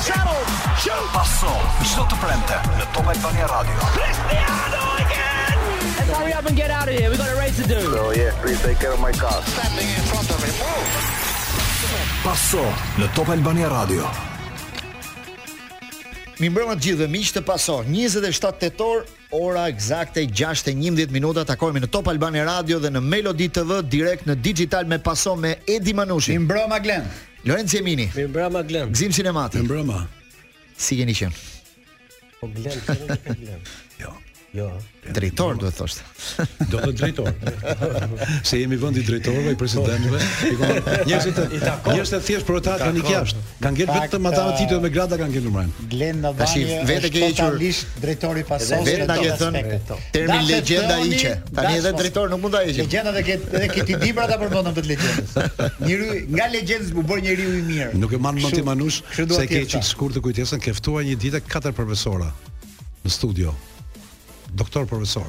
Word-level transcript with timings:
Settled. 0.00 0.46
Shoot. 0.76 1.12
Passo. 1.12 1.48
Shoot 1.82 2.06
to 2.08 2.16
Prente. 2.16 2.60
Le 2.76 2.86
Top 2.92 3.06
Albania 3.06 3.46
Radio. 3.46 3.74
Cristiano 3.92 4.96
again. 4.98 5.96
Let's 5.96 6.10
hurry 6.18 6.32
up 6.34 6.44
and 6.46 6.56
get 6.56 6.70
out 6.70 6.88
of 6.88 6.94
here. 6.94 7.08
We've 7.08 7.16
got 7.16 7.30
a 7.30 7.36
race 7.38 7.56
to 7.56 7.64
do. 7.66 7.80
So, 7.80 8.08
oh, 8.08 8.10
yeah, 8.12 8.32
please 8.42 8.60
take 8.60 8.84
my 9.00 9.12
car. 9.12 9.40
Standing 9.56 9.86
in 9.88 10.02
front 10.10 10.28
of 10.28 10.44
him. 10.44 10.54
Passo. 12.22 12.62
Le 12.96 13.08
Top 13.14 13.28
Albania 13.30 13.68
Radio. 13.70 14.32
Mi 16.42 16.48
mbrëma 16.50 16.74
të 16.74 16.82
gjithë 16.82 16.98
dhe 16.98 17.06
miqë 17.12 17.32
të 17.36 17.40
paso, 17.46 17.76
27 17.86 18.58
tetor, 18.58 19.04
ora 19.38 19.68
exakte 19.70 20.24
6.11 20.26 21.12
minuta, 21.14 21.44
takojme 21.46 21.78
në 21.84 21.90
Top 21.94 22.08
Albani 22.10 22.42
Radio 22.44 22.80
dhe 22.82 22.90
në 22.90 23.02
Melodi 23.06 23.46
TV, 23.54 23.78
direkt 23.86 24.26
në 24.26 24.34
digital 24.42 24.88
me 24.90 24.98
paso 24.98 25.36
me 25.38 25.54
Edi 25.70 25.94
Manushi. 25.94 26.34
Mi 26.34 26.48
mbrëma 26.48 26.80
Glenn. 26.82 27.06
Lorenzo 27.46 27.78
Jemini. 27.78 28.08
Mi 28.16 28.26
mbrëma 28.26 28.64
Glenn. 28.66 28.90
Gzim 28.90 29.14
Sinemati. 29.14 29.62
Mi 29.62 29.68
mbrëma. 29.70 30.00
Si 30.74 30.98
geni 30.98 31.14
qenë. 31.14 31.46
Po 32.40 32.50
Glenn, 32.50 32.82
që 32.82 33.83
Jo, 34.54 34.70
drejtor 35.12 35.56
duhet 35.58 35.74
thoshte. 35.74 36.00
Do 36.70 36.78
të 36.78 36.92
drejtor. 36.94 37.30
Se 38.46 38.60
jemi 38.60 38.76
vendi 38.78 39.02
drejtorëve 39.02 39.54
i 39.56 39.56
presidentëve. 39.58 40.20
Njerëzit 41.10 41.40
të 41.40 41.58
takon. 41.62 41.98
të 41.98 42.20
thjesht 42.28 42.46
për 42.46 42.58
ata 42.60 42.74
kanë 42.84 43.02
jashtë. 43.16 43.42
Kan 43.64 43.78
gjet 43.80 43.90
vetëm 43.90 44.28
ata 44.30 44.44
me 44.44 44.52
uh, 44.52 44.58
titull 44.60 44.82
me 44.84 44.92
grada 44.94 45.18
kanë 45.18 45.34
gjetur 45.34 45.56
mbrajnë. 45.56 45.88
Glen 45.96 46.20
na 46.22 46.30
vani. 46.38 46.62
Vetë 46.92 47.10
që 47.10 47.10
i 47.10 47.16
quhet 47.18 47.42
tallish 47.42 47.80
drejtori 48.04 48.46
pasos. 48.52 48.86
Vetë 48.86 49.10
na 49.10 49.18
thon 49.42 49.60
termi 50.14 50.38
legjenda 50.52 51.00
i 51.02 51.20
Tani 51.58 51.74
edhe 51.80 51.94
drejtori 52.04 52.36
nuk 52.36 52.44
mund 52.46 52.54
ta 52.54 52.62
heqë. 52.62 52.78
Legjenda 52.84 53.16
do 53.18 53.24
ket 53.26 53.50
edhe 53.50 53.74
kit 53.74 53.90
i 53.90 53.98
dibra 54.06 54.28
ta 54.30 54.38
përmendon 54.44 54.78
vetë 54.78 54.94
legjendës. 54.94 55.36
Njëri 55.82 56.24
nga 56.30 56.48
legjendës 56.54 56.94
u 57.02 57.06
bë 57.10 57.18
njeriu 57.26 57.58
i 57.58 57.64
mirë. 57.72 57.92
Nuk 57.98 58.14
e 58.14 58.22
mban 58.22 58.38
mend 58.38 58.54
ti 58.54 58.62
manush 58.70 59.02
se 59.18 59.44
ke 59.50 59.64
çik 59.74 59.90
skurtë 59.90 60.22
kujtesën 60.28 60.62
ke 60.62 60.76
ftuar 60.78 61.02
një 61.10 61.18
ditë 61.26 61.42
katër 61.50 61.74
profesorë 61.74 62.30
në 63.02 63.16
studio 63.18 63.58
doktor 64.54 64.86
profesor. 64.88 65.26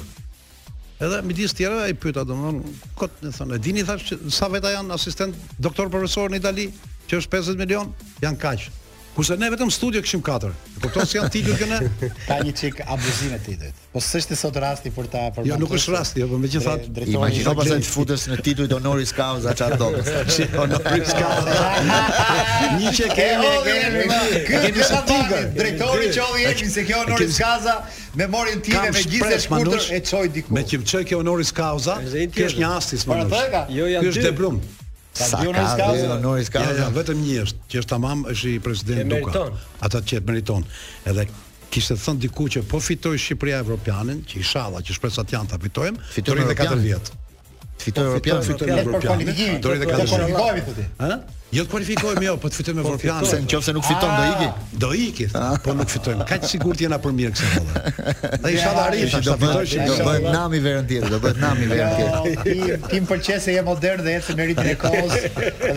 Edhe 1.02 1.20
midis 1.28 1.52
të 1.52 1.60
tjerëve 1.64 1.86
ai 1.90 1.94
pyeta 2.00 2.22
domthon, 2.24 2.62
kot 2.96 3.12
thonë, 3.24 3.58
e 3.58 3.60
dini 3.60 3.82
thash 3.84 4.14
sa 4.32 4.48
veta 4.52 4.70
janë 4.72 4.94
asistent 4.96 5.36
doktor 5.60 5.90
profesor 5.92 6.32
në 6.32 6.40
Itali, 6.40 6.68
që 7.10 7.20
është 7.20 7.34
50 7.34 7.60
milion, 7.62 7.92
janë 8.24 8.40
kaq. 8.40 8.68
Kurse 9.16 9.32
ne 9.38 9.48
vetëm 9.48 9.70
studio 9.72 10.02
kishim 10.04 10.20
katër. 10.20 10.50
E 10.76 10.80
kupton 10.82 11.06
se 11.08 11.16
janë 11.16 11.30
titull 11.32 11.54
këna? 11.56 11.76
Ka 12.28 12.36
një 12.44 12.50
çik 12.58 12.82
abuzime 12.84 13.38
titujt. 13.40 13.78
Po 13.94 14.02
s'është 14.04 14.36
sot 14.36 14.58
rasti 14.60 14.92
për 14.92 15.06
ta 15.08 15.22
për. 15.32 15.46
Jo, 15.48 15.56
nuk 15.56 15.72
është 15.72 15.94
rasti, 15.94 16.20
jo, 16.20 16.26
po 16.28 16.36
megjithatë 16.42 17.06
imagjino 17.14 17.54
pas 17.56 17.70
të 17.72 17.80
futesh 17.88 18.26
në 18.28 18.36
titujt 18.44 18.74
honoris 18.76 19.14
causa 19.16 19.54
ça 19.56 19.70
do. 19.80 19.88
Honoris 20.58 21.14
causa. 21.22 21.56
Një 22.76 22.92
çik 22.98 23.16
kemi, 23.16 23.54
kemi. 23.70 24.06
Kemi 24.50 24.86
sa 24.90 25.00
tigër. 25.08 25.48
Drejtori 25.56 26.12
qolli 26.18 26.42
jemi 26.52 26.70
se 26.76 26.84
kjo 26.90 27.00
honoris 27.06 27.40
causa 27.40 27.78
me 28.20 28.28
morin 28.36 28.60
titë 28.68 28.92
me 28.98 29.06
gjithë 29.06 29.40
shkurtër 29.46 29.88
e 29.96 30.04
çoj 30.12 30.28
diku. 30.36 30.58
Me 30.58 30.66
çim 30.74 30.84
çoj 30.84 31.08
kjo 31.08 31.24
honoris 31.24 31.56
causa. 31.56 31.96
Kjo 32.12 32.52
një 32.58 32.74
astis, 32.82 33.08
më 33.08 33.24
Jo, 33.80 33.88
janë. 33.94 34.04
Ky 34.04 34.12
është 34.12 34.28
deblum. 34.34 34.60
Sakadio 35.16 35.52
ka 35.56 35.62
iskazë, 35.64 36.06
në 36.10 36.16
në 36.22 36.32
iskazë, 36.44 36.86
vetëm 36.96 37.20
një 37.24 37.36
është, 37.46 37.66
që 37.72 37.80
është 37.80 37.90
tamam 37.94 38.24
është 38.32 38.50
i 38.54 38.58
president 38.66 39.14
Duka. 39.14 39.44
Ata 39.88 40.02
që 40.10 40.18
e 40.20 40.24
meriton. 40.28 40.66
Edhe 41.12 41.26
kishtë 41.76 41.96
të 41.98 42.02
thënë 42.06 42.24
diku 42.26 42.48
që 42.56 42.64
po 42.72 42.80
fitoj 42.88 43.14
Shqipëria 43.24 43.62
Evropianin, 43.64 44.22
që 44.32 44.42
i 44.42 44.46
që 44.90 44.98
shpresat 44.98 45.34
janë 45.36 45.52
të 45.54 45.62
fitojmë, 45.66 46.10
fitojmë 46.18 46.48
dhe 46.52 46.58
4 46.64 46.84
vjetë. 46.88 47.22
Të 47.78 47.84
fitojmë 47.90 48.12
European, 48.16 48.44
fitojmë 48.44 48.78
European. 48.86 49.26
Do 49.60 49.72
të 49.72 49.90
kalojmë. 49.90 50.36
Do 50.36 50.76
të 50.76 51.18
Jo 51.54 51.62
të 51.62 51.70
kualifikojmë 51.70 52.24
jo, 52.26 52.32
po 52.42 52.48
të 52.50 52.58
fitojmë 52.58 52.82
po 52.82 52.88
European. 52.90 53.20
Se 53.28 53.36
nëse 53.44 53.72
nuk 53.76 53.84
fiton 53.86 54.10
do 54.20 54.32
iki. 54.42 54.48
Ah, 54.48 54.72
do 54.82 54.88
iki, 54.98 55.26
ah. 55.38 55.52
po 55.62 55.76
nuk 55.78 55.92
fitojmë. 55.92 56.26
Kaq 56.26 56.42
sigurt 56.50 56.82
jena 56.82 56.98
për 57.00 57.14
mirë 57.20 57.36
kësaj 57.36 57.60
bolle. 57.60 57.92
Dhe 58.42 58.52
isha 58.56 58.72
da 58.74 58.88
do 59.28 59.36
bëhet 59.44 59.76
do 59.86 59.96
bëhet 60.08 60.26
nami 60.34 60.60
verën 60.64 60.88
tjetër, 60.90 61.06
do 61.14 61.20
bëhet 61.22 61.38
nami 61.44 61.70
verën 61.70 61.96
tjetër. 62.00 62.84
Tim 62.90 63.06
pëlqen 63.12 63.40
se 63.46 63.54
je 63.54 63.62
modern 63.70 64.02
dhe 64.08 64.16
ecën 64.18 64.40
me 64.42 64.48
ritmin 64.50 64.72
e 64.74 64.76
kohës 64.82 65.16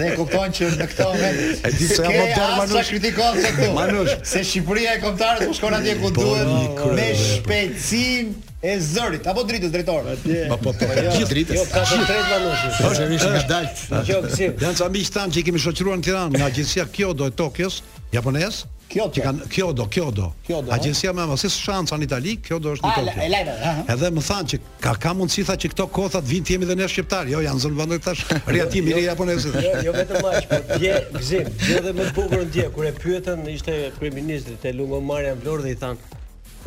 dhe 0.02 0.12
kupton 0.18 0.58
që 0.59 0.72
në 0.82 0.90
këtë 0.96 1.09
moment 1.14 1.48
e 1.70 1.74
di 1.78 1.92
se 1.94 2.02
jam 2.02 2.20
modern 2.24 2.59
manush. 2.66 3.66
Manush, 3.78 4.18
se 4.34 4.42
Shqipëria 4.50 4.98
e 4.98 5.04
kombëtarëve 5.06 5.52
u 5.52 5.54
po 5.54 5.58
shkon 5.62 5.78
atje 5.84 5.98
ku 6.02 6.12
duhet 6.18 6.86
me 6.98 7.09
shpejtësinë 7.28 8.49
e 8.59 8.74
zërit 8.84 9.28
apo 9.31 9.44
dritës 9.47 9.72
drejtor. 9.72 10.08
Po 10.52 10.58
po 10.64 10.74
po. 10.74 10.90
Gjithë 10.96 11.56
Jo, 11.56 11.64
ka 11.70 11.86
të 11.88 12.02
tretë 12.09 12.74
Është 12.90 13.06
rish 13.12 13.30
nga 13.30 14.02
Jo, 14.08 14.18
si. 14.34 14.50
Janë 14.59 14.80
ca 14.81 14.90
miq 14.96 15.12
tan 15.16 15.31
që 15.31 15.40
i 15.40 15.46
kemi 15.47 15.62
shoqëruar 15.64 16.02
në 16.02 16.06
Tiranë 16.09 16.36
nga 16.42 16.50
agjencia 16.52 16.86
Kyodo 16.92 17.30
e 17.30 17.34
Tokios, 17.40 17.80
japonez. 18.12 18.66
Kyodo. 18.90 19.14
Që 19.14 19.22
kanë 19.22 19.47
Kyodo, 19.53 19.86
Kyodo. 19.96 20.28
Agjencia 20.75 21.12
më 21.14 21.28
vonë 21.30 21.40
se 21.44 21.50
shanca 21.53 21.96
në 22.02 22.08
Itali, 22.09 22.34
Kyodo 22.44 22.74
është 22.75 22.88
në 22.88 22.94
Tokio. 22.97 23.28
Ah, 23.31 23.81
e 23.86 23.94
Edhe 23.94 24.12
më 24.18 24.24
thanë 24.28 24.52
që 24.56 24.59
ka 24.84 24.96
ka 25.06 25.14
mundësi 25.16 25.46
tha 25.46 25.56
që 25.62 25.72
këto 25.76 25.88
kohëta 25.96 26.24
të 26.24 26.31
vinë 26.34 26.47
ti 26.50 26.58
jemi 26.58 26.68
dhe 26.72 26.76
ne 26.81 26.88
shqiptar. 26.90 27.30
Jo, 27.31 27.44
janë 27.46 27.64
zonë 27.68 27.80
vendet 27.80 28.03
tash. 28.09 28.26
Riatim 28.56 28.90
i 28.90 28.96
jo, 28.97 29.03
japonezëve. 29.12 29.64
Jo, 29.68 29.76
jo 29.91 29.94
vetëm 30.00 30.31
aq, 30.31 30.50
po 30.50 30.80
dje 30.81 30.96
gzim. 31.20 31.53
Dje 31.62 31.78
edhe 31.84 31.94
më 32.00 32.09
bukur 32.18 32.47
ndje 32.50 32.66
kur 32.74 32.90
e 32.90 32.96
pyetën 32.97 33.46
ishte 33.53 33.78
kryeministri 34.00 34.58
te 34.66 34.74
lungomarja 34.74 35.38
Vlorë 35.44 35.68
dhe 35.70 35.76
i 35.78 35.81
thanë 35.86 36.18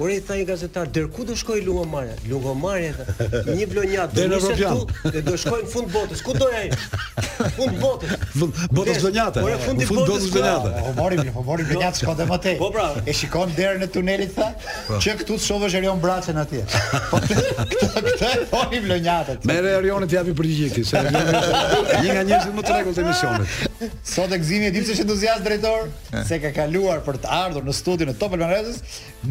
Por 0.03 0.11
e 0.11 0.19
tha 0.19 0.35
një 0.35 0.45
gazetar, 0.49 0.87
"Der 0.93 1.07
ku 1.07 1.23
do 1.25 1.33
shkoj 1.39 1.61
Lugomarja?" 1.67 2.15
Lugomarja 2.29 2.91
tha, 2.99 3.43
"Një 3.55 3.67
blonja 3.71 4.07
do 4.11 4.25
të 4.33 4.41
shkoj 4.43 4.57
këtu, 4.59 5.13
do 5.15 5.21
të 5.35 5.35
shkoj 5.43 5.61
në 5.61 5.69
fund 5.75 5.93
botës. 5.95 6.23
Ku 6.27 6.35
do 6.35 6.49
ai? 6.51 6.65
Fund 7.55 7.79
botës. 7.79 8.17
Fund 8.35 8.59
botës 8.75 8.99
zonjata. 9.05 9.45
Po 9.47 9.53
fund 9.69 9.85
botës 9.93 10.27
zonjata. 10.33 10.73
Po 10.81 10.97
mori 10.97 11.21
mi, 11.23 11.31
po 11.37 11.45
mori 11.47 11.63
gjatë 11.71 12.03
shkoj 12.03 12.15
edhe 12.17 12.27
më 12.35 12.57
Po 12.65 12.73
E 13.07 13.15
shikon 13.15 13.55
derën 13.55 13.79
në 13.87 13.93
tunelit, 13.95 14.35
tha, 14.41 14.51
po. 14.91 14.99
që 15.07 15.15
këtu 15.23 15.39
të 15.39 15.43
shohësh 15.47 15.77
Erion 15.79 16.03
Braçën 16.03 16.43
atje." 16.45 16.65
Po 17.13 17.21
këtë 17.23 18.33
e 18.41 18.43
thoni 18.57 18.83
blonjatat. 18.89 19.47
Merë 19.53 19.77
Erionit 19.79 20.19
japi 20.19 20.35
përgjigje 20.43 20.83
se 20.83 20.97
Një 21.07 22.09
nga 22.11 22.25
njerëzit 22.27 22.51
më 22.59 22.67
të 22.67 22.75
rregullt 22.75 22.99
të 22.99 23.07
emisionit. 23.07 23.71
Sot 24.03 24.31
e 24.31 24.39
di 24.71 24.81
pse 24.83 24.95
është 24.95 25.05
entuziast 25.07 25.43
drejtor, 25.47 25.89
eh. 26.15 26.23
se 26.29 26.39
ka 26.45 26.51
kaluar 26.55 27.01
për 27.07 27.19
të 27.25 27.33
ardhur 27.39 27.67
në 27.67 27.75
studion 27.75 28.13
e 28.13 28.17
Top 28.21 28.37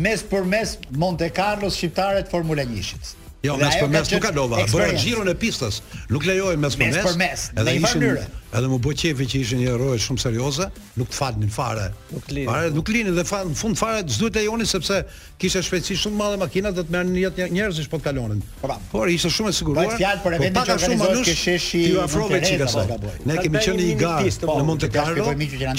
Mes 0.08 0.26
për 0.34 0.48
mes 0.56 0.76
Monte 1.04 1.30
Carlos 1.38 1.80
shqiptare 1.80 2.26
të 2.28 2.32
Formula 2.34 2.66
1-shit. 2.68 3.14
Jo, 3.42 3.56
mes 3.58 3.74
për 3.82 3.88
mes 3.90 4.10
nuk 4.14 4.22
kalova, 4.22 4.60
bëra 4.70 4.94
xhirun 5.02 5.30
e 5.32 5.34
pistës. 5.42 5.80
Nuk 6.14 6.28
lejoj 6.30 6.52
mes 6.62 6.76
për 6.78 7.16
mes. 7.18 7.44
Edhe 7.58 7.72
ishin 7.74 7.82
në 7.82 7.92
mënyrë. 8.06 8.24
Edhe 8.54 8.68
më 8.70 8.78
bë 8.86 8.92
qefë 9.02 9.26
që 9.32 9.38
ishin 9.40 9.62
një 9.64 9.72
rrohe 9.80 9.96
shumë 10.04 10.22
serioze, 10.22 10.68
nuk 11.00 11.10
të 11.10 11.18
falnin 11.18 11.50
fare. 11.56 11.88
Nuk 12.14 12.28
lini. 12.36 12.44
Fare 12.52 12.70
nuk 12.76 12.92
linin 12.94 13.16
dhe 13.18 13.24
në 13.26 13.56
fund 13.62 13.80
fare 13.80 14.04
çdo 14.06 14.28
të 14.30 14.44
lejoni 14.44 14.68
sepse 14.70 15.00
kishte 15.42 15.64
shpejtësi 15.66 15.98
shumë 16.04 16.14
të 16.14 16.20
madhe 16.22 16.38
makinat 16.44 16.78
do 16.78 16.84
të 16.86 16.94
merrnin 16.94 17.18
jetë 17.24 17.48
njerëzish 17.56 17.88
po 17.90 17.98
të 17.98 18.06
kalonin. 18.12 18.44
Po, 18.62 18.76
por 18.94 19.10
ishte 19.16 19.32
shumë 19.34 19.50
e 19.50 19.58
siguruar. 19.62 19.88
Po 19.90 19.96
fjal 19.98 20.22
për 20.28 20.36
eventin 20.38 20.68
që 20.68 20.76
organizoi 20.78 21.24
Kesheshi. 21.32 21.82
Ju 21.96 22.04
afrove 22.06 22.42
çika 22.46 22.68
sa. 22.76 22.84
Ne 23.26 23.40
kemi 23.40 23.58
qenë 23.58 23.88
në 23.88 23.96
gar 24.04 24.28
po. 24.46 24.60
në 24.62 24.68
Monte 24.70 24.92
Carlo 25.00 25.32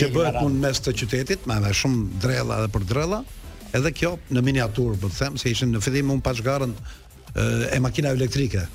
që 0.03 0.09
bëhet 0.17 0.41
punë 0.41 0.59
mes 0.67 0.83
të 0.83 0.97
qytetit, 1.03 1.47
më 1.47 1.71
shumë 1.79 2.03
drella 2.27 2.59
edhe 2.65 2.73
për 2.75 2.89
drella. 2.91 3.23
Edhe 3.73 3.94
kjo 3.97 4.17
në 4.34 4.43
miniatur, 4.49 4.99
po 5.00 5.12
them 5.19 5.39
se 5.41 5.49
ishin 5.55 5.71
në 5.77 5.81
fillim 5.87 6.11
un 6.12 6.21
pa 6.25 6.34
e 7.72 7.78
makina 7.78 8.09
elektrike. 8.09 8.66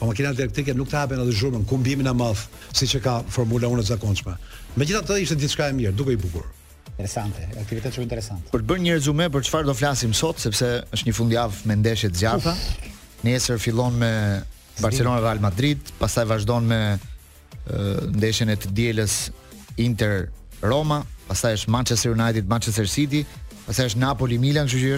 Po 0.00 0.06
makina 0.08 0.32
elektrike 0.32 0.72
nuk 0.74 0.88
të 0.90 0.96
hapen 0.98 1.20
edhe 1.22 1.34
zhurmën 1.36 1.64
ku 1.68 1.78
mbimin 1.78 2.08
e 2.08 2.14
madh, 2.16 2.40
siç 2.74 2.96
e 2.98 3.02
ka 3.04 3.20
Formula 3.30 3.68
1 3.68 3.80
e 3.80 3.86
zakonshme. 3.90 4.34
Megjithatë 4.80 5.18
ishte 5.22 5.36
diçka 5.40 5.68
e 5.68 5.76
mirë, 5.76 5.92
duke 5.96 6.14
i 6.14 6.18
bukur. 6.20 6.46
Interesante, 6.92 7.44
aktivitet 7.60 7.94
shumë 7.94 8.06
interesante. 8.08 8.50
Për 8.52 8.64
të 8.64 8.70
bërë 8.70 8.84
një 8.86 8.96
rezume 8.98 9.28
për 9.32 9.46
çfarë 9.48 9.68
do 9.70 9.74
flasim 9.76 10.12
sot, 10.16 10.40
sepse 10.42 10.68
është 10.92 11.06
një 11.08 11.14
fundjavë 11.18 11.68
me 11.68 11.76
ndeshje 11.80 12.10
të 12.12 12.20
zjarta. 12.24 12.56
Nesër 13.26 13.60
fillon 13.62 13.96
me 14.02 14.10
Barcelona 14.80 15.20
Real 15.22 15.40
Madrid, 15.40 15.92
pastaj 16.00 16.26
vazhdon 16.30 16.66
me 16.72 16.80
e, 16.90 17.56
ndeshjen 18.16 18.50
e 18.52 18.58
të 18.60 18.72
dielës 18.76 19.16
Inter 19.80 20.26
Roma, 20.62 21.02
pastaj 21.28 21.60
është 21.62 21.72
Manchester 21.76 22.14
United, 22.16 22.48
Manchester 22.50 22.88
City, 22.90 23.24
ose 23.68 23.84
është 23.86 24.00
Napoli 24.02 24.38
Milan, 24.42 24.66
kështu 24.66 24.80
që 24.80 24.92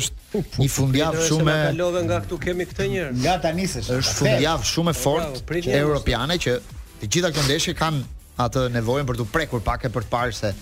është 0.44 0.62
një 0.62 0.68
fundjavë 0.72 1.24
shumë 1.28 1.52
e 1.54 1.66
kalove 1.70 2.02
nga 2.06 2.18
këtu 2.24 2.38
kemi 2.40 2.66
këtë 2.70 2.86
njerë. 2.92 3.12
Nga 3.22 3.34
Tanisës. 3.44 3.90
Është 3.98 4.18
fundjavë 4.20 4.68
shumë 4.70 4.92
e 4.94 4.98
fortë 5.00 5.76
europiane 5.80 6.38
që 6.40 6.56
të 7.02 7.08
gjitha 7.12 7.30
këto 7.34 7.44
ndeshje 7.48 7.74
kanë 7.78 8.02
atë 8.46 8.66
nevojën 8.78 9.08
për 9.10 9.20
të 9.20 9.28
prekur 9.34 9.64
pak 9.66 9.84
e 9.88 9.92
për 9.94 10.06
të 10.08 10.12
parë 10.14 10.36
se 10.38 10.52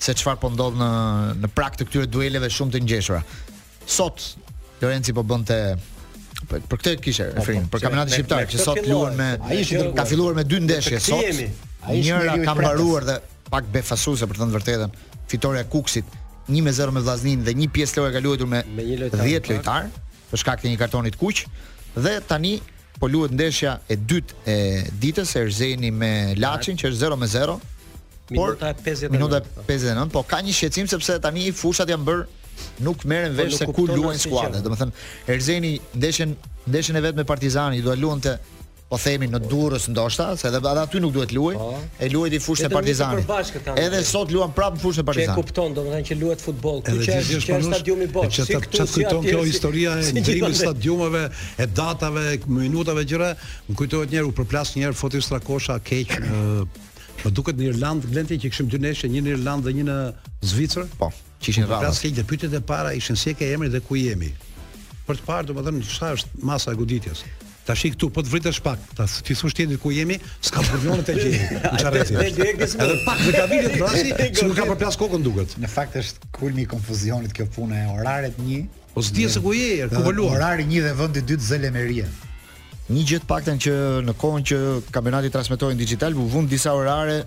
se 0.00 0.14
çfarë 0.16 0.40
po 0.40 0.48
ndodh 0.54 0.78
në 0.80 0.86
në 1.44 1.48
prag 1.56 1.74
të 1.76 1.84
këtyre 1.88 2.06
dueleve 2.10 2.48
shumë 2.50 2.72
të 2.76 2.80
ngjeshura. 2.86 3.18
Sot 3.84 4.22
Lorenzi 4.80 5.12
po 5.12 5.20
bënte 5.28 5.58
për 6.48 6.62
këtë 6.78 6.94
kishë 7.04 7.26
referim 7.34 7.66
për 7.68 7.84
kampionatin 7.84 8.16
shqiptar 8.16 8.48
që 8.48 8.62
sot 8.64 8.80
luan 8.88 9.18
me 9.20 9.92
ka 9.98 10.06
filluar 10.08 10.38
me 10.38 10.46
dy 10.48 10.62
ndeshje 10.64 11.02
sot. 11.10 11.44
Njëra 11.90 12.38
ka 12.46 12.54
mbaruar 12.56 13.04
dhe 13.10 13.18
pak 13.52 13.68
befasuese 13.72 14.24
për 14.30 14.36
të 14.38 14.42
thënë 14.44 14.54
vërtetën, 14.56 14.92
fitoria 15.28 15.64
e 15.64 15.66
Kuksit 15.72 16.12
1 16.50 16.70
0 16.70 16.92
me 16.92 17.00
Vllaznin 17.02 17.42
dhe 17.46 17.54
një 17.56 17.70
pjesë 17.74 18.00
lojë 18.02 18.14
ka 18.18 18.22
luajtur 18.24 18.50
me 18.50 18.60
10 18.74 19.00
lojtar, 19.04 19.22
po. 19.22 19.26
lojtar 19.52 19.88
për 20.30 20.40
shkak 20.42 20.62
të 20.62 20.72
një 20.72 20.78
kartoni 20.80 21.12
të 21.14 21.18
kuq 21.20 21.44
dhe 21.96 22.14
tani 22.30 22.54
po 23.00 23.08
luhet 23.10 23.32
ndeshja 23.34 23.76
e 23.90 23.96
dytë 23.96 24.40
e 24.50 24.56
ditës 25.02 25.32
Erzeni 25.40 25.90
me 26.00 26.12
Laçin 26.40 26.78
që 26.80 26.90
është 26.90 27.08
0 27.08 27.20
me 27.22 27.30
0 27.32 27.56
por, 28.34 28.34
minuta 28.54 28.72
59 28.82 29.16
minuta 29.16 29.40
59 29.62 30.12
po. 30.12 30.20
po 30.20 30.26
ka 30.34 30.42
një 30.46 30.54
shqetësim 30.58 30.90
sepse 30.94 31.16
tani 31.24 31.48
fushat 31.60 31.90
janë 31.94 32.06
bërë 32.08 32.28
nuk 32.84 33.06
merren 33.08 33.32
po, 33.32 33.40
vesh 33.42 33.58
se 33.60 33.68
ku 33.74 33.86
luajnë 33.90 34.22
skuadrat 34.26 34.66
domethënë 34.66 35.34
Erzeni 35.34 35.74
ndeshën 35.98 36.34
ndeshën 36.70 36.98
e 37.00 37.04
vet 37.06 37.18
me 37.18 37.24
Partizani 37.26 37.82
do 37.82 37.94
luante 37.94 38.36
po 38.90 38.98
themi 38.98 39.28
në 39.30 39.38
Durrës 39.46 39.84
ndoshta, 39.92 40.32
se 40.36 40.48
edhe 40.50 40.72
aty 40.82 40.98
nuk 41.02 41.12
duhet 41.14 41.30
luajë, 41.36 41.58
po. 41.60 41.82
e 42.02 42.08
luajti 42.10 42.40
në 42.40 42.44
fushën 42.46 42.66
e 42.66 42.70
Partizanit. 42.72 43.32
Edhe 43.78 44.00
sot 44.06 44.32
luan 44.34 44.50
prapë 44.56 44.78
në 44.78 44.82
fushën 44.82 45.04
e 45.04 45.06
Partizanit. 45.06 45.36
Çe 45.36 45.46
kupton, 45.46 45.76
domethënë 45.76 46.06
që 46.08 46.16
luhet 46.18 46.42
futboll, 46.42 46.80
kjo 46.82 46.96
që 46.98 47.18
është 47.20 47.40
stadiumi 47.40 47.70
stadiumin 47.70 48.08
e 48.08 48.12
Bosh. 48.16 48.34
Çe 48.34 48.48
çe 48.48 48.58
kupton 48.66 49.22
kjo 49.28 49.44
historia 49.46 49.94
e 50.02 50.10
të 50.24 50.50
stadiumeve, 50.58 51.22
e 51.62 51.68
datave, 51.70 52.24
minutave 52.50 53.06
gjëra, 53.06 53.30
më 53.70 53.78
kujtohet 53.78 54.10
njëherë 54.10 54.30
u 54.32 54.36
përplas 54.40 54.74
njëherë 54.74 54.98
foti 55.04 55.22
Strakosha 55.26 55.78
keq 55.90 56.16
në 56.26 56.44
Po 57.20 57.28
duket 57.28 57.52
në 57.58 57.66
Irlandë, 57.74 58.08
glenti 58.14 58.36
që 58.40 58.48
kishim 58.48 58.68
dy 58.72 58.78
nesër, 58.80 59.10
një 59.12 59.20
në 59.26 59.32
Irlandë 59.34 59.66
dhe 59.66 59.72
një 59.76 59.82
në 59.90 59.96
Zvicër. 60.48 60.86
Po, 60.96 61.10
që 61.42 61.50
ishin 61.52 61.66
rradhë. 61.68 61.82
Pra 61.84 61.90
sikë 61.98 62.24
pyetjet 62.30 62.56
e 62.56 62.62
para 62.64 62.94
ishin 62.96 63.12
se 63.18 63.34
si 63.34 63.36
ke 63.36 63.50
emrin 63.58 63.68
dhe 63.74 63.82
ku 63.84 63.98
jemi. 64.00 64.30
Për 65.04 65.20
të 65.20 65.26
parë, 65.28 65.48
domethënë, 65.50 65.84
sa 65.84 66.14
është 66.16 66.40
masa 66.48 66.72
e 66.72 66.78
goditjes. 66.80 67.20
Tashi 67.66 67.90
këtu 67.92 68.08
po 68.14 68.22
të 68.24 68.30
vritesh 68.32 68.58
pak, 68.64 68.80
ta 68.96 69.04
ti 69.24 69.34
thua 69.36 69.50
tjetër 69.52 69.76
ku 69.82 69.90
jemi, 69.92 70.16
s'ka 70.40 70.62
problemet 70.70 71.04
të 71.08 71.14
gjej. 71.18 71.40
Në 71.60 71.80
çarrëti. 71.82 72.16
Edhe 72.24 72.96
pak 73.04 73.20
me 73.26 73.34
kavilë 73.36 73.72
trasi, 73.74 74.08
si 74.16 74.30
s'u 74.38 74.48
ka 74.56 74.64
përplas 74.70 74.96
kokën 75.00 75.24
duket. 75.26 75.52
Në 75.60 75.68
fakt 75.68 75.98
është 76.00 76.30
kulmi 76.38 76.64
i 76.64 76.70
konfuzionit 76.70 77.34
kjo 77.36 77.46
punë 77.56 77.82
e 77.82 77.84
oraret 77.98 78.40
1. 78.40 78.64
Po 78.94 79.04
s'di 79.04 79.28
se 79.30 79.42
ku 79.44 79.52
je, 79.54 79.90
ku 79.92 80.02
po 80.06 80.08
luan. 80.16 80.38
Orari 80.40 80.64
1 80.66 80.88
dhe 80.88 80.94
vendi 80.98 81.24
2 81.34 81.48
Zelemeria. 81.50 82.08
Një 82.90 83.04
gjë 83.10 83.20
të 83.22 83.28
paktën 83.30 83.60
që 83.68 83.74
në 84.08 84.16
kohën 84.18 84.48
që 84.50 84.60
kampionati 84.96 85.30
transmetohej 85.30 85.76
digital, 85.78 86.16
u 86.18 86.24
vund 86.32 86.48
disa 86.50 86.72
orare 86.74 87.20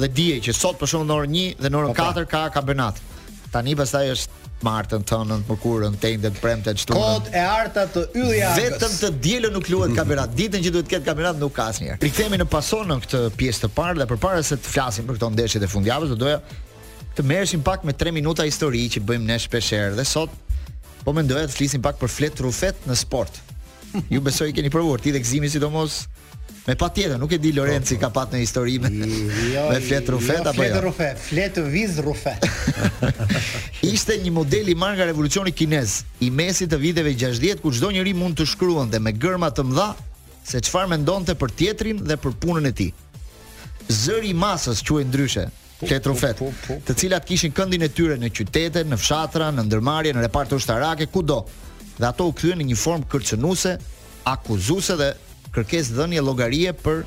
dhe 0.00 0.08
dije 0.08 0.38
që 0.46 0.54
sot 0.56 0.78
për 0.80 0.88
shkak 0.94 1.08
në 1.10 1.18
orë 1.18 1.34
1 1.60 1.64
dhe 1.66 1.72
në 1.74 1.82
orën 1.82 1.96
4 1.98 1.98
po, 1.98 2.12
po. 2.22 2.30
ka 2.36 2.46
kampionat 2.56 3.02
tani 3.52 3.74
pastaj 3.78 4.10
është 4.14 4.50
martën 4.64 5.04
tonën 5.08 5.40
për 5.48 5.58
kurën 5.62 5.94
tente 6.00 6.30
premte 6.38 6.72
qëtunën. 6.76 6.96
Kod 7.24 7.30
e 7.34 7.42
harta 7.44 7.86
të 7.90 8.02
yllja 8.22 8.50
vetëm 8.56 8.94
të 9.00 9.10
dielën 9.24 9.54
nuk 9.56 9.70
luhet 9.72 9.94
kampionat. 9.96 10.34
Ditën 10.38 10.62
që 10.66 10.72
duhet 10.74 10.86
të 10.90 10.92
kamerat 10.92 11.08
kampionat 11.10 11.40
nuk 11.42 11.54
ka 11.56 11.66
asnjëherë. 11.72 12.00
Rikthehemi 12.04 12.40
në 12.40 12.46
pasonën 12.52 13.02
këtë 13.06 13.22
pjesë 13.40 13.64
të 13.64 13.72
parë 13.78 14.02
dhe 14.02 14.08
përpara 14.12 14.42
se 14.46 14.58
të 14.58 14.74
flasim 14.74 15.08
për 15.08 15.18
këto 15.18 15.32
ndeshje 15.34 15.62
të 15.64 15.70
fundjavës 15.72 16.12
do 16.14 16.20
doja 16.22 16.38
të 17.16 17.24
merreshim 17.26 17.64
pak 17.66 17.84
me 17.84 17.96
3 18.04 18.12
minuta 18.14 18.46
histori 18.46 18.84
që 18.94 19.02
bëjmë 19.08 19.30
ne 19.32 19.38
shpeshherë 19.42 19.96
dhe 19.98 20.04
sot 20.06 20.36
po 21.04 21.14
mendoja 21.16 21.48
të 21.50 21.56
flisim 21.56 21.82
pak 21.82 21.98
për 22.00 22.14
flet 22.18 22.44
rufet 22.46 22.86
në 22.86 22.96
sport. 23.00 23.40
Ju 24.10 24.20
besoj 24.22 24.52
keni 24.54 24.70
provuar 24.70 25.00
ti 25.02 25.10
të 25.10 25.18
gëzimi 25.24 25.48
sido 25.50 25.72
mos 25.74 26.04
Me 26.66 26.74
pa 26.76 26.88
tjetër, 26.88 27.16
nuk 27.18 27.32
e 27.32 27.38
di 27.38 27.52
Lorenci 27.52 27.94
po, 27.94 28.00
po. 28.00 28.04
ka 28.06 28.10
pat 28.18 28.34
në 28.36 28.40
histori 28.42 28.74
jo, 28.76 28.82
me, 28.84 28.90
me 29.00 29.80
flet 29.80 30.08
jo, 30.10 30.16
rufet 30.16 30.44
jo, 30.44 30.50
apo 30.50 30.60
jo? 30.60 30.60
Flet 30.68 30.82
rufet, 30.84 31.20
flet 31.28 31.60
viz 31.72 31.98
rufet. 32.04 32.48
Ishte 33.92 34.18
një 34.20 34.32
model 34.36 34.68
i 34.68 34.74
marka 34.76 35.06
revolucioni 35.08 35.54
kinez, 35.56 36.00
i 36.20 36.28
mesit 36.30 36.68
të 36.72 36.78
viteve 36.82 37.14
60, 37.16 37.62
ku 37.64 37.72
qdo 37.72 37.92
njëri 37.96 38.12
mund 38.16 38.36
të 38.40 38.46
shkryon 38.52 38.92
dhe 38.92 39.00
me 39.00 39.14
gërma 39.16 39.48
të 39.56 39.64
mdha, 39.70 39.86
se 40.50 40.60
qfar 40.66 40.90
me 40.92 40.98
ndonte 41.00 41.34
për 41.38 41.54
tjetrin 41.58 42.04
dhe 42.04 42.18
për 42.20 42.36
punën 42.44 42.68
e 42.68 42.72
ti. 42.76 42.90
Zëri 43.90 44.34
i 44.34 44.36
masës 44.38 44.84
që 44.86 45.00
e 45.00 45.06
ndryshe, 45.08 45.46
po, 45.80 45.88
flet 45.88 46.10
rufet, 46.12 46.44
të 46.84 46.98
cilat 47.02 47.24
kishin 47.24 47.56
këndin 47.56 47.86
e 47.88 47.88
tyre 47.88 48.18
në 48.20 48.28
qytete, 48.36 48.84
në 48.84 49.00
fshatra, 49.00 49.48
në 49.56 49.64
ndërmarje, 49.70 50.12
në 50.14 50.26
repartë 50.28 50.60
ushtarake, 50.60 51.08
ku 51.10 51.24
do, 51.26 51.40
dhe 51.96 52.06
ato 52.10 52.28
u 52.28 52.36
këthyën 52.36 52.60
një 52.68 52.76
formë 52.78 53.08
kërcenuse, 53.10 53.76
akuzuse 54.28 54.96
dhe 55.00 55.10
kërkesë 55.54 55.96
dhënie 55.96 56.22
llogarie 56.22 56.72
për 56.76 57.02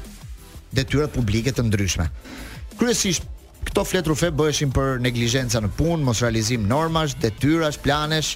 detyrat 0.76 1.14
publike 1.16 1.54
të 1.54 1.66
ndryshme. 1.68 2.10
Kryesisht 2.80 3.28
këto 3.68 3.84
fletrufe 3.88 4.32
bëheshin 4.36 4.72
për 4.76 4.98
neglizhenca 5.06 5.62
në 5.64 5.72
punë, 5.80 6.04
mos 6.08 6.24
realizim 6.24 6.66
normash, 6.68 7.16
detyrash, 7.24 7.80
planesh, 7.86 8.34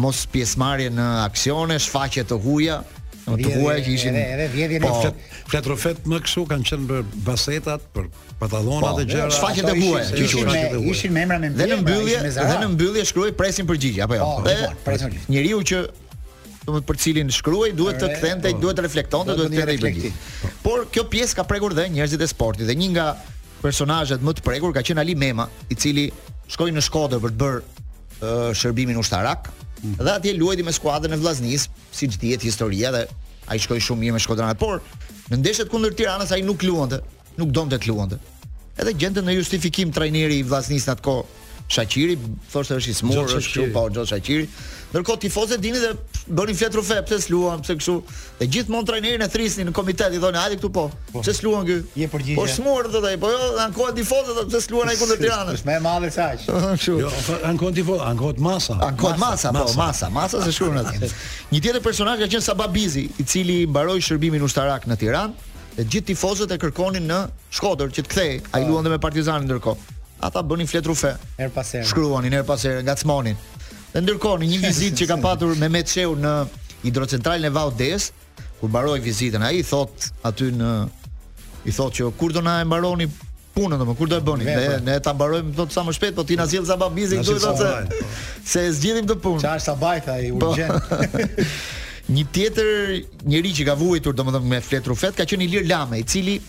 mos 0.00 0.22
pjesëmarrje 0.32 0.92
në 0.96 1.10
aksione, 1.26 1.76
shfaqje 1.84 2.24
të 2.30 2.38
huaja 2.46 2.80
në 3.22 3.36
rrugë 3.38 3.74
që 3.86 3.90
ishin 3.94 4.16
edhe 4.18 4.46
vjedhje 4.50 4.78
në 4.82 4.88
po, 4.88 5.10
fletrofet 5.52 6.00
më 6.10 6.18
këso 6.24 6.42
kanë 6.50 6.64
qenë 6.66 6.86
për 6.90 7.02
basetat 7.28 7.84
për 7.94 8.08
patallonat 8.40 8.96
po, 8.96 9.04
e 9.04 9.06
gjëra 9.12 9.28
shfaqjet 9.36 9.68
e 9.68 9.74
huaja 9.76 10.06
që 10.08 10.24
ishin 10.26 10.48
me 10.48 10.64
ishin 10.94 11.14
me 11.14 11.22
emra 11.28 11.38
dhe 11.44 11.68
në 11.70 11.78
mbyllje 11.84 12.24
dhe 12.38 12.56
në 12.64 12.70
mbyllje 12.72 13.04
shkruaj 13.12 13.36
presin 13.38 13.68
përgjigje 13.70 14.02
apo 14.08 14.18
jo 14.18 14.26
po, 14.40 14.56
presin 14.88 15.14
njeriu 15.30 15.60
që 15.70 15.84
domethënë 16.66 16.86
për 16.86 16.98
cilin 17.00 17.30
shkruaj, 17.32 17.72
duhet 17.76 18.00
të 18.00 18.10
kthente, 18.16 18.52
po. 18.54 18.60
duhet 18.62 18.78
të 18.78 18.84
reflektonte, 18.86 19.36
duhet 19.38 19.52
të 19.54 19.60
jetë 19.60 19.74
i 19.74 19.80
bëjë. 19.82 20.12
Por 20.62 20.84
kjo 20.92 21.04
pjesë 21.10 21.38
ka 21.40 21.44
prekur 21.48 21.74
dhe 21.76 21.88
njerëzit 21.94 22.22
e 22.22 22.28
sportit 22.30 22.68
dhe 22.68 22.76
një 22.78 22.90
nga 22.94 23.06
personazhet 23.62 24.22
më 24.22 24.36
të 24.40 24.46
prekur 24.46 24.74
ka 24.74 24.82
qenë 24.86 25.02
Ali 25.02 25.14
Mema, 25.18 25.48
i 25.70 25.74
cili 25.78 26.08
shkoi 26.50 26.72
në 26.74 26.82
Shkodër 26.86 27.22
për 27.22 27.34
të 27.34 27.40
bërë 27.42 27.62
uh, 27.62 28.48
shërbimin 28.58 28.98
ushtarak 29.02 29.48
mm. 29.50 29.98
dhe 30.02 30.12
atje 30.14 30.34
luajti 30.38 30.66
me 30.66 30.74
skuadrën 30.74 31.14
e 31.14 31.18
Vllaznis, 31.22 31.68
siç 31.94 32.18
dihet 32.22 32.42
historia 32.44 32.90
dhe 32.94 33.04
ai 33.50 33.58
shkoi 33.62 33.80
shumë 33.82 34.06
mirë 34.06 34.16
me 34.18 34.22
Shkodranat, 34.22 34.58
por 34.58 34.82
në 35.30 35.38
ndeshjet 35.42 35.70
kundër 35.70 35.94
Tiranës 35.98 36.34
ai 36.34 36.42
nuk 36.46 36.62
luante, 36.66 36.98
nuk 37.38 37.50
donte 37.50 37.78
të 37.78 37.90
luante. 37.90 38.18
Edhe 38.80 38.94
gjendën 38.96 39.26
në 39.28 39.34
justifikim 39.36 39.90
trajneri 39.94 40.38
i 40.40 40.44
Vllaznis 40.48 40.86
atko 40.88 41.20
Shaqiri 41.72 42.16
thoshte 42.52 42.76
është 42.80 42.90
i 42.92 42.94
smur, 42.94 43.26
është 43.26 43.38
kështu 43.42 43.62
po 43.72 43.86
Xhon 43.94 44.08
Shaqiri. 44.10 44.46
Ndërkohë 44.92 45.20
tifozët 45.24 45.60
dinin 45.62 45.80
dhe 45.80 45.92
bënin 46.36 46.56
fletru 46.58 46.82
fe, 46.84 46.98
pse 47.08 47.18
s'luan, 47.26 47.62
pse 47.64 47.76
kështu. 47.80 47.94
Dhe 48.42 48.48
gjithmonë 48.52 48.88
trajnerin 48.90 49.22
e 49.24 49.28
thrisnin 49.32 49.70
në 49.70 49.72
komitet 49.78 50.12
i 50.12 50.20
thonë, 50.20 50.40
"Hajde 50.42 50.58
këtu 50.58 50.70
po. 50.74 50.82
po. 51.12 51.22
Pse 51.22 51.32
s'luan 51.38 51.64
këy?" 51.68 51.74
Je 52.00 52.06
përgjigje. 52.08 52.36
Po 52.38 52.44
smur 52.48 52.88
thotë 52.92 53.10
ai, 53.10 53.16
po 53.20 53.30
jo, 53.30 53.38
ankoa 53.60 53.90
tifozët 53.96 54.38
pse 54.50 54.60
s'luan 54.66 54.88
ai 54.90 54.96
kundër 54.96 55.18
Tiranës. 55.22 55.54
Është 55.60 55.66
më 55.68 55.74
e 55.76 55.80
madhe 55.84 56.10
se 56.12 56.20
aq. 56.20 56.40
Jo, 57.02 57.10
ankoa 57.50 57.72
tifoz, 57.76 58.00
ankoa 58.00 58.32
masa. 58.40 58.74
Ankoa 58.86 59.16
masa, 59.20 59.52
po, 59.52 59.64
masa, 59.76 60.10
masa 60.10 60.42
se 60.44 60.52
shkruan 60.52 60.80
atë. 60.84 61.08
Një 61.52 61.60
tjetër 61.62 61.80
personazh 61.84 62.20
ka 62.22 62.28
qenë 62.32 62.44
Sababizi, 62.46 63.04
i 63.20 63.24
cili 63.32 63.64
mbaroi 63.66 64.00
shërbimin 64.02 64.44
ushtarak 64.46 64.84
në 64.88 64.96
Tiranë 65.00 65.50
dhe 65.78 65.84
gjithë 65.88 66.08
tifozët 66.12 66.52
e 66.56 66.60
kërkonin 66.64 67.06
në 67.12 67.20
Shkodër 67.56 67.88
që 67.94 68.02
të 68.04 68.08
kthej, 68.12 68.32
ai 68.56 68.64
po. 68.64 68.68
luante 68.70 68.92
me 68.92 68.98
Partizanin 69.00 69.48
ndërkohë 69.48 70.00
ata 70.24 70.42
bënin 70.42 70.66
fletru 70.70 70.94
fe. 71.00 71.14
Her 71.40 71.50
pas 71.54 71.72
herë. 71.74 71.88
Shkruanin 71.90 72.36
her 72.38 72.44
pas 72.46 72.62
herë, 72.68 72.84
ngacmonin. 72.86 73.38
Dhe 73.92 74.02
ndërkohë 74.04 74.40
në 74.44 74.50
një 74.52 74.60
vizitë 74.62 75.00
që 75.02 75.08
ka 75.10 75.18
patur 75.24 75.52
me 75.54 75.66
Mehmet 75.66 75.90
Çeu 75.90 76.14
në 76.16 76.32
hidrocentralen 76.84 77.48
e 77.50 77.54
Vaudes, 77.56 78.08
kur 78.60 78.70
mbaroi 78.70 79.00
vizitën, 79.04 79.42
ai 79.44 79.60
i 79.60 79.66
thot 79.66 80.08
aty 80.26 80.52
në 80.60 80.70
i 81.68 81.74
thot 81.74 81.98
që 81.98 82.08
kur 82.20 82.32
do 82.34 82.42
na 82.42 82.60
e 82.62 82.66
mbaroni 82.70 83.08
punën 83.52 83.76
domo, 83.82 83.92
kur 83.98 84.08
do 84.10 84.20
e 84.22 84.26
bëni? 84.28 84.46
Ne 84.46 84.78
ne 84.86 84.96
ta 85.04 85.12
mbarojmë 85.16 85.52
do 85.58 85.66
të 85.68 85.74
sa 85.76 85.84
më 85.88 85.92
shpejt, 85.98 86.16
po 86.16 86.24
ti 86.28 86.38
na 86.40 86.46
sjell 86.48 86.64
zaba 86.70 86.88
bizin 86.94 87.20
këtu 87.26 87.36
do 87.42 87.52
të 87.58 87.60
se 87.60 88.00
se 88.54 88.62
e 88.68 88.72
zgjidhim 88.78 89.10
këtë 89.10 89.24
punë. 89.26 89.42
Çfarë 89.44 89.62
është 89.64 89.76
bajta 89.84 90.16
ai 90.18 90.30
po. 90.32 90.52
urgjent. 90.52 91.38
Një 92.14 92.24
tjetër 92.34 92.66
njerëj 93.30 93.52
që 93.60 93.64
ka 93.70 93.76
vujitur 93.78 94.16
domethënë 94.18 94.50
me 94.54 94.58
fletrufet 94.64 95.14
ka 95.18 95.22
qenë 95.28 95.46
Ilir 95.48 95.68
Lame, 95.70 96.00
i 96.00 96.08
cili 96.14 96.40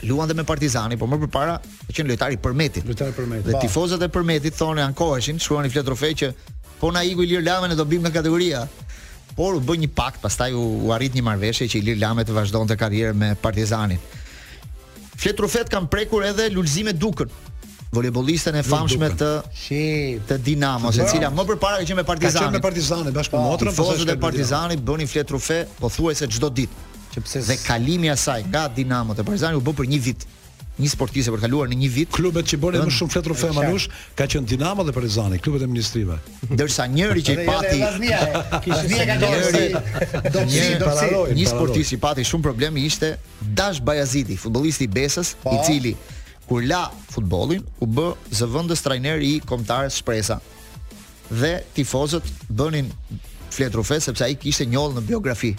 luan 0.00 0.26
dhe 0.26 0.32
me 0.36 0.42
Partizani, 0.46 0.96
por 0.98 1.08
më 1.08 1.18
përpara 1.24 1.58
ka 1.86 1.92
qenë 1.94 2.08
lojtar 2.12 2.32
i 2.34 2.38
Përmetit. 2.38 2.84
Lojtar 2.86 3.12
i 3.12 3.16
Përmetit. 3.16 3.46
Dhe 3.50 3.60
tifozat 3.62 4.02
e 4.02 4.08
Përmetit 4.08 4.56
thonë 4.58 4.82
ankoheshin, 4.90 5.38
shkruanin 5.38 5.70
flet 5.72 5.86
trofe 5.86 6.10
që 6.12 6.32
po 6.80 6.90
na 6.92 7.04
iku 7.06 7.22
Ilir 7.22 7.42
Lame 7.46 7.70
ne 7.70 7.78
do 7.78 7.84
bim 7.84 8.02
në 8.02 8.12
kategoria. 8.12 8.64
Por 9.34 9.56
u 9.58 9.62
bë 9.62 9.76
një 9.84 9.90
pakt, 9.96 10.20
pastaj 10.22 10.52
u, 10.54 10.64
u 10.86 10.92
arrit 10.94 11.14
një 11.18 11.24
marrëveshje 11.26 11.68
që 11.72 11.80
Ilir 11.82 11.98
Lame 12.02 12.24
të 12.26 12.34
vazhdonte 12.36 12.76
karrierën 12.78 13.16
me 13.18 13.32
Partizanin. 13.40 13.98
Flet 15.14 15.36
trofet 15.38 15.70
kanë 15.70 15.88
prekur 15.90 16.26
edhe 16.26 16.48
Lulzim 16.50 16.90
Dukën, 16.92 17.30
voleybollistën 17.94 18.58
e 18.60 18.64
famshme 18.66 19.12
të 19.20 19.28
Shi. 19.54 19.82
të 20.28 20.38
Dinamos, 20.42 20.98
e 20.98 21.06
cila 21.10 21.30
më 21.30 21.46
përpara 21.52 21.78
ka 21.80 21.86
qenë 21.88 22.00
me 22.02 22.06
Partizanin. 22.06 22.34
Ka 22.34 22.50
qenë 22.50 22.58
me 22.58 22.64
Partizanin 22.66 23.14
bashkë 23.14 23.36
me 23.36 23.46
po, 23.46 23.54
motrën, 23.54 23.70
pastaj 23.78 23.96
Tifozët 24.02 24.16
e 24.16 24.18
Partizanit 24.26 24.82
bënin 24.90 25.08
flet 25.10 25.30
trofe 25.30 25.60
pothuajse 25.78 26.28
çdo 26.34 26.50
ditë. 26.50 26.92
Që 27.14 27.20
pse 27.22 27.40
dhe 27.46 27.54
kalimi 27.62 28.10
i 28.10 28.16
saj 28.18 28.42
nga 28.48 28.68
Dinamo 28.76 29.14
te 29.14 29.22
Partizani 29.26 29.60
u 29.60 29.62
bë 29.64 29.74
për 29.78 29.86
një 29.94 29.98
vit. 30.02 30.24
Një 30.74 30.88
sportiste 30.90 31.30
për 31.30 31.44
kaluar 31.44 31.68
në 31.70 31.76
një 31.78 31.88
vit. 31.94 32.08
Klubet 32.10 32.48
që 32.50 32.56
bënë 32.62 32.78
më 32.88 32.94
shumë 32.96 33.12
fletë 33.14 33.28
trofe 33.28 33.50
manush 33.54 33.84
ka 34.18 34.24
qenë 34.30 34.48
Dinamo 34.50 34.82
dhe 34.86 34.90
Partizani, 34.96 35.38
klubet 35.38 35.62
e 35.62 35.68
ministrive. 35.70 36.16
Ndërsa 36.50 36.88
njëri 36.90 37.20
që 37.28 37.36
i 37.36 37.44
pati, 37.46 37.76
kishte 38.64 39.04
një 39.06 39.18
gjë 39.20 39.82
Do 40.24 40.40
të 40.40 40.42
një 40.52 40.64
paralel. 40.82 41.28
Një 41.38 41.44
sportist 41.52 41.94
i 41.94 41.98
pati 42.02 42.24
shumë 42.26 42.44
problemi 42.48 42.82
ishte 42.88 43.12
Dash 43.60 43.78
Bajaziti, 43.86 44.34
futbollisti 44.46 44.88
i 44.88 44.92
Besës, 44.96 45.36
po. 45.44 45.52
i 45.54 45.62
cili 45.68 45.92
kur 46.48 46.66
la 46.66 46.80
futbollin 47.14 47.62
u 47.80 47.86
bë 47.96 48.08
zëvendës 48.40 48.82
trajner 48.84 49.22
i 49.24 49.36
kombëtarës 49.52 50.00
Shpresa. 50.02 50.40
Dhe 51.30 51.52
tifozët 51.78 52.26
bënin 52.50 52.90
fletë 53.54 53.70
trofe 53.78 54.00
sepse 54.04 54.26
ai 54.26 54.34
kishte 54.42 54.66
njollë 54.74 54.98
në 54.98 55.06
biografi 55.12 55.52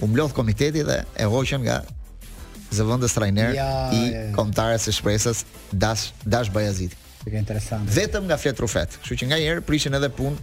u 0.00 0.06
mblodh 0.06 0.34
komiteti 0.34 0.82
dhe 0.84 1.00
e 1.18 1.26
hoqën 1.26 1.60
nga 1.66 1.82
zëvendës 2.70 3.14
trajner 3.16 3.54
ja, 3.56 3.68
i 3.96 4.00
Komtarës 4.06 4.36
kombëtarës 4.38 4.84
së 4.88 4.94
shpresës 4.98 5.40
Dash 5.72 6.10
Dash 6.24 6.50
Bajazit. 6.54 6.94
Është 7.24 7.38
interesant. 7.40 7.90
Vetëm 7.92 8.28
nga 8.30 8.36
Flet 8.38 8.60
që 8.60 8.70
kështu 8.74 9.20
që 9.22 9.28
nganjëherë 9.32 9.64
prishin 9.66 9.96
edhe 9.98 10.10
punë 10.14 10.42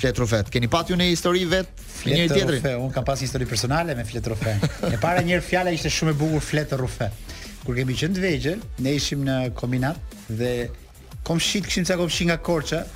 Flet 0.00 0.16
Rufet. 0.18 0.48
Keni 0.48 0.68
patur 0.72 0.96
një 0.96 1.10
histori 1.12 1.42
vet 1.44 1.70
me 2.06 2.16
njëri 2.16 2.28
tjetrin? 2.32 2.62
Flet 2.64 2.78
un 2.80 2.92
kam 2.94 3.04
pas 3.04 3.20
një 3.20 3.28
histori 3.28 3.46
personale 3.48 3.94
me 3.98 4.06
Flet 4.08 4.30
Rufet. 4.32 4.66
e 4.90 4.96
para 5.00 5.22
një 5.22 5.36
herë 5.36 5.46
fjala 5.50 5.74
ishte 5.76 5.92
shumë 5.92 6.16
e 6.16 6.18
bukur 6.22 6.42
fletë 6.50 6.80
Rufet. 6.80 7.34
Kur 7.66 7.76
kemi 7.76 7.94
qenë 8.02 8.16
të 8.16 8.22
vegjël, 8.24 8.62
ne 8.86 8.94
ishim 8.96 9.22
në 9.26 9.36
kombinat 9.60 10.16
dhe 10.40 10.52
komshit 11.28 11.68
kishim 11.68 11.84
ca 11.84 11.98
komshi 12.00 12.30
nga 12.32 12.38
Korça, 12.40 12.86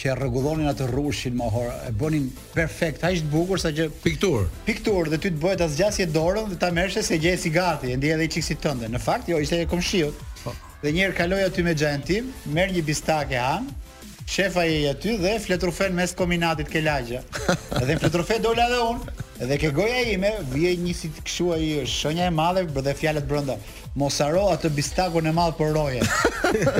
që 0.00 0.08
e 0.14 0.14
rregullonin 0.16 0.68
atë 0.70 0.86
rrushin 0.90 1.34
më 1.36 1.46
horë, 1.52 1.72
e 1.90 1.90
bonin 2.00 2.28
perfekt, 2.54 3.02
aq 3.04 3.18
ishtë 3.18 3.28
bukur 3.34 3.60
sa 3.60 3.68
që... 3.76 3.90
Piktur. 4.00 4.46
Piktur, 4.64 5.10
dhe 5.12 5.18
ty 5.20 5.28
të 5.34 5.42
bëhet 5.42 5.64
asë 5.66 5.76
gjasje 5.76 6.06
dorën 6.14 6.48
dhe 6.48 6.56
ta 6.62 6.70
mershe 6.72 7.02
se 7.04 7.18
si 7.40 7.50
gati, 7.52 7.92
e 7.92 7.96
ndje 8.00 8.14
edhe 8.14 8.24
i 8.24 8.30
qikësit 8.32 8.62
tënde. 8.64 8.88
Në 8.94 9.00
fakt, 9.04 9.28
jo, 9.28 9.36
ishte 9.44 9.60
e 9.60 9.68
kom 9.68 9.82
shiot. 9.84 10.16
Po. 10.40 10.54
Dhe 10.80 10.94
herë 10.96 11.12
kaloj 11.18 11.42
aty 11.50 11.62
me 11.66 11.74
gjajnë 11.76 12.06
tim, 12.08 12.32
merë 12.56 12.78
një 12.78 12.82
bistak 12.88 13.34
e 13.36 13.42
hanë, 13.44 13.74
shefa 14.30 14.64
i 14.70 14.78
aty 14.88 15.18
dhe 15.20 15.34
fletrufen 15.44 15.92
mes 16.00 16.16
kominatit 16.16 16.70
ke 16.72 16.80
lagja. 16.86 17.20
Dhe 17.80 17.96
fletrufen 18.00 18.40
dola 18.44 18.68
dhe 18.70 18.78
unë, 18.86 19.14
dhe 19.50 19.56
ke 19.60 19.68
goja 19.74 20.00
ime, 20.12 20.30
vje 20.54 20.70
një 20.80 20.94
si 20.96 21.10
të 21.12 21.24
këshua 21.26 21.58
i 21.62 21.72
shënja 21.90 22.28
e 22.30 22.32
madhe, 22.40 22.62
dhe 22.64 22.96
fjalët 23.00 23.28
brenda. 23.30 23.58
mos 23.98 24.20
aro 24.22 24.44
atë 24.52 24.68
bistakun 24.70 25.26
e 25.26 25.32
madhë 25.34 25.56
për 25.58 25.74
roje. 25.74 26.04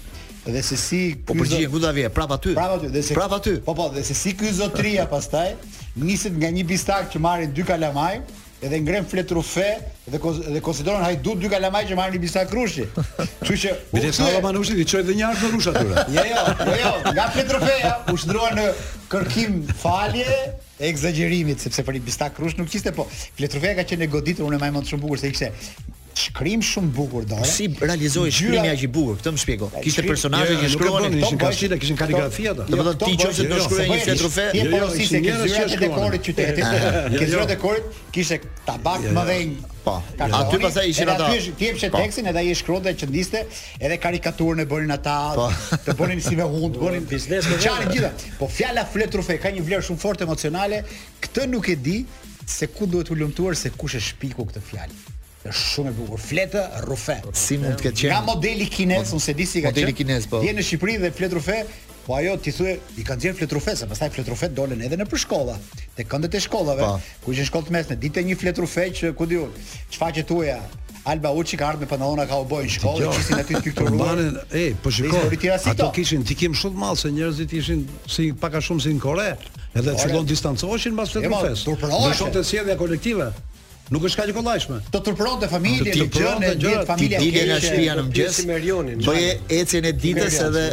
dhe 0.45 0.63
se 0.67 0.77
si 0.77 1.01
Po 1.27 1.35
përgjigje 1.39 1.69
ku 1.71 1.79
do 1.79 1.91
vije? 1.95 2.09
Prapa 2.11 2.37
aty. 2.39 2.53
Prapa 2.57 2.79
aty. 2.81 2.91
Dhe 2.95 3.03
se 3.07 3.15
aty. 3.39 3.55
Po 3.65 3.75
po, 3.75 3.89
dhe 3.95 4.03
se 4.03 4.13
si 4.17 4.33
ky 4.37 4.51
zotria 4.53 5.05
pastaj 5.09 5.53
niset 5.95 6.33
nga 6.39 6.49
një 6.51 6.65
bistak 6.67 7.11
që 7.13 7.19
marrin 7.21 7.53
dy 7.53 7.63
kalamaj, 7.67 8.19
edhe 8.63 8.79
ngren 8.83 9.05
fletrufe, 9.05 9.65
dhe 10.07 10.19
dhe 10.23 10.33
dhe 10.55 10.61
konsideron 10.63 11.03
haj 11.03 11.17
du 11.25 11.35
dy 11.39 11.49
kalamaj 11.51 11.83
që 11.89 11.97
marrin 11.99 12.21
Bisa 12.21 12.45
Krushi. 12.49 12.85
Kështu 12.95 13.57
që 13.63 13.73
Bisa 13.93 14.11
Kalamanushi 14.23 14.77
i 14.81 14.85
çoi 14.87 15.03
dhe 15.07 15.15
një 15.19 15.27
arsë 15.29 15.51
në 15.53 15.73
atyre. 15.73 16.03
Jo 16.17 16.23
jo, 16.31 16.43
jo 16.69 16.77
jo, 16.83 16.93
nga 17.13 17.25
fletrufe, 17.35 17.73
u 18.13 18.17
shndruan 18.23 18.57
në 18.59 18.67
kërkim 19.11 19.57
falje 19.83 20.29
e 20.29 20.91
egzagjerimit 20.91 21.63
sepse 21.63 21.85
për 21.87 21.99
Bisa 22.07 22.29
Krush 22.35 22.57
nuk 22.59 22.71
kishte 22.73 22.95
po. 22.97 23.05
fletrufe 23.39 23.75
ka 23.79 23.87
qenë 23.91 24.09
goditur 24.15 24.47
unë 24.49 24.61
më 24.63 24.71
e 24.71 24.77
mend 24.77 24.89
shumë 24.93 25.05
bukur 25.05 25.21
se 25.21 25.29
ishte 25.35 25.51
shkrim 26.13 26.61
shumë 26.63 26.91
bukur 26.95 27.25
dore. 27.27 27.47
Si 27.49 27.67
realizoi 27.81 28.31
shkrimi 28.33 28.69
aq 28.71 28.83
i 28.85 28.89
bukur? 28.93 29.17
Këtë 29.21 29.33
më 29.33 29.41
shpjego. 29.43 29.69
Kishte 29.83 30.03
personazhe 30.05 30.55
që 30.61 30.69
shkruanin, 30.73 31.15
kishin 31.23 31.39
kashite, 31.41 31.77
kishin 31.81 31.97
kaligrafi 31.99 32.47
ato. 32.51 32.65
Do 32.69 32.79
të 32.79 32.87
thotë 32.87 33.09
ti 33.09 33.19
qoftë 33.23 33.45
do 33.51 33.59
shkruaj 33.65 33.85
një 33.89 33.99
fletë 34.05 34.25
rufe. 34.25 34.47
Jo, 34.57 34.65
po 34.71 34.89
si 34.93 35.07
se 35.09 35.21
kishte 35.25 35.51
zyra 35.51 35.67
të 35.73 35.79
dekorit 35.83 36.25
qytetit. 36.27 36.65
Ke 37.19 37.29
zyra 37.33 37.45
të 37.45 37.51
dekorit, 37.53 38.01
kishte 38.13 38.39
tabak 38.69 39.07
më 39.19 39.23
vend. 39.31 39.69
Po. 39.83 39.97
Aty 40.23 40.57
pastaj 40.63 40.85
ishin 40.93 41.09
ata. 41.11 41.25
Aty 41.27 41.49
ti 41.59 41.65
jepshe 41.67 41.89
po. 41.91 41.99
tekstin 41.99 42.29
edhe 42.31 42.39
ai 42.39 42.53
shkruante 42.55 42.93
që 43.01 43.09
niste, 43.11 43.41
edhe 43.83 43.97
karikaturën 43.99 44.61
e 44.63 44.67
bënin 44.69 44.93
ata. 44.95 45.17
Po. 45.35 45.49
Të 45.83 45.97
bënin 45.99 46.21
si 46.23 46.37
me 46.39 46.45
hund, 46.47 46.77
bënin 46.79 47.03
biznes 47.09 47.49
me 47.51 47.57
çfarë 47.59 47.89
gjithë. 47.91 48.13
Po 48.39 48.47
fjala 48.47 48.85
fletë 48.87 49.19
rufe 49.19 49.35
ka 49.43 49.51
një 49.51 49.65
vlerë 49.67 49.83
shumë 49.89 49.99
fort 49.99 50.23
emocionale. 50.23 50.85
Këtë 51.25 51.49
nuk 51.51 51.67
e 51.67 51.75
di 51.75 51.97
se 52.47 52.71
ku 52.71 52.87
duhet 52.87 53.11
u 53.11 53.19
lumtuar 53.19 53.59
se 53.59 53.73
kush 53.75 53.97
e 53.99 54.01
shpiku 54.07 54.47
këtë 54.47 54.63
fjalë 54.69 55.12
është 55.43 55.69
shumë 55.69 55.91
e 55.91 55.95
bukur. 55.97 56.21
Fletë 56.23 56.61
rufe. 56.87 57.15
Si 57.43 57.57
mund 57.59 57.75
të 57.79 57.87
ketë 57.89 57.99
qenë? 58.01 58.13
Nga 58.13 58.21
modeli 58.27 58.67
kinez, 58.71 59.09
po, 59.11 59.17
unë 59.17 59.25
se 59.25 59.35
di 59.39 59.47
si 59.49 59.63
ka 59.63 59.71
qenë. 59.71 59.89
Modeli 59.89 59.97
kinez 59.97 60.27
po. 60.31 60.41
Je 60.43 60.53
në 60.55 60.65
Shqipëri 60.69 60.95
dhe 61.03 61.11
flet 61.17 61.35
rufe, 61.35 61.57
po 62.05 62.15
ajo 62.17 62.37
ti 62.43 62.53
thuaj 62.55 62.77
i 62.99 63.05
kanë 63.07 63.25
gjetë 63.25 63.39
flet 63.41 63.57
rufe, 63.59 63.75
sa 63.79 63.89
pastaj 63.91 64.11
flet 64.15 64.31
rufe 64.31 64.49
dolën 64.57 64.83
edhe 64.87 64.99
në 65.01 65.07
përshkolla, 65.11 65.57
te 65.97 66.07
këndet 66.09 66.37
e 66.39 66.43
shkollave. 66.45 66.93
Ku 67.25 67.35
ishin 67.35 67.49
shkollë 67.49 67.67
të 67.69 67.75
mesme, 67.77 67.99
ditë 68.03 68.23
një 68.31 68.39
flet 68.43 68.63
rufe 68.63 68.87
që 69.01 69.13
ku 69.19 69.27
diu, 69.33 69.49
çfaqe 69.91 70.23
tuaja? 70.31 70.61
Alba 71.03 71.33
Uçi 71.35 71.57
ka 71.59 71.65
ardhur 71.67 71.81
me 71.83 71.87
pantallona 71.91 72.23
ka 72.29 72.37
u 72.39 72.45
bën 72.47 72.69
shkollë, 72.77 73.09
ti 73.11 73.23
si 73.27 73.33
aty 73.35 73.59
pikturuan. 73.59 74.21
E, 74.55 74.69
po 74.79 74.87
shikoj. 74.87 75.33
Ato 75.73 75.89
kishin 75.95 76.23
dikim 76.23 76.55
shumë 76.55 76.79
mall 76.79 76.95
se 76.95 77.11
njerëzit 77.11 77.51
ishin 77.59 77.81
si 78.07 78.29
pak 78.31 78.55
a 78.55 78.61
shumë 78.63 78.85
si 78.85 78.93
në 78.95 79.03
Kore, 79.03 79.33
edhe 79.75 79.95
fillon 79.99 80.27
distancoheshin 80.29 80.95
mbas 80.95 81.11
flet 81.15 81.27
rufes. 81.27 81.65
Do 81.67 81.75
të 82.31 82.43
sjellja 82.47 82.79
kolektive. 82.79 83.33
Nuk 83.91 84.05
është 84.07 84.21
kaq 84.21 84.29
e 84.31 84.33
kollajshme. 84.37 84.75
Të 84.93 84.99
turpron 85.05 85.39
të 85.41 85.47
familjen, 85.51 85.89
të 85.91 86.05
gjën 86.15 86.45
e 86.47 86.51
gjë, 86.61 86.71
familja 86.87 87.19
keqe. 87.19 87.31
Dilja 87.33 87.41
nga 87.49 87.57
shtëpia 87.59 87.95
në 87.97 88.05
mëngjes. 88.05 89.03
Bëje 89.03 89.33
ecjen 89.57 89.87
e 89.87 89.91
ditës 90.05 90.37
edhe 90.45 90.63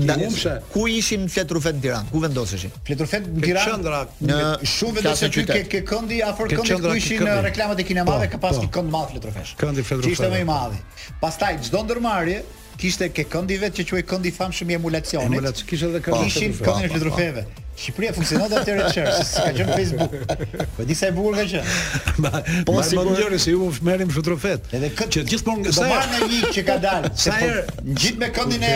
ndaumshe. 0.00 0.54
Ku 0.72 0.86
ishim 0.94 1.26
fletrufet 1.34 1.76
në 1.80 1.84
Tiranë? 1.84 2.12
Ku 2.14 2.22
vendoseshin? 2.24 2.72
Fletrufet 2.88 3.28
në 3.28 3.44
Tiranë. 3.44 3.76
Qendra. 3.76 4.00
Në 4.24 4.42
shumë 4.72 5.02
vendose 5.02 5.30
ti 5.36 5.46
ke 5.52 5.62
ke 5.74 5.82
këndi 5.92 6.22
afër 6.32 6.54
këndit 6.56 6.86
ku 6.88 6.96
ishin 7.02 7.26
uh, 7.28 7.42
reklamat 7.44 7.84
e 7.84 7.90
kinemave, 7.90 8.24
po, 8.26 8.32
ka 8.36 8.42
pas 8.48 8.56
po. 8.62 8.68
kënd 8.78 8.90
madh 8.94 9.12
fletrufesh. 9.12 9.54
Këndi 9.60 9.84
fletrufesh. 9.84 10.16
Ishte 10.18 10.32
më 10.32 10.42
i 10.46 10.48
madh. 10.48 10.80
Pastaj 11.22 11.58
çdo 11.68 11.84
ndërmarrje 11.86 12.40
kishte 12.80 13.08
ke 13.12 13.24
këndi 13.30 13.56
vet 13.60 13.76
që 13.78 13.84
quaj 13.88 14.02
këndi 14.10 14.32
famshëm 14.36 14.70
i 14.72 14.76
emulacionit. 14.78 15.30
Emulacioni 15.32 15.70
kishte 15.70 15.88
edhe 15.90 16.00
këndi. 16.04 16.26
Ishin 16.30 16.56
këndi 16.66 16.90
të 16.92 17.00
trofeve. 17.04 17.44
Shqipëria 17.76 18.12
funksionon 18.16 18.52
atë 18.56 18.72
rreth 18.72 18.94
çersh, 18.96 19.16
si 19.28 19.42
ka 19.44 19.50
qenë 19.52 19.78
Facebook. 19.78 20.68
Po 20.78 20.84
di 20.88 20.94
sa 20.96 21.10
e 21.10 21.12
bukur 21.12 21.34
ka 21.36 21.42
qenë. 21.50 22.20
Po 22.70 22.76
si 22.80 22.96
më 22.96 23.04
ndjerë 23.10 23.40
se 23.44 23.52
u 23.52 23.66
merrim 23.84 24.12
shumë 24.14 24.26
trofet. 24.30 24.70
Edhe 24.78 24.88
këtë 24.96 25.14
që 25.18 25.24
gjithmonë 25.32 25.74
do 25.76 25.84
marr 25.90 26.08
në 26.12 26.28
një 26.30 26.52
që 26.56 26.64
ka 26.70 26.78
dalë. 26.86 27.10
Sa 27.24 27.34
herë 27.36 27.66
ngjit 27.90 28.16
me 28.22 28.30
këndin 28.38 28.64
e 28.64 28.72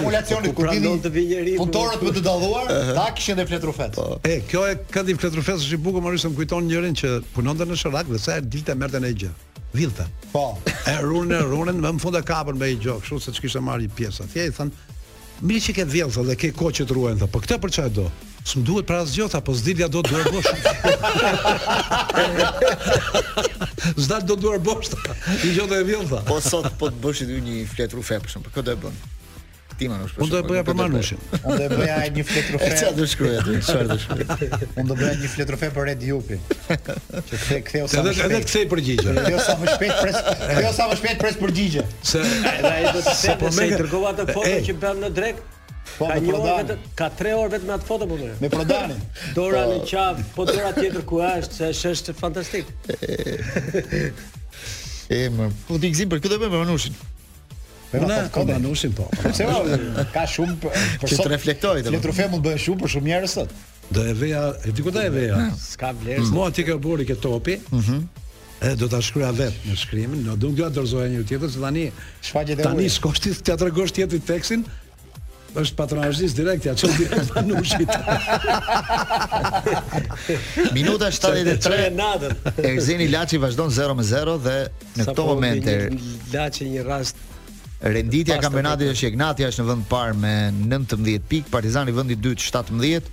emulacionit 0.00 0.52
kur 0.60 0.68
ti 0.74 0.82
do 0.84 0.92
të 1.06 1.14
vinë 1.16 1.32
njëri. 1.32 1.56
Puntorët 1.62 2.04
më 2.04 2.10
po- 2.10 2.14
të 2.20 2.24
dalluar, 2.28 2.68
ta 3.00 3.06
kishin 3.16 3.40
edhe 3.40 3.48
fletrofet. 3.54 3.96
Po. 3.96 4.20
E 4.28 4.36
kjo 4.52 4.66
e 4.74 4.76
këndi 4.92 5.16
fletrofesh 5.24 5.64
i 5.72 5.80
bukur, 5.88 6.04
më 6.04 6.12
rishon 6.18 6.36
kujton 6.36 6.68
njërin 6.68 7.00
që 7.00 7.16
punonte 7.32 7.64
në 7.64 7.80
Sherak 7.80 8.12
dhe 8.12 8.20
sa 8.20 8.36
herë 8.36 8.48
dilte 8.58 8.76
merrte 8.76 9.00
në 9.00 9.14
gjë 9.24 9.32
vilte. 9.74 10.06
Po. 10.32 10.58
E 10.86 10.98
runën, 11.02 11.38
e 11.40 11.46
runën, 11.48 11.78
më 11.82 11.90
në 11.96 12.00
fund 12.02 12.18
e 12.18 12.22
kapën 12.26 12.58
me 12.58 12.70
i 12.70 12.76
gjok, 12.80 13.02
kështu 13.04 13.18
se 13.22 13.34
ç'kishte 13.36 13.62
marrë 13.62 13.86
një 13.88 13.96
pjesë 13.98 14.26
atje, 14.26 14.46
i 14.46 14.52
thon, 14.56 14.70
"Mirë 15.42 15.64
që 15.66 15.72
ke 15.78 15.84
vjedhë 15.84 16.24
dhe 16.28 16.36
ke 16.40 16.52
kohë 16.56 16.74
që 16.78 16.84
të 16.88 16.94
ruajnë 16.98 17.28
po 17.34 17.40
këtë 17.44 17.56
për 17.64 17.70
çfarë 17.76 17.94
do?" 17.98 18.06
Së 18.44 18.58
më 18.60 18.64
duhet 18.68 18.86
pra 18.88 18.98
asë 19.04 19.14
gjotha, 19.18 19.40
po 19.40 19.52
zdil 19.56 19.88
do 19.88 20.02
të 20.02 20.08
duar 20.10 20.26
bosh. 20.34 20.50
Zdal 24.04 24.22
do 24.28 24.36
të 24.36 24.40
duar 24.44 24.58
bosh. 24.60 24.90
I 25.44 25.48
gjotha 25.56 25.76
e 25.80 25.84
vjotha. 25.88 26.20
Po 26.28 26.40
sot 26.44 26.68
po 26.78 26.90
të 26.92 27.00
bëshit 27.00 27.28
një 27.40 27.64
fletë 27.72 27.92
rufe, 27.96 28.20
për 28.20 28.28
shumë, 28.34 28.44
për 28.44 28.52
këtë 28.58 28.72
e 28.72 28.76
bënë? 28.82 28.98
Ti 29.78 29.88
më 29.90 29.96
nosh. 29.98 30.12
Unë 30.22 30.30
do 30.30 30.40
të 30.44 30.50
bëja 30.50 30.64
për 30.68 30.76
Manushin. 30.78 31.22
Unë 31.40 31.54
do 31.54 31.64
të 31.64 31.78
bëja 31.78 31.96
një 32.14 32.24
fletrofe. 32.28 32.66
Çfarë 32.78 32.94
do 32.98 33.06
shkruaj 33.10 33.38
atë? 33.40 33.54
Çfarë 33.66 33.86
do 33.90 33.96
shkruaj? 34.04 34.26
Unë 34.64 34.84
do 34.84 34.84
të 34.86 34.98
bëja 35.00 35.14
një 35.22 35.30
fletrofe 35.32 35.70
për 35.74 35.88
Red 35.88 36.04
Jupin. 36.06 36.44
Që 36.62 37.58
ktheu 37.68 37.88
sa 37.88 38.04
ose. 38.04 38.12
Edhe 38.12 38.28
edhe 38.28 38.40
kthej 38.44 38.66
përgjigje. 38.70 39.14
Jo 39.32 39.40
sa 39.42 39.56
më 39.58 39.72
shpejt 39.72 39.96
pres. 39.98 40.20
Jo 40.64 40.70
sa 40.76 40.86
më 40.92 40.98
shpejt 41.00 41.24
pres 41.24 41.40
përgjigje. 41.42 41.86
Se 42.06 42.22
ai 42.70 42.92
do 42.94 43.02
të 43.02 43.14
se 43.18 43.34
po 43.42 43.50
më 43.56 43.66
dërgova 43.80 44.12
atë 44.14 44.26
foto 44.28 44.52
që 44.70 44.76
bëm 44.84 45.02
në 45.06 45.10
drek. 45.18 45.40
Po 45.94 46.08
me 46.10 46.20
prodhan. 46.28 46.70
Ka 46.98 47.08
3 47.18 47.34
orë 47.40 47.52
vetëm 47.56 47.72
atë 47.78 47.86
foto 47.88 48.08
po 48.10 48.16
më. 48.20 48.30
Me 48.44 48.48
prodhan. 48.52 48.94
Dora 49.36 49.64
në 49.72 49.80
qafë, 49.90 50.24
po 50.36 50.46
dora 50.50 50.70
tjetër 50.78 51.02
ku 51.06 51.18
është, 51.24 51.58
se 51.58 51.72
është 51.74 51.92
është 51.96 52.14
fantastik. 52.22 52.70
Emër. 55.14 55.52
Po 55.68 55.76
ti 55.82 55.90
gjin 55.92 56.10
për 56.14 56.22
këtë 56.24 56.36
do 56.36 56.40
bëjmë 56.44 56.62
Manushin. 56.62 56.96
Na 58.00 58.28
ka 58.28 58.44
manushin 58.44 58.92
po. 58.94 59.08
Pse 59.22 59.46
po? 59.46 59.62
Ka 60.14 60.26
shumë 60.26 60.56
për 60.62 60.78
të 61.04 61.10
Ti 61.12 61.28
reflektoj 61.30 61.82
domun. 61.86 61.96
Le 61.98 62.02
trofe 62.02 62.26
mund 62.32 62.44
bëhen 62.44 62.60
shumë 62.66 62.82
për 62.82 62.92
shumë 62.96 63.10
njerëz 63.12 63.36
sot. 63.38 63.54
Do 63.94 64.02
e 64.10 64.14
veja, 64.16 64.44
e 64.66 64.72
diku 64.74 64.92
ta 64.94 65.04
e 65.06 65.10
veja. 65.14 65.40
S'ka 65.60 65.92
vlerë. 66.00 66.28
Mo 66.34 66.48
ti 66.56 66.64
ke 66.66 66.74
buri 66.76 67.06
ke 67.08 67.18
topi. 67.22 67.58
Mhm. 67.74 68.02
E 68.64 68.70
do 68.80 68.88
ta 68.88 69.00
shkruaj 69.02 69.32
vetë 69.36 69.66
në 69.66 69.74
shkrimin, 69.76 70.22
do 70.24 70.36
nuk 70.38 70.56
do 70.56 70.64
ta 70.64 70.70
dorëzoja 70.78 71.08
një 71.12 71.24
tjetër 71.28 71.50
se 71.52 71.60
tani 71.60 71.88
shfaqet 72.24 72.54
e 72.54 72.62
huaj. 72.62 72.70
Tani 72.70 72.86
skoshti 72.94 73.34
ti 73.36 73.50
ja 73.52 73.58
tregosh 73.60 73.92
tjetrit 73.92 74.24
tekstin 74.28 74.62
është 75.54 75.76
patronazhis 75.78 76.32
direkt 76.38 76.64
ja 76.66 76.72
çon 76.78 76.94
direkt 76.98 77.28
banushit. 77.34 77.90
Minuta 80.78 81.10
73 81.12 81.90
natën. 81.94 82.32
Erzeni 82.72 83.10
Laçi 83.12 83.38
vazhdon 83.42 83.70
0 83.74 83.98
0 84.02 84.38
dhe 84.48 84.56
në 84.96 85.10
këtë 85.10 85.18
po, 85.20 85.28
moment 85.34 85.70
Laçi 86.34 86.70
një 86.72 86.88
rast 86.88 87.20
Renditja 87.82 88.36
e 88.38 88.42
kampionatit 88.42 88.90
është 88.94 89.08
Ignati 89.12 89.46
është 89.48 89.62
në 89.64 89.68
vend 89.70 89.86
parë 89.90 90.14
me 90.20 90.32
19 90.54 91.22
pikë, 91.30 91.50
Partizani 91.52 91.94
vendi 91.96 92.16
dytë 92.16 92.46
17, 92.48 93.10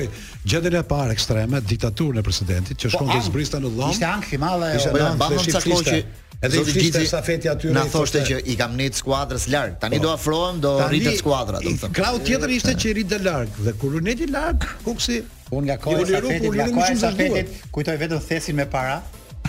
gjendjen 0.50 0.76
e 0.80 0.82
parë 0.90 1.14
ekstreme, 1.14 1.60
diktaturën 1.70 2.18
e 2.18 2.24
presidentit 2.26 2.80
që 2.80 2.90
po, 2.90 2.96
shkon 2.96 3.12
te 3.14 3.20
zbrista 3.28 3.60
në 3.62 3.70
dhomë. 3.76 3.94
Ishte 3.94 4.08
ankth 4.08 4.34
i 4.36 4.40
madh 4.42 4.66
ajo. 4.66 4.80
Ishte 4.80 4.90
ankth 4.90 5.44
i 5.44 5.52
shkëlqyer. 5.60 6.18
Edhe 6.40 6.60
i 6.64 6.74
gjithë 6.74 7.02
sa 7.06 7.20
feti 7.22 7.50
aty 7.52 7.70
na 7.76 7.82
thoshte 7.92 8.22
që 8.26 8.38
i 8.50 8.54
kam 8.58 8.72
nit 8.78 8.96
skuadrës 8.98 9.44
larg. 9.52 9.74
Tani 9.82 9.98
po. 10.00 10.06
do 10.08 10.12
afrohem, 10.14 10.60
do 10.64 10.70
rritet 10.88 11.18
skuadra, 11.20 11.60
domethënë. 11.62 11.92
Krau 11.94 12.16
tjetër 12.26 12.54
ishte 12.56 12.74
që 12.80 12.90
i 12.90 12.98
rritë 12.98 13.18
larg 13.26 13.58
dhe 13.68 13.74
kur 13.80 13.98
uneti 14.00 14.24
larg, 14.32 14.64
Kuksi, 14.86 15.18
un 15.52 15.68
nga 15.68 15.76
kohë 15.80 16.94
sa 16.96 17.12
feti, 17.14 17.44
kujtoi 17.70 17.98
vetëm 18.00 18.24
thesin 18.24 18.56
me 18.56 18.64
para, 18.72 19.02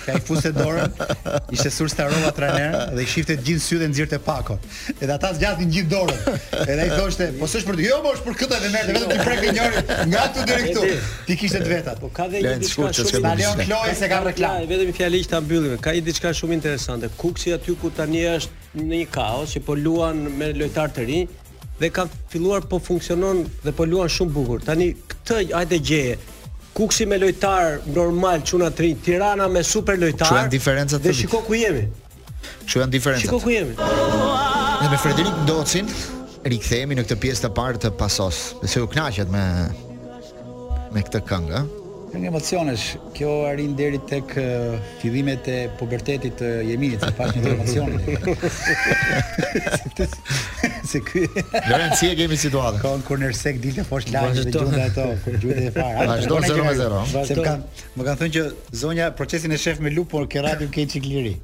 ka 0.05 0.13
i 0.17 0.21
fuste 0.25 0.49
dorën, 0.55 0.91
ishte 1.53 1.69
sur 1.73 1.89
starova 1.91 2.31
trener 2.35 2.73
dhe 2.95 3.03
i 3.05 3.09
shifte 3.11 3.35
të 3.37 3.45
gjithë 3.47 3.63
sytë 3.65 3.89
nxirtë 3.91 4.19
pako. 4.25 4.57
Edhe 4.97 5.11
ata 5.15 5.31
zgjatin 5.37 5.71
gjithë 5.73 5.91
dorën. 5.91 6.23
Edhe 6.65 6.87
i 6.89 6.93
thoshte, 6.95 7.27
po 7.39 7.49
s'është 7.51 7.69
për 7.69 7.79
të, 7.79 7.83
jo, 7.89 7.99
është 8.13 8.27
për 8.27 8.39
këtë 8.41 8.59
edhe 8.59 8.71
ne, 8.73 8.83
vetëm 8.89 9.11
ti 9.11 9.19
prekë 9.25 9.53
njëri 9.57 9.83
nga 10.11 10.23
ato 10.27 10.45
direktu. 10.49 10.87
Ti 11.27 11.37
kishte 11.41 11.61
të 11.65 11.71
vetat. 11.75 12.01
Po 12.01 12.09
ka 12.15 12.27
dhe 12.31 12.41
një 12.45 12.55
diçka 12.63 12.89
shumë 13.01 13.23
na 13.27 13.33
Leon 13.41 13.61
Kloe 13.67 13.93
se 14.01 14.11
ka 14.13 14.21
reklam. 14.25 14.65
Vetëm 14.71 14.91
i 14.93 14.97
fjalë 14.99 15.23
që 15.25 15.31
ta 15.35 15.43
mbyllim. 15.45 15.77
Ka 15.85 15.95
një 15.95 16.03
diçka 16.09 16.33
shumë 16.41 16.57
interesante. 16.57 17.11
Kuksi 17.21 17.53
aty 17.57 17.77
ku 17.81 17.93
tani 17.97 18.25
është 18.37 18.81
në 18.81 18.91
një 18.91 19.07
kaos, 19.13 19.53
që 19.55 19.63
po 19.67 19.77
luan 19.77 20.25
me 20.39 20.51
lojtar 20.57 20.91
të 20.95 21.07
rinj 21.09 21.39
dhe 21.81 21.89
ka 21.89 22.03
filluar 22.29 22.61
po 22.69 22.77
funksionon 22.77 23.41
dhe 23.65 23.71
po 23.73 23.87
luan 23.89 24.09
shumë 24.13 24.33
bukur. 24.35 24.61
Tani 24.65 24.91
këtë 25.11 25.43
ajde 25.59 25.79
gjeje 25.81 26.17
Kuksi 26.73 27.05
me 27.05 27.17
lojtar 27.19 27.79
normal 27.95 28.43
çuna 28.43 28.69
tri, 28.71 28.97
Tirana 29.03 29.47
me 29.47 29.63
super 29.63 29.97
lojtar. 29.97 30.45
Çu 30.45 30.51
diferencat? 30.51 31.03
Dhe 31.03 31.13
shiko 31.13 31.43
ku 31.45 31.55
jemi. 31.55 31.89
Çu 32.67 32.79
janë 32.79 32.91
diferencat? 32.91 33.21
Shiko 33.25 33.39
ku 33.43 33.51
jemi. 33.51 33.73
Dhe 34.81 34.87
me 34.89 34.97
Frederik 34.97 35.33
Docin 35.47 35.89
rikthehemi 36.47 36.95
në 36.95 37.03
këtë 37.07 37.15
pjesë 37.21 37.41
të 37.45 37.51
parë 37.59 37.77
të 37.83 37.89
pasos. 37.99 38.37
se 38.63 38.81
u 38.81 38.87
kënaqet 38.87 39.29
me 39.35 39.43
me 40.95 41.01
këtë 41.03 41.19
këngë. 41.27 41.61
Këngë 42.13 42.27
emocionesh, 42.31 42.85
kjo 43.15 43.31
arrin 43.47 43.73
deri 43.79 43.99
tek 44.09 44.33
fillimet 45.03 45.47
e 45.47 45.59
pubertetit 45.79 46.33
të 46.39 46.49
Jeminit, 46.71 46.99
pas 47.19 47.27
një 47.35 47.41
emocioni. 47.57 47.97
se 50.85 50.99
ky. 50.99 51.27
Lorenz 51.69 51.99
si 51.99 52.05
e 52.11 52.15
kemi 52.15 52.37
situatën. 52.37 52.81
Kon 52.81 53.01
kur 53.05 53.19
Nersek 53.21 53.59
dilte 53.63 53.83
fosh 53.85 54.07
lagjë 54.13 54.47
dhe 54.47 54.53
gjunda 54.55 54.85
ato, 54.89 55.05
kur 55.23 55.37
gjunda 55.41 55.67
e 55.69 55.73
parë. 55.75 56.05
Vazhdo 56.15 56.41
0-0. 56.49 57.05
Se 57.27 57.37
më 57.37 57.45
kan 57.45 57.63
më 57.97 58.07
kan 58.09 58.19
thënë 58.23 58.35
që 58.37 58.45
zonja 58.83 59.11
procesin 59.15 59.53
e 59.55 59.61
shef 59.61 59.79
me 59.83 59.93
lup 59.95 60.09
por 60.15 60.27
ke 60.27 60.43
radio 60.45 60.69
ke 60.73 60.85
çik 60.95 61.05
liri. 61.09 61.35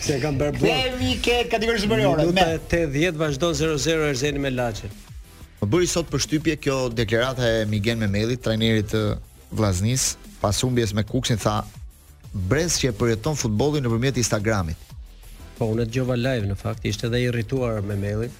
Se 0.00 0.18
kanë 0.22 0.42
bërë 0.42 0.56
blok. 0.58 0.64
Ne 0.64 0.80
mi 1.02 1.14
ke 1.22 1.42
kategorisë 1.52 1.86
superiore. 1.88 2.26
Minuta 2.26 2.58
80 2.62 3.22
vazhdo 3.24 3.52
0-0 3.62 4.10
erzeni 4.14 4.38
me 4.42 4.52
Laçin. 4.54 4.90
Më 5.60 5.66
bëri 5.68 5.88
sot 5.92 6.08
përshtypje 6.08 6.54
kjo 6.64 6.74
deklarata 6.96 7.44
e 7.52 7.64
Migen 7.68 7.98
Memelit, 8.00 8.40
trajnerit 8.40 8.86
të 8.94 9.00
Vllaznis, 9.58 10.14
pas 10.40 10.56
humbjes 10.64 10.94
me 10.96 11.04
Kuksin 11.04 11.40
tha 11.42 11.58
brez 12.48 12.78
që 12.80 12.88
e 12.88 12.94
përjeton 12.96 13.36
futbollin 13.36 13.84
nëpërmjet 13.84 14.22
Instagramit. 14.22 14.94
Po 15.58 15.68
unë 15.74 15.84
dëgjova 15.90 16.16
live 16.16 16.48
në 16.48 16.56
fakt, 16.56 16.86
ishte 16.88 17.10
edhe 17.10 17.20
irrituar 17.26 17.82
Memelit, 17.84 18.32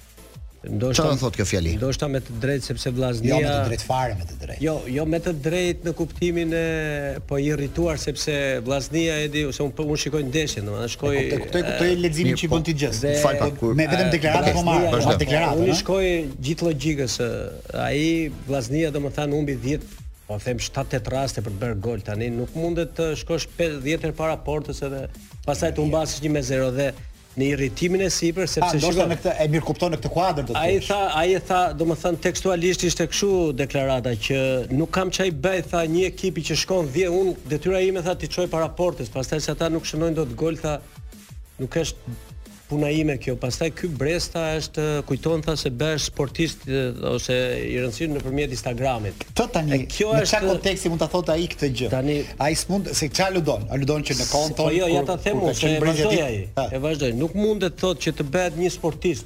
Ndoshta 0.61 1.01
çfarë 1.01 1.17
thotë 1.17 1.39
kjo 1.41 1.45
fjali? 1.49 1.69
Ndoshta 1.79 2.07
me 2.13 2.19
të 2.21 2.33
drejtë 2.43 2.65
sepse 2.69 2.91
vllaznia 2.93 3.31
Jo 3.39 3.39
me 3.41 3.49
të 3.49 3.69
drejtë 3.71 3.87
fare 3.89 4.17
me 4.19 4.27
të 4.29 4.35
drejtë. 4.41 4.61
Jo, 4.61 4.75
jo 4.93 5.05
me 5.09 5.17
të 5.25 5.31
drejtë 5.47 5.87
në 5.89 5.93
kuptimin 5.97 6.53
e 6.53 6.65
po 7.31 7.39
i 7.41 7.47
irrituar 7.49 7.97
sepse 8.01 8.35
vllaznia 8.67 9.15
e 9.23 9.31
di 9.33 9.41
ose 9.49 9.63
unë 9.65 9.87
un 9.95 10.01
shikoj 10.05 10.21
ndeshjen, 10.27 10.69
domethënë 10.69 10.91
shkoj 10.93 11.15
e, 11.17 11.25
kuptoj 11.33 11.63
kuptoj 11.65 11.89
leximin 12.03 12.37
që 12.43 12.51
po, 12.51 12.59
bën 12.59 12.67
ti 12.69 12.77
gjës. 12.83 13.01
Me 13.81 13.89
vetëm 13.89 14.13
deklaratë 14.13 14.55
po 14.59 14.63
marr, 14.69 15.01
po 15.09 15.17
deklaratë. 15.25 15.65
Un 15.65 15.81
shkoj 15.81 16.07
gjithë 16.49 16.69
logjikës, 16.69 17.17
ai 17.81 18.07
vllaznia 18.45 18.93
domethënë 18.93 19.37
humbi 19.39 19.57
10 19.65 20.01
po 20.29 20.37
them 20.45 20.61
7-8 20.69 21.15
raste 21.15 21.41
për 21.43 21.57
të 21.57 21.63
bërë 21.65 21.81
gol 21.89 22.05
tani 22.07 22.29
nuk 22.37 22.53
mundet 22.55 22.93
të 22.99 23.09
shkosh 23.23 23.49
10 23.57 23.95
herë 23.97 24.13
para 24.21 24.37
portës 24.45 24.85
edhe 24.87 25.07
pastaj 25.41 25.73
të 25.73 25.81
humbasësh 25.87 26.21
1-0 26.29 26.69
dhe 26.77 26.93
në 27.39 27.47
irritimin 27.53 28.03
e 28.03 28.09
sipër 28.11 28.47
sepse 28.51 28.77
ah, 28.77 28.77
shikoj. 28.81 29.03
A 29.05 29.05
do 29.07 29.13
këtë 29.15 29.33
e 29.39 29.47
mirë 29.53 29.65
kupton 29.67 29.93
në 29.93 29.99
këtë 30.01 30.09
kuadër 30.15 30.47
do 30.49 30.53
të 30.53 30.55
thotë. 30.55 30.71
Ai 30.71 30.81
tha, 30.83 30.99
ai 31.21 31.43
tha, 31.49 31.59
domethënë 31.79 32.19
tekstualisht 32.25 32.83
ishte 32.87 33.07
kështu 33.11 33.29
deklarata 33.61 34.13
që 34.27 34.41
nuk 34.75 34.91
kam 34.97 35.13
çaj 35.15 35.29
bëj 35.45 35.61
tha 35.71 35.85
një 35.93 36.05
ekip 36.09 36.41
i 36.41 36.43
që 36.49 36.57
shkon 36.65 36.89
10 36.91 37.15
un 37.21 37.31
detyra 37.53 37.79
ime 37.85 38.03
tha 38.05 38.17
ti 38.19 38.27
çoj 38.33 38.49
para 38.51 38.67
portës, 38.81 39.11
pastaj 39.13 39.39
se 39.45 39.55
ata 39.55 39.71
nuk 39.71 39.87
shënojnë 39.89 40.17
dot 40.21 40.35
gol 40.41 40.59
tha 40.63 40.79
nuk 41.61 41.79
është 41.83 42.19
puna 42.71 42.89
ime 42.95 43.17
kjo. 43.19 43.35
Pastaj 43.41 43.69
ky 43.75 43.89
Bresta 43.99 44.43
është 44.59 44.85
kujton 45.09 45.41
tha 45.45 45.57
se 45.59 45.71
bën 45.75 45.97
sportist 45.99 46.63
ose 47.11 47.35
i 47.67 47.73
rëndësishëm 47.83 48.13
nëpërmjet 48.15 48.53
Instagramit. 48.55 49.25
Të 49.37 49.47
tani. 49.55 49.79
Kjo 49.91 50.13
në 50.15 50.21
është 50.23 50.39
në 50.45 50.53
konteksti 50.53 50.91
mund 50.93 51.03
ta 51.03 51.09
thotë 51.11 51.35
ai 51.35 51.49
këtë 51.51 51.69
gjë. 51.75 51.89
Tani 51.91 52.15
ai 52.45 52.55
s'mund 52.55 52.91
se 52.95 53.09
ça 53.11 53.27
ludon. 53.35 53.67
a 53.71 53.75
ludon 53.81 54.01
që 54.07 54.15
në 54.21 54.25
kont. 54.31 54.55
Po 54.61 54.69
jo, 54.75 54.87
ja 54.87 55.03
ta 55.05 55.17
them 55.19 55.43
unë 55.43 55.55
se 55.59 55.73
e 55.75 55.81
vazhdoi 55.83 56.23
ai. 56.29 56.37
E 56.75 56.79
vazhdoi. 56.79 57.11
Nuk 57.19 57.35
mundet 57.35 57.75
të 57.75 57.81
thotë 57.83 58.01
që 58.05 58.15
të 58.19 58.23
bëhet 58.33 58.55
një 58.63 58.71
sportist 58.77 59.25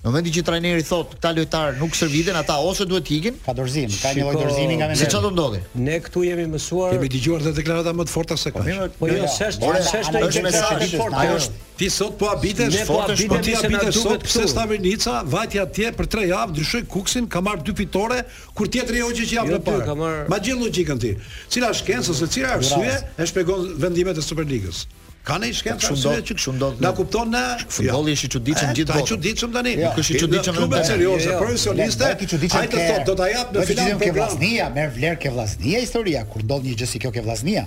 Në 0.05 0.11
vendi 0.13 0.31
që 0.35 0.41
trajneri 0.45 0.83
thotë 0.85 1.15
këta 1.17 1.29
lojtarë 1.37 1.77
nuk 1.79 1.95
serviten, 1.97 2.35
ata 2.37 2.57
ose 2.67 2.85
duhet 2.89 3.05
të 3.07 3.13
ikin. 3.17 3.37
Ka 3.45 3.53
dorëzim, 3.57 3.89
ka 3.97 4.11
një 4.13 4.25
lloj 4.27 4.33
dorëzimi 4.41 4.75
nga 4.77 4.89
vendi. 4.91 4.99
Si 5.01 5.07
çfarë 5.09 5.25
do 5.25 5.31
ndodhi? 5.33 5.61
Ne 5.87 5.95
këtu 6.05 6.21
jemi 6.27 6.45
mësuar. 6.51 6.93
Kemi 6.93 7.09
dëgjuar 7.15 7.45
dhe 7.47 7.53
deklarata 7.57 7.93
më 7.97 8.05
të 8.09 8.13
forta 8.13 8.37
se 8.37 8.51
kaq. 8.53 8.69
Po, 8.77 8.99
po 9.01 9.09
jo, 9.09 9.29
s'është 9.35 9.65
jo, 9.65 9.79
s'është 9.87 10.21
një 10.21 10.43
mesazh 10.45 10.85
i 10.85 10.89
fortë. 10.91 11.19
Ajo 11.23 11.39
është 11.39 11.63
ti 11.81 11.89
sot 11.95 12.13
po 12.21 12.29
habitesh, 12.29 12.77
ne 12.77 12.85
fortë, 12.91 13.17
po, 13.23 13.33
po 13.33 13.41
ti 13.47 13.57
habitesh 13.57 13.99
sot 14.03 14.27
pse 14.27 14.45
sta 14.53 14.67
Vinica, 14.69 15.15
vajtja 15.33 15.65
atje 15.67 15.91
për 15.97 16.11
3 16.13 16.29
javë 16.33 16.53
ndryshoi 16.55 16.83
kuksin, 16.95 17.27
ka 17.33 17.41
marr 17.47 17.61
dy 17.67 17.75
fitore 17.77 18.21
kur 18.57 18.69
tjetri 18.73 19.01
hoqi 19.05 19.25
që 19.31 19.39
javën 19.39 19.55
jo, 19.55 19.59
e 19.59 19.65
parë. 19.65 19.97
Ma 20.31 20.37
gjen 20.45 20.61
logjikën 20.61 21.01
ti. 21.03 21.15
Cila 21.49 21.73
shkencë 21.81 22.13
ose 22.13 22.29
cila 22.35 22.53
arsye 22.57 22.97
e 23.21 23.29
shpjegon 23.29 23.73
vendimet 23.81 24.17
e 24.17 24.25
Superligës? 24.27 24.85
Ka 25.27 25.35
ne 25.43 25.49
shkencë 25.51 25.89
shumë 25.89 26.03
dot, 26.07 26.25
që 26.29 26.35
kështu 26.37 26.51
ndodh. 26.55 26.77
Na 26.83 26.93
kupton 26.95 27.33
ne 27.35 27.41
futbolli 27.67 28.13
është 28.15 28.27
i 28.29 28.31
çuditshëm 28.35 28.69
gjithë 28.77 28.93
botën. 28.93 29.03
Është 29.03 29.15
çuditshëm 29.15 29.53
tani. 29.57 29.73
Nuk 29.81 29.97
është 30.03 30.13
i 30.13 30.21
çuditshëm 30.23 30.57
në 30.61 30.67
botë 30.71 30.87
serioze, 30.87 31.33
profesioniste. 31.41 32.11
Ai 32.55 32.69
të 32.71 32.77
thotë 32.77 33.05
do 33.09 33.15
ta 33.19 33.27
jap 33.33 33.51
në 33.57 33.65
final 33.67 33.89
program. 33.89 34.03
Ke 34.03 34.13
vllaznia, 34.15 34.69
merr 34.77 34.93
vlerë 34.95 35.19
ke 35.25 35.33
vllaznia 35.35 35.81
historia 35.83 36.21
kur 36.31 36.45
ndodh 36.47 36.69
një 36.69 36.77
gjë 36.79 36.89
si 36.93 37.01
kjo 37.03 37.11
ke 37.17 37.23
vllaznia. 37.27 37.65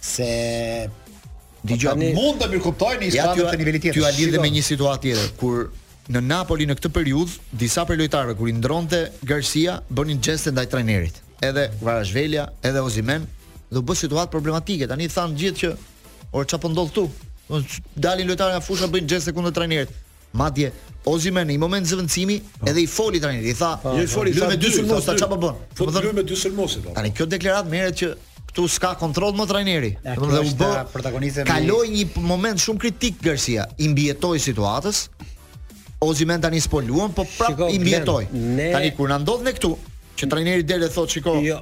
Se 0.00 0.30
Dgjoj, 1.66 2.14
mund 2.16 2.38
të 2.40 2.48
mirë 2.54 2.62
kuptoj 2.64 2.92
në 3.02 3.10
ja, 3.12 3.26
të 3.36 3.58
nivelit 3.60 3.82
tjetër. 3.84 3.98
Ju 4.00 4.06
a 4.08 4.14
lidhë 4.16 4.38
me 4.40 4.48
një 4.54 4.62
situatë 4.70 5.10
tjetër 5.10 5.34
kur 5.42 5.66
në 6.14 6.22
Napoli 6.24 6.64
në 6.70 6.78
këtë 6.78 6.92
periudhë 6.94 7.58
disa 7.60 7.82
prej 7.88 7.98
lojtarëve 8.00 8.38
kur 8.38 8.48
i 8.48 8.54
ndronte 8.56 9.02
Garcia 9.28 9.74
bënin 9.92 10.22
gjeste 10.24 10.54
ndaj 10.54 10.70
trajnerit. 10.72 11.18
Edhe 11.44 11.66
Varashvelia, 11.84 12.46
edhe 12.64 12.80
Ozimen, 12.80 13.26
do 13.68 13.82
bë 13.84 13.98
situatë 14.04 14.32
problematike. 14.32 14.88
Tani 14.88 15.10
than 15.12 15.36
gjithë 15.36 15.60
që 15.66 15.74
O 16.32 16.44
çfarë 16.44 16.62
po 16.62 16.70
ndodh 16.70 16.90
këtu? 16.92 17.08
Dalin 17.98 18.28
lojtarë 18.30 18.52
nga 18.54 18.60
fusha 18.62 18.86
bëjnë 18.92 19.08
6 19.16 19.28
sekonda 19.30 19.50
trajnerit. 19.54 19.90
Madje 20.38 20.68
Ozimen 21.10 21.48
në 21.48 21.56
moment 21.58 21.86
zëvendësimi 21.90 22.36
po. 22.60 22.66
edhe 22.70 22.84
i 22.84 22.86
foli 22.86 23.18
trajnerit. 23.22 23.50
I 23.50 23.54
tha, 23.58 23.70
po, 23.82 23.94
"Jo 23.98 24.02
i 24.02 24.06
foli, 24.06 24.32
lë 24.36 24.50
me 24.52 24.56
dy 24.60 24.70
sulmos, 24.70 25.04
ta 25.06 25.26
po 25.26 25.36
bën?" 25.36 25.54
Po 25.74 25.86
thonë, 25.88 26.12
me 26.14 26.22
dy 26.22 26.36
sulmos." 26.36 26.76
Po. 26.84 26.90
Tani 26.94 27.10
kjo 27.12 27.26
deklaratë 27.26 27.68
merret 27.72 27.96
që 28.00 28.08
këtu 28.50 28.68
s'ka 28.68 28.94
kontroll 28.94 29.32
më 29.34 29.46
trajneri. 29.48 29.90
Domethënë 30.04 30.52
u 30.52 30.54
bë 30.62 30.86
protagonistë. 30.94 31.46
Kaloi 31.46 31.88
një 31.90 32.04
moment 32.22 32.58
shumë 32.60 32.78
kritik 32.78 33.22
Garcia, 33.22 33.66
i 33.78 33.88
mbietoi 33.88 34.38
situatës. 34.38 35.08
Ozimen 36.00 36.40
tani 36.40 36.60
s'po 36.60 36.78
luan, 36.86 37.12
po 37.12 37.24
prap 37.38 37.58
i 37.72 37.78
mbietoi. 37.78 38.24
Tani 38.72 38.90
kur 38.96 39.08
na 39.08 39.18
ndodhen 39.18 39.50
këtu, 39.54 39.76
që 40.16 40.30
trajneri 40.30 40.62
deri 40.62 40.86
thotë, 40.86 41.10
"Shikoj, 41.14 41.42
jo 41.48 41.58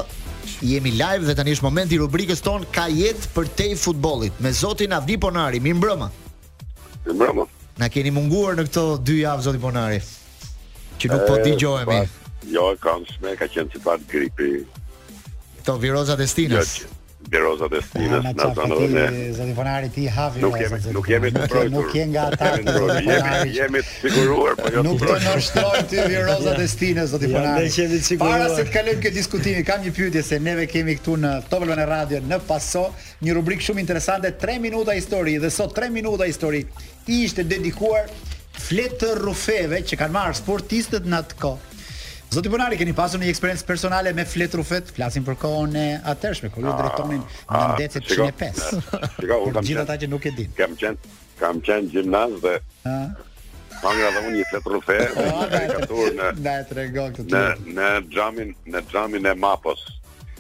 Jemi 0.64 0.94
live 1.00 1.26
dhe 1.28 1.34
tani 1.36 1.54
është 1.56 1.66
momenti 1.66 1.96
i 1.98 2.02
rubrikës 2.02 2.42
tonë 2.44 2.70
Ka 2.76 2.86
jetë 2.92 3.30
për 3.36 3.48
te 3.58 3.66
i 3.74 3.78
futbolit 3.80 4.36
Me 4.44 4.52
zotin 4.56 4.92
Avdi 4.96 5.16
Ponari, 5.24 5.60
mi 5.64 5.72
mbrëma 5.76 6.08
Mi 7.06 7.16
mbrëma 7.16 7.46
Na 7.82 7.90
keni 7.90 8.12
munguar 8.14 8.58
në 8.60 8.68
këto 8.68 8.84
dy 9.02 9.22
javë 9.24 9.46
zoti 9.48 9.62
Bonari. 9.64 10.02
Që 11.02 11.10
nuk 11.10 11.24
po 11.26 11.38
e, 11.38 11.38
po 11.38 11.38
dëgjohemi. 11.48 12.02
Jo, 12.54 12.68
kam 12.84 13.06
shme, 13.16 13.34
ka 13.40 13.48
qenë 13.50 13.74
si 13.74 13.82
bat 13.82 14.04
gripi. 14.12 14.60
Këto 15.62 15.80
virozat 15.82 16.22
e 16.22 16.28
stinës. 16.30 16.76
Jo, 16.84 16.92
virozat 17.34 17.74
e 17.74 17.82
po, 17.82 17.88
stinës. 17.88 18.28
Në 18.28 18.36
të 18.38 18.46
në 18.54 18.76
në 18.94 19.26
Zotin 19.40 19.90
ti 19.96 20.06
ha 20.12 20.28
Nuk 20.38 20.60
jemi, 20.62 20.84
nuk 21.00 21.10
jemi 21.16 21.32
të 21.34 21.48
projtur. 21.48 21.74
Nuk 21.74 21.96
jemi 21.98 22.14
nga 22.14 22.28
ata 22.30 22.54
të 22.62 22.78
Jemi, 23.08 23.58
jemi 23.58 23.82
të 23.88 23.94
siguruar, 24.14 24.58
po 24.62 24.70
jo 24.76 24.86
të 24.86 24.96
projtur. 25.02 25.18
Nuk 25.18 25.26
të 25.26 25.36
nështroj 25.40 25.84
ty 25.94 26.06
virozat 26.14 26.62
e 26.62 26.70
stinës, 26.78 27.12
Zotin 27.18 27.34
Fonari. 27.40 27.66
Ne 27.68 27.74
kemi 27.80 27.98
të 28.04 28.10
siguruar. 28.12 28.38
Para 28.38 28.54
se 28.60 28.68
të 28.70 28.76
kalojmë 28.78 29.06
këtë 29.08 29.18
diskutim, 29.18 29.62
kam 29.72 29.82
një 29.88 29.96
pyetje 29.98 30.26
se 30.30 30.40
neve 30.52 30.70
kemi 30.70 31.00
këtu 31.02 31.18
në 31.26 31.34
Topelon 31.50 31.82
e 31.82 31.90
Radio 31.90 32.22
në 32.30 32.42
Paso, 32.48 32.86
një 33.26 33.40
rubrikë 33.40 33.72
shumë 33.72 33.82
interesante, 33.88 34.36
3 34.46 34.60
minuta 34.68 34.94
histori, 35.00 35.40
dhe 35.42 35.50
sot 35.52 35.74
3 35.82 35.90
minuta 35.96 36.28
histori 36.30 36.68
ishte 37.10 37.42
dedikuar 37.48 38.10
fletë 38.64 39.14
rrufeve 39.18 39.64
rufeve 39.64 39.82
që 39.90 39.98
kanë 40.00 40.14
marë 40.16 40.36
sportistët 40.40 41.06
në 41.10 41.20
të 41.32 41.36
ko. 41.42 41.54
Zotë 42.34 42.48
i 42.50 42.52
Bonari, 42.54 42.78
keni 42.80 42.94
pasu 42.98 43.16
një 43.22 43.28
eksperiencë 43.30 43.66
personale 43.68 44.10
me 44.18 44.24
fletë 44.26 44.58
rufet, 44.58 44.88
Flasim 44.96 45.24
për 45.28 45.36
kohën 45.44 45.74
e 45.78 45.80
atërshme, 46.14 46.48
kur 46.50 46.62
ju 46.64 46.68
ah, 46.72 46.80
drejtonin 46.80 47.24
në 47.24 47.24
ndecet 47.76 48.06
105. 48.10 48.20
Në 49.22 49.26
gjitha 49.68 49.84
ta 49.86 49.96
që 50.02 50.08
nuk 50.10 50.24
e 50.26 50.32
din. 50.38 50.50
Kam 50.58 50.72
qenë, 50.82 50.98
kam 51.42 51.56
qenë 51.68 51.88
gjimnaz 51.94 52.34
dhe 52.42 52.54
kam 52.84 53.94
dhe 54.00 54.08
unë 54.24 54.36
një 54.40 54.46
fletë 54.54 54.70
rufet 54.72 55.12
dhe 56.74 56.74
në 56.74 56.74
në 57.76 57.88
gjamin 58.10 58.50
në 58.66 58.80
e 59.30 59.32
mapos. 59.46 59.82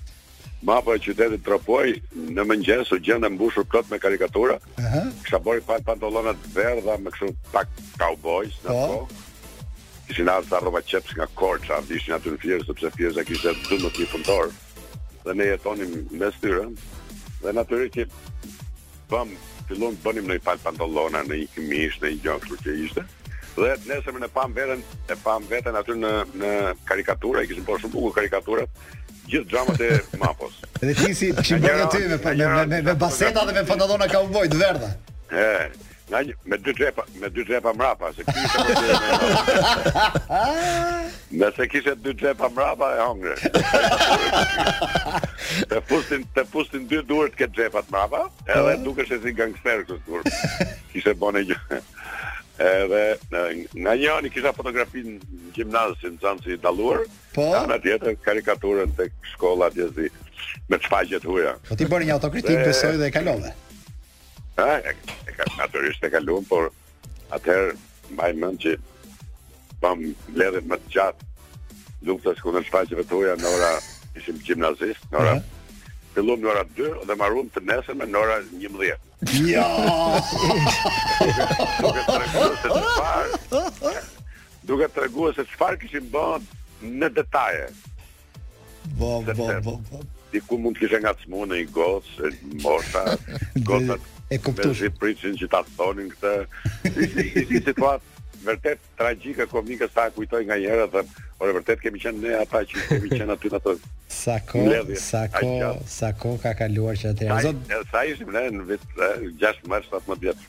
mapa 0.62 0.94
e 0.96 1.02
qytetit 1.02 1.42
Tropoj 1.46 1.92
në 2.34 2.44
mëngjes 2.46 2.90
u 2.94 2.98
gjendën 3.02 3.32
mbushur 3.36 3.66
plot 3.70 3.90
me 3.92 3.98
karikatura. 4.02 4.58
Ëh. 4.82 5.08
Kisha 5.22 5.40
bërë 5.44 5.62
pa 5.66 5.76
pantollona 5.86 6.32
të 6.34 6.54
verdha 6.56 6.96
me 6.98 7.12
kështu 7.14 7.32
pak 7.52 7.68
cowboys 8.00 8.58
apo. 8.64 9.06
po. 9.06 9.08
Kishin 10.08 10.28
ardhur 10.28 10.48
sa 10.50 10.60
rroba 10.62 10.80
çeps 10.82 11.14
nga 11.16 11.26
Korça, 11.36 11.78
ishin 11.94 12.14
aty 12.16 12.30
në 12.32 12.40
Fierë 12.42 12.66
sepse 12.66 12.90
Fierza 12.96 13.24
kishte 13.28 13.52
12 13.68 14.02
një 14.02 14.10
punëtor. 14.14 14.50
Dhe 15.24 15.34
ne 15.34 15.46
jetonim 15.52 15.90
mes 16.10 16.38
tyre. 16.42 16.64
Dhe 17.44 17.52
natyrisht 17.52 17.98
që 17.98 18.08
bëm 19.12 19.34
fillon 19.68 19.98
bënim 20.02 20.26
në 20.30 20.40
pal 20.42 20.58
pantollona 20.64 21.20
në 21.28 21.36
një 21.42 21.48
kimish, 21.54 22.00
në 22.00 22.08
një 22.14 22.22
gjokë 22.24 22.56
që 22.64 22.78
ishte. 22.86 23.04
Dhe 23.58 23.74
nesër 23.88 24.14
më 24.16 24.28
pam 24.32 24.52
veten, 24.54 24.80
e 25.10 25.14
pam 25.22 25.44
veten 25.50 25.76
aty 25.76 25.92
në 25.98 26.12
në 26.40 26.50
karikaturë, 26.88 27.44
kishin 27.46 27.66
bërë 27.68 27.80
shumë 27.84 27.94
bukur 27.94 28.16
karikaturat 28.16 28.70
gjithë 29.28 29.54
xhamat 29.54 29.82
e 29.84 29.90
Mapos. 30.22 30.58
Edhe 30.82 30.94
ti 31.02 31.12
si 31.14 31.32
kishim 31.40 31.60
me 31.60 32.06
me 32.24 32.66
me, 32.66 32.82
me 32.86 32.94
baseta 33.04 33.44
dhe 33.46 33.52
me 33.56 33.64
pantallona 33.66 34.08
cowboy 34.12 34.48
të 34.48 34.60
verdha. 34.62 34.90
Ë, 35.28 35.68
nga 36.08 36.20
me 36.48 36.56
dy 36.64 36.72
xhepa, 36.78 37.04
me 37.20 37.28
dy 37.34 37.44
xhepa 37.44 37.72
mrapa 37.76 38.08
se 38.16 38.24
ky 38.28 38.44
ishte 38.44 38.62
po 38.68 38.78
me. 38.86 38.92
Nëse 41.42 41.66
kishe 41.74 41.94
dy 42.04 42.14
xhepa 42.22 42.48
mrapa 42.54 42.92
e 42.96 43.02
hongre. 43.02 43.36
Të 45.68 45.80
pusin 45.88 46.24
të 46.36 46.42
pusin 46.52 46.84
dy 46.90 46.98
duart 47.08 47.34
ke 47.36 47.48
xhepat 47.48 47.88
mrapa, 47.92 48.24
edhe 48.46 48.72
po. 48.72 48.82
dukesh 48.86 49.12
si 49.24 49.32
gangster 49.36 49.84
kështu. 49.88 50.22
Kishe 50.94 51.14
bënë 51.20 51.44
gjë 51.50 51.82
edhe 52.62 53.02
në 53.32 53.40
nga 53.84 53.92
një 53.94 54.08
anë 54.16 54.30
kisha 54.34 54.50
fotografinë 54.54 55.14
në 55.14 55.52
gjimnazin 55.54 56.16
e 56.16 56.22
Zancit 56.22 56.56
të 56.58 56.64
Dalluar, 56.64 57.04
po 57.34 57.44
anë 57.60 57.76
tjetër 57.84 58.16
karikaturën 58.24 58.94
tek 58.98 59.12
shkolla 59.34 59.68
djezi 59.74 60.08
me 60.68 60.78
çfaqjet 60.82 61.26
huja. 61.28 61.54
Po 61.68 61.76
ti 61.78 61.86
bën 61.88 62.04
një 62.08 62.16
autokritik 62.16 62.58
besoj 62.66 62.96
dhe 63.00 63.08
e 63.08 63.14
kalon. 63.14 63.46
A, 64.58 64.72
e 64.82 65.36
ka 65.38 65.46
natyrisht 65.58 66.02
e 66.04 66.10
kalon, 66.12 66.46
por 66.50 66.70
atëherë 67.36 67.76
mbaj 68.16 68.32
mend 68.42 68.62
që 68.64 68.74
pam 69.82 70.02
lëvet 70.34 70.66
më 70.66 70.80
të 70.84 70.94
gjatë 70.96 71.30
luftës 72.08 72.42
kundër 72.42 72.66
çfaqjeve 72.68 73.06
të 73.06 73.14
huaja 73.14 73.38
në 73.38 73.54
ora 73.54 73.70
ishim 74.18 74.38
gjimnazist, 74.46 75.06
në 75.12 75.20
ora 75.22 75.36
fillom 76.18 76.42
në 76.42 76.48
ora 76.50 76.64
2 76.76 77.06
dhe 77.06 77.14
marrëm 77.18 77.46
të 77.54 77.62
nesër 77.68 77.96
me 78.00 78.06
në 78.10 78.18
ora 78.20 78.38
11. 78.58 78.84
Ja! 79.46 79.64
Të 82.64 82.78
parë. 82.86 84.00
Duke 84.68 84.88
treguar 84.92 85.36
se 85.38 85.46
çfarë 85.52 85.78
kishim 85.84 86.08
bën 86.12 86.46
në 86.98 87.12
detaje. 87.18 87.68
Bo 88.98 89.18
bo 89.28 89.46
bo 89.64 89.76
bo. 89.92 90.02
Dhe 90.32 90.42
ku 90.44 90.58
mund 90.60 90.76
të 90.76 90.84
kishë 90.88 91.02
nga 91.04 91.14
smunë 91.22 91.62
i 91.62 91.66
gos, 91.72 92.10
mosha, 92.64 93.06
gota. 93.68 93.96
E 94.28 94.36
kuptoj. 94.44 94.74
me 94.74 94.90
e 94.90 94.94
pritshin 95.00 95.38
që 95.40 95.48
ta 95.54 95.62
thonin 95.78 96.10
këtë. 96.12 96.32
Si 96.84 97.28
si 97.32 97.62
si 97.64 97.74
vërtet 98.44 98.78
tragjike 98.98 99.46
komike 99.50 99.88
sa 99.94 100.06
e 100.08 100.12
kujtoj 100.16 100.44
nga 100.46 100.56
njëherë 100.60 100.86
dhe 100.92 101.02
ore 101.42 101.54
vërtet 101.58 101.80
kemi 101.82 102.00
qenë 102.02 102.22
ne 102.22 102.34
ata 102.38 102.62
që 102.70 102.84
kemi 102.90 103.10
qenë 103.12 103.34
aty 103.34 103.50
ato 103.58 103.74
sa 104.10 104.38
ko 104.50 104.64
sa 105.00 105.22
ko 105.32 105.74
sa 105.88 106.10
ko 106.20 106.36
ka 106.42 106.54
kaluar 106.58 106.98
që 107.00 107.12
atë 107.14 107.40
zot 107.46 107.72
sa 107.92 108.04
ishim 108.10 108.30
ne 108.34 108.44
në 108.58 108.68
vit 108.70 108.86
6 108.98 109.68
mars 109.74 109.90
18 109.90 110.26
vjet 110.26 110.46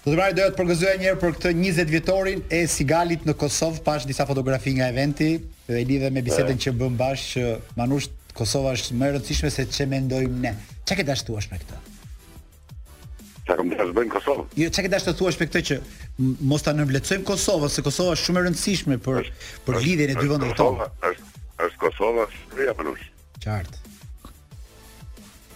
Do 0.00 0.14
të 0.14 0.16
marrë 0.16 0.32
dojë 0.38 0.52
të 0.52 0.56
përgëzoj 0.56 0.90
njëherë 1.02 1.18
për 1.22 1.34
këtë 1.36 1.50
20 1.58 1.90
vjetorin 1.92 2.38
e 2.56 2.60
Sigalit 2.74 3.26
në 3.28 3.34
Kosovë 3.42 3.82
pash 3.84 4.06
disa 4.08 4.24
fotografi 4.30 4.72
nga 4.78 4.86
eventi 4.88 5.34
dhe 5.68 5.82
lidhe 5.90 6.08
me 6.10 6.22
bisedën 6.24 6.56
që 6.64 6.72
bëm 6.80 6.96
bashkë 7.02 7.36
që 7.44 7.76
manush 7.76 8.08
Kosova 8.32 8.72
është 8.78 8.96
më 8.96 9.10
e 9.10 9.14
rëndësishme 9.18 9.52
se 9.52 9.68
çë 9.76 9.90
mendojmë 9.92 10.40
ne. 10.46 10.54
Çka 10.88 11.02
ke 11.02 11.04
dashur 11.10 11.44
me 11.52 11.60
këtë? 11.60 11.84
Çfarë 13.48 13.92
bën 13.96 14.10
Kosovë. 14.12 14.44
Jo, 14.58 14.68
çka 14.74 14.90
dash 14.92 15.06
të 15.08 15.14
thuash 15.18 15.38
për 15.40 15.48
këtë 15.50 15.60
që 15.70 15.76
mos 16.50 16.64
ta 16.64 16.74
nënvlecojmë 16.76 17.24
Kosovën, 17.28 17.70
se 17.72 17.82
Kosova 17.86 18.16
është 18.16 18.28
shumë 18.28 18.40
e 18.40 18.44
rëndësishme 18.48 18.98
për 19.06 19.20
është, 19.22 19.48
për 19.66 19.78
lidhjen 19.84 20.12
e 20.14 20.16
dy 20.20 20.30
vendeve 20.30 20.56
tona. 20.58 20.88
Është 21.08 21.44
është 21.66 21.80
Kosova, 21.82 22.26
është 22.28 22.66
ja 22.68 22.74
punosh. 22.78 23.06
Qartë. 23.44 23.76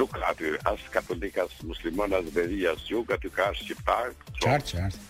nuk 0.00 0.16
aty 0.30 0.54
asë 0.72 0.92
katolikas, 0.98 1.52
as 1.56 1.66
musliman, 1.70 2.12
as 2.18 2.30
beri, 2.36 2.64
as 2.72 2.84
jug, 2.90 3.12
aty 3.16 3.30
ka 3.32 3.50
është 3.54 3.70
shqiptar. 3.70 4.12
Qartë, 4.42 4.76
qartë. 4.80 5.06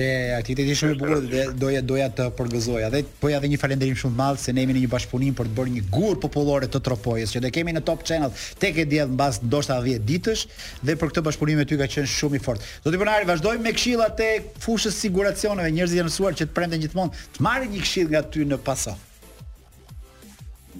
Se 0.00 0.06
aktiviteti 0.32 0.72
shumë 0.80 0.94
i 0.94 0.96
bukur 1.00 1.18
dhe 1.28 1.42
doja 1.60 1.80
doja 1.84 2.06
të 2.16 2.26
përgëzoja. 2.38 2.86
Dhe 2.94 3.02
po 3.20 3.28
ja 3.28 3.36
dhe 3.42 3.48
një 3.52 3.58
falënderim 3.60 3.96
shumë 4.00 4.14
të 4.14 4.16
madh 4.20 4.38
se 4.40 4.52
ne 4.56 4.62
jemi 4.64 4.72
në 4.78 4.82
një 4.86 4.90
bashkëpunim 4.94 5.34
për 5.36 5.48
të 5.50 5.56
bërë 5.58 5.72
një 5.74 5.80
gur 5.92 6.14
popullore 6.22 6.68
të 6.72 6.80
Tropojës, 6.86 7.32
që 7.34 7.40
do 7.44 7.48
kemi 7.52 7.74
në 7.76 7.82
Top 7.84 8.04
Channel 8.08 8.30
tek 8.62 8.78
e 8.80 8.86
diell 8.88 9.10
mbas 9.12 9.42
ndoshta 9.44 9.74
10 9.84 10.06
ditësh 10.08 10.44
dhe 10.88 10.94
për 11.02 11.10
këtë 11.10 11.22
bashkëpunim 11.26 11.60
me 11.60 11.66
ty 11.68 11.76
ka 11.76 11.88
qenë 11.94 12.08
shumë 12.14 12.38
i 12.38 12.40
fortë. 12.46 12.68
Zoti 12.86 13.00
Bonari, 13.02 13.28
vazhdojmë 13.28 13.66
me 13.68 13.72
këshillat 13.76 14.22
e 14.24 14.28
fushës 14.64 14.96
siguracioneve, 14.96 15.72
njerëzit 15.76 16.00
janë 16.00 16.08
mësuar 16.08 16.38
që 16.38 16.46
të 16.48 16.56
prenden 16.56 16.84
gjithmonë 16.86 17.18
të 17.34 17.44
marrin 17.44 17.74
një 17.74 17.82
këshill 17.84 18.14
nga 18.14 18.22
ty 18.24 18.46
në 18.46 18.60
paso. 18.64 18.94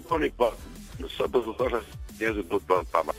Tonik 0.08 0.38
Bak, 0.40 0.54
po, 0.54 1.02
nëse 1.04 1.28
do 1.34 1.42
të 1.44 1.54
thosh 1.58 1.92
njerëzit 2.22 2.48
do 2.54 2.62
të 2.62 2.72
bëhen 2.72 2.88
pamë. 2.94 3.18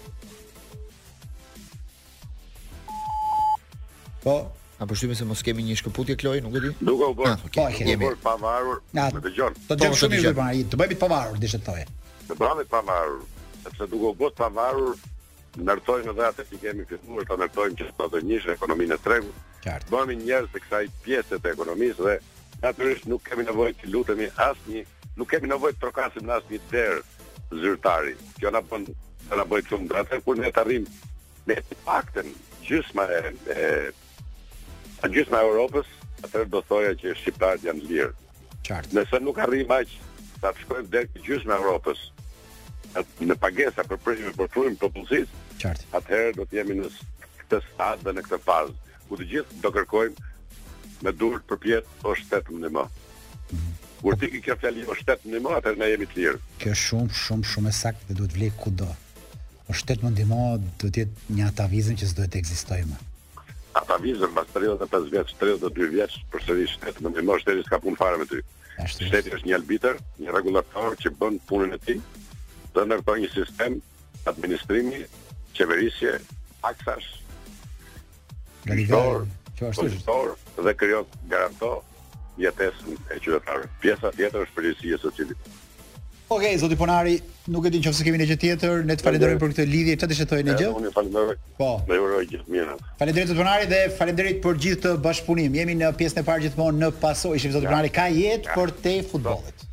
Po, 4.26 4.40
A 4.82 4.86
po 4.86 4.96
shtypim 4.98 5.16
se 5.16 5.26
mos 5.30 5.44
kemi 5.46 5.62
një 5.62 5.76
shkëputje 5.78 6.16
Kloj, 6.18 6.40
nuk 6.42 6.56
e 6.58 6.62
di. 6.64 6.70
Duke 6.82 7.06
u 7.06 7.14
bërë, 7.14 7.36
ah, 7.36 7.38
po 7.38 7.50
e 7.52 7.52
kemi. 7.54 7.94
Duke 7.94 7.98
u 7.98 8.00
bërë 8.02 8.20
pa 8.24 8.32
varur. 8.42 8.80
Na 8.98 9.04
dëgjon. 9.14 9.54
Do 9.70 9.76
të 9.78 9.90
shumë 9.94 10.16
mirë 10.18 10.32
bëra, 10.40 10.56
të 10.74 10.80
bëhemi 10.82 10.96
të 10.98 11.02
pavarur, 11.04 11.38
dish 11.44 11.54
të 11.54 11.60
thojë. 11.68 11.84
Të 12.32 12.38
bëhemi 12.40 12.66
të 12.66 12.72
pavarur, 12.72 13.20
sepse 13.62 13.88
duke 13.92 14.10
u 14.10 14.16
bërë 14.24 14.34
të 14.34 14.42
pavarur, 14.42 15.04
ndërtojmë 15.62 16.12
edhe 16.16 16.26
atë 16.32 16.48
që 16.50 16.60
kemi 16.66 16.88
fituar, 16.90 17.28
ta 17.30 17.38
ndërtojmë 17.44 17.78
që 17.84 17.92
sot 17.92 18.12
të 18.16 18.24
njëjë 18.32 18.54
ekonominë 18.56 18.98
e 18.98 19.06
tregut. 19.06 19.40
Qartë. 19.62 19.90
Bëhemi 19.94 20.18
njerëz 20.24 20.50
të 20.56 20.64
kësaj 20.66 20.92
pjese 21.06 21.42
të 21.46 21.54
ekonomisë 21.54 22.10
dhe 22.10 22.18
natyrisht 22.66 23.10
nuk 23.14 23.26
kemi 23.30 23.46
nevojë 23.52 23.78
të 23.84 23.94
lutemi 23.94 24.32
asnjë, 24.50 24.86
nuk 25.22 25.30
kemi 25.36 25.54
nevojë 25.54 25.78
të 25.78 25.86
trokasim 25.86 26.26
në 26.26 26.40
asnjë 26.40 26.64
der 26.74 27.02
zyrtari. 27.62 28.18
Kjo 28.42 28.56
na 28.58 28.66
bën, 28.72 28.90
na 29.30 29.46
bëj 29.46 29.68
këtu 29.70 29.84
ndatë 29.86 30.24
kur 30.26 30.42
ne 30.42 30.50
të 30.58 30.66
në 30.66 30.82
me 31.46 31.58
paktën 31.86 32.34
gjysma 32.66 33.04
e 33.12 33.68
gjysma 35.10 35.42
e 35.42 35.48
Europës, 35.48 35.88
atëherë 36.22 36.50
do 36.54 36.62
thoja 36.68 36.92
që 36.98 37.14
shqiptarët 37.18 37.66
janë 37.66 37.86
lirë. 37.90 38.12
Qartë. 38.68 38.94
Nëse 38.96 39.22
nuk 39.26 39.40
arrim 39.42 39.72
aq 39.74 39.90
sa 40.42 40.52
të 40.54 40.62
shkojmë 40.66 40.90
deri 40.94 41.10
te 41.16 41.24
gjysma 41.26 41.56
e 41.58 41.62
Europës 41.64 42.04
në 43.24 43.38
pagesa 43.42 43.86
për 43.88 44.02
prishje 44.06 44.34
për 44.38 44.52
frymë 44.54 44.80
për 44.82 44.92
pulsis. 44.98 45.32
Qartë. 45.64 45.88
Atëherë 45.98 46.36
do 46.38 46.46
të 46.52 46.60
jemi 46.60 46.78
në 46.84 46.90
këtë 47.44 47.62
stad 47.72 48.06
dhe 48.06 48.14
në 48.18 48.26
këtë 48.28 48.42
fazë 48.46 48.76
ku 49.10 49.20
të 49.22 49.30
gjithë 49.34 49.62
do 49.64 49.74
kërkojmë 49.78 50.32
me 51.08 51.14
durë 51.18 51.42
përpjet 51.50 52.04
o 52.06 52.14
shtetë 52.20 52.54
më 52.58 52.62
në 52.68 52.74
më. 52.76 52.86
Mhm. 53.52 53.70
Kur 54.02 54.16
ti 54.18 54.28
ke 54.34 54.40
kjo 54.42 54.56
fjali 54.58 54.86
o 54.90 54.96
shtetë 54.98 55.28
më 55.30 55.40
në 55.40 55.42
më, 55.46 55.56
atëherë 55.62 55.78
ne 55.82 55.86
jemi 55.94 56.08
të 56.10 56.16
lirë. 56.20 56.40
Kjo 56.62 56.74
shumë, 56.78 57.18
shumë, 57.22 57.46
shumë 57.52 57.70
e 57.70 57.72
saktë 57.82 58.08
dhe 58.08 58.14
duhet 58.22 58.34
vlej 58.38 58.54
kudo. 58.58 58.90
O 59.70 59.74
shtetë 59.78 60.04
më 60.06 60.10
në 60.18 60.26
më 60.32 60.46
do 60.82 60.90
tjetë 60.90 61.34
një 61.38 61.48
atavizëm 61.52 61.98
që 62.02 62.06
s'dojtë 62.10 62.38
eksistojë 62.42 62.86
më 62.90 62.98
ata 63.74 63.96
vizën 64.02 64.32
pas 64.36 64.48
35 64.54 64.92
pas 64.92 65.04
vjetës 65.14 65.36
32 65.40 65.88
vjet 65.96 66.16
përsërisht 66.34 66.84
e 66.90 66.96
të 66.96 67.06
mendoj 67.08 67.40
se 67.44 67.54
ai 67.54 67.64
s'ka 67.66 67.80
punë 67.84 68.00
fare 68.00 68.18
me 68.20 68.28
ty. 68.30 68.42
Shteti 68.88 69.32
është 69.36 69.48
një 69.48 69.58
arbitër, 69.60 70.00
një 70.24 70.34
rregullator 70.36 70.96
që 71.04 71.12
bën 71.20 71.38
punën 71.48 71.76
e 71.76 71.80
tij. 71.86 72.02
Do 72.76 72.84
ndërtoj 72.88 73.18
një 73.24 73.30
sistem 73.36 73.78
administrimi, 74.30 75.04
qeverisje, 75.56 76.16
aksash. 76.68 77.18
Garantor, 78.68 79.24
çfarë 79.60 79.90
është? 79.90 80.22
dhe 80.68 80.74
krijon 80.82 81.08
garanto 81.32 81.72
jetesën 82.42 83.00
e 83.12 83.22
qytetarëve. 83.24 83.72
Pjesa 83.84 84.12
tjetër 84.18 84.48
është 84.48 84.58
përgjegjësia 84.60 85.00
sociale. 85.06 85.38
Ok, 86.32 86.44
zoti 86.58 86.78
Ponari, 86.80 87.18
nuk 87.52 87.66
e 87.68 87.70
di 87.76 87.80
nëse 87.84 88.06
kemi 88.08 88.16
ne 88.20 88.24
gjë 88.30 88.38
tjetër, 88.40 88.86
ne 88.88 88.96
të 88.96 89.04
falenderojmë 89.04 89.40
për 89.42 89.50
këtë 89.52 89.64
lidhje, 89.68 89.96
çfarë 89.98 90.16
të 90.22 90.28
thojë 90.30 90.46
ne 90.48 90.54
gjë? 90.62 90.70
Unë 90.80 90.92
falenderoj. 90.96 91.34
Po. 91.58 91.68
Ju 91.90 91.98
uroj 92.06 92.22
gjithë 92.30 92.54
mirë. 92.56 92.76
Faleminderit 93.02 93.32
zoti 93.34 93.40
Ponari 93.42 93.68
dhe 93.74 93.80
faleminderit 93.98 94.40
për 94.46 94.62
gjithë 94.66 94.82
të 94.86 94.94
bashkëpunim. 95.10 95.58
Jemi 95.60 95.76
në 95.82 95.90
pjesën 96.00 96.22
e 96.22 96.24
parë 96.30 96.46
gjithmonë 96.46 96.86
në 96.86 96.90
pasoj, 97.04 97.34
ishim 97.42 97.52
zoti 97.58 97.68
Ponari 97.68 97.92
ka 98.00 98.08
jetë 98.16 98.56
për 98.56 98.74
te 98.86 98.96
futbollit. 99.12 99.58
Ja. 99.58 99.68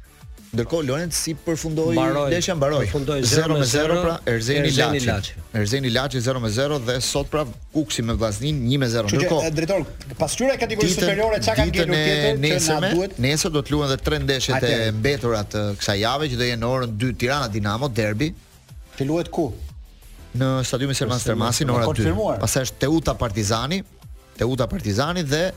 Ndërkohë 0.49 0.87
Lorenz 0.89 1.17
si 1.21 1.35
përfundoi 1.45 1.93
ndeshja 2.31 2.55
mbaroi. 2.57 2.87
Përfundoi 2.87 3.19
0 3.29 3.57
me 3.59 3.67
0 3.69 3.97
pra 4.05 4.15
Erzeni 4.33 4.71
Laçi. 5.05 5.35
Erzeni 5.61 5.91
Laçi 5.93 6.23
0 6.25 6.41
me 6.41 6.49
0 6.55 6.79
dhe 6.87 6.95
sot 7.05 7.29
pra 7.33 7.43
Kuksi 7.75 8.03
me 8.09 8.15
Vllaznin 8.17 8.63
1 8.71 8.81
me 8.81 8.89
0. 8.93 9.13
Ndërkohë 9.13 9.51
drejtori 9.57 10.17
pasqyra 10.23 10.57
këtyre 10.57 10.63
kategorisë 10.63 10.99
superiore 11.03 11.43
çka 11.45 11.57
kanë 11.59 11.75
gjetur 11.75 11.93
tjetër 11.93 12.65
që 12.65 12.81
na 12.87 12.93
duhet? 12.97 13.19
Nesër 13.27 13.53
do 13.59 13.63
të 13.67 13.75
luhen 13.77 13.91
edhe 13.93 14.01
tre 14.09 14.23
ndeshjet 14.25 14.69
e 14.71 14.75
mbetura 14.97 15.45
të 15.53 15.65
kësaj 15.83 16.01
jave 16.07 16.31
që 16.33 16.41
do 16.41 16.49
jenë 16.51 16.63
në 16.65 16.73
orën 16.79 16.97
2 17.05 17.19
Tirana 17.21 17.53
Dinamo 17.53 17.93
derbi. 17.99 18.33
Që 18.97 19.09
luhet 19.11 19.29
ku? 19.29 19.51
Në 20.39 20.53
stadiumin 20.69 20.97
Servan 20.97 21.21
Stermasi 21.21 21.69
në 21.69 21.77
orën 21.77 21.93
po, 21.93 22.27
2. 22.33 22.35
Pastaj 22.41 22.71
është 22.71 22.83
Teuta 22.87 23.15
Partizani, 23.21 23.83
Teuta 24.41 24.65
Partizani 24.71 25.23
dhe 25.29 25.51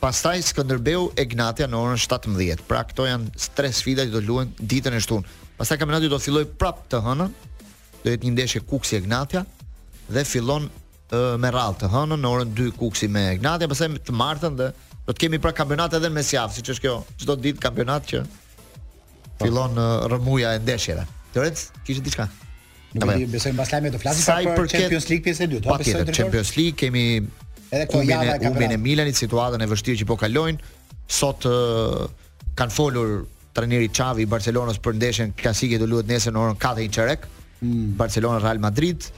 Pastaj 0.00 0.40
Skënderbeu 0.48 1.10
e 1.20 1.24
Gnatia 1.28 1.66
në 1.68 1.76
orën 1.76 1.98
17. 2.00 2.62
Pra 2.68 2.80
këto 2.88 3.04
janë 3.04 3.48
tre 3.56 3.68
sfida 3.76 4.06
që 4.08 4.14
do 4.14 4.20
luhen 4.24 4.52
ditën 4.56 4.94
e 4.96 5.00
shtunë. 5.04 5.34
Pastaj 5.58 5.76
kampionati 5.82 6.08
do 6.08 6.16
filloj 6.20 6.46
prap 6.58 6.86
të 6.88 7.02
hënën. 7.04 7.34
Do 8.04 8.06
jetë 8.08 8.24
një 8.24 8.32
ndeshje 8.38 8.62
Kuksi 8.70 8.96
e 8.96 9.02
Gnatia 9.04 9.42
dhe 10.10 10.22
fillon 10.26 10.64
uh, 10.64 11.36
me 11.38 11.50
radhë 11.52 11.76
të 11.82 11.90
hënën 11.92 12.22
në 12.24 12.30
orën 12.32 12.54
2 12.58 12.70
Kuksi 12.80 13.06
me 13.12 13.26
Gnatia, 13.42 13.68
pastaj 13.70 13.90
të 14.08 14.14
martën 14.16 14.56
dhe 14.58 14.70
do 15.04 15.12
të 15.12 15.18
kemi 15.24 15.38
pra 15.42 15.52
kampionat 15.60 15.92
edhe 15.98 16.08
në 16.08 16.16
mesjavë, 16.16 16.56
siç 16.56 16.72
është 16.76 16.84
kjo. 16.86 16.96
Çdo 17.20 17.36
ditë 17.44 17.60
kampionat 17.66 18.08
që 18.08 18.22
fillon 19.44 19.76
uh, 19.76 20.08
rëmuja 20.14 20.54
e 20.56 20.64
ndeshjeve. 20.64 21.04
Tërëc, 21.36 21.66
kishë 21.86 22.06
diçka. 22.08 22.26
Nuk 22.96 23.12
e 23.12 23.20
di, 23.20 23.28
besojmë 23.36 23.60
pas 23.62 23.70
lajme 23.76 23.92
do 23.94 24.00
flasim 24.02 24.48
për 24.56 24.66
Champions 24.72 25.10
League 25.12 25.24
pjesë 25.28 25.44
së 25.44 25.50
dytë, 25.52 25.70
apo 25.76 26.16
Champions 26.18 26.56
League 26.56 26.74
kemi 26.80 27.04
edhe 27.70 27.86
ku 27.86 28.02
jave 28.02 28.36
ka 28.38 28.50
Umbin 28.50 28.74
Milanit 28.82 29.14
situatën 29.18 29.62
e 29.62 29.68
vështirë 29.70 30.02
që 30.02 30.06
po 30.10 30.16
kalojnë. 30.18 30.68
Sot 31.20 31.46
uh, 31.50 32.02
kanë 32.58 32.74
folur 32.74 33.12
trajneri 33.54 33.88
Xavi 33.90 34.26
i 34.26 34.30
Barcelonës 34.30 34.78
për 34.82 34.96
ndeshjen 34.98 35.32
klasike 35.38 35.78
do 35.78 35.88
luhet 35.90 36.08
nesër 36.10 36.34
në 36.36 36.42
orën 36.42 36.60
4 36.66 36.84
i 36.84 36.90
Çerek. 36.96 37.26
Mm. 37.62 37.92
Barcelona 37.98 38.38
Real 38.44 38.60
Madrid 38.66 39.08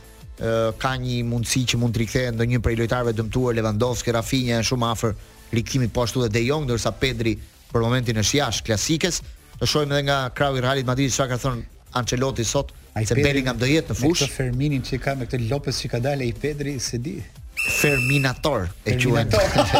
ka 0.82 0.90
një 0.98 1.18
mundësi 1.28 1.60
që 1.70 1.78
mund 1.78 1.92
të 1.94 2.00
rikthehet 2.02 2.34
ndonjë 2.34 2.58
prej 2.64 2.72
lojtarëve 2.80 3.12
dëmtuar 3.14 3.52
Lewandowski, 3.54 4.10
Rafinha 4.16 4.56
janë 4.56 4.66
shumë 4.66 4.86
afër 4.88 5.12
rikthimit 5.54 5.92
po 5.94 6.02
ashtu 6.02 6.24
edhe 6.24 6.32
De 6.34 6.40
Jong, 6.48 6.64
ndërsa 6.66 6.90
Pedri 6.98 7.36
për 7.70 7.84
momentin 7.84 8.16
është 8.24 8.38
jashtë 8.40 8.64
klasikës. 8.70 9.20
Do 9.60 9.68
shohim 9.70 9.92
edhe 9.94 10.00
nga 10.08 10.16
krau 10.34 10.56
i 10.58 10.64
Real 10.64 10.80
Madrid 10.88 11.14
çfarë 11.14 11.34
ka 11.34 11.38
thënë 11.44 11.62
Ancelotti 12.00 12.48
sot 12.48 12.72
Ai 12.96 13.04
se 13.06 13.14
Pedri, 13.14 13.28
Bellingham 13.28 13.60
do 13.62 13.68
jetë 13.70 13.94
në 13.94 13.98
fushë. 14.00 14.30
Me 14.32 14.36
Ferminin 14.40 14.82
që 14.88 14.98
ka 15.04 15.14
me 15.20 15.30
këtë 15.30 15.44
Lopez 15.52 15.78
që 15.84 15.92
ka 15.94 16.02
dalë 16.08 16.32
i 16.32 16.34
Pedri 16.42 16.74
se 16.82 16.98
di. 16.98 17.18
Ferminator 17.66 18.68
e 18.84 18.96
quhen 18.96 19.28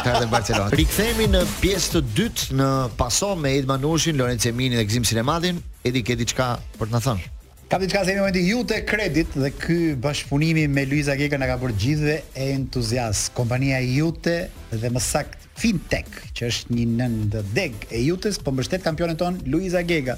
Real 0.05 0.21
dhe 0.21 0.29
Barcelona. 0.31 0.71
Rikthehemi 0.79 1.27
në 1.33 1.40
pjesë 1.61 1.97
të 1.97 2.03
dytë 2.16 2.57
në 2.61 2.68
paso 2.99 3.33
me 3.37 3.57
Ed 3.59 3.66
Manushin, 3.71 4.18
Lorenzo 4.21 4.53
Emini 4.53 4.79
dhe 4.79 4.85
Gzim 4.87 5.05
Sinematin. 5.07 5.59
Edi 5.85 6.05
ke 6.07 6.14
diçka 6.18 6.53
për 6.79 6.90
të 6.92 6.97
në 6.97 7.01
thënë? 7.09 7.31
Ka 7.73 7.79
diçka 7.81 8.05
se 8.05 8.14
në 8.14 8.21
momenti 8.23 8.42
ju 8.45 8.62
te 8.68 8.83
kredit 8.87 9.35
dhe 9.42 9.51
ky 9.57 9.79
bashkëpunimi 10.05 10.66
me 10.68 10.85
Luiza 10.87 11.14
Geka 11.16 11.38
na 11.40 11.49
ka 11.49 11.57
bërë 11.62 11.77
gjithëve 11.83 12.16
e 12.37 12.51
entuziast. 12.59 13.33
Kompania 13.38 13.81
Jute 13.83 14.37
dhe 14.73 14.90
më 14.92 15.03
sakt 15.03 15.38
Fintech, 15.59 16.09
që 16.37 16.47
është 16.53 16.75
një 16.77 16.85
nën 16.90 17.16
deg 17.55 17.85
e 17.92 18.01
Jutes, 18.07 18.38
po 18.42 18.51
mbështet 18.55 18.83
kampionin 18.85 19.18
ton 19.21 19.37
Luiza 19.53 19.83
Geka. 19.85 20.16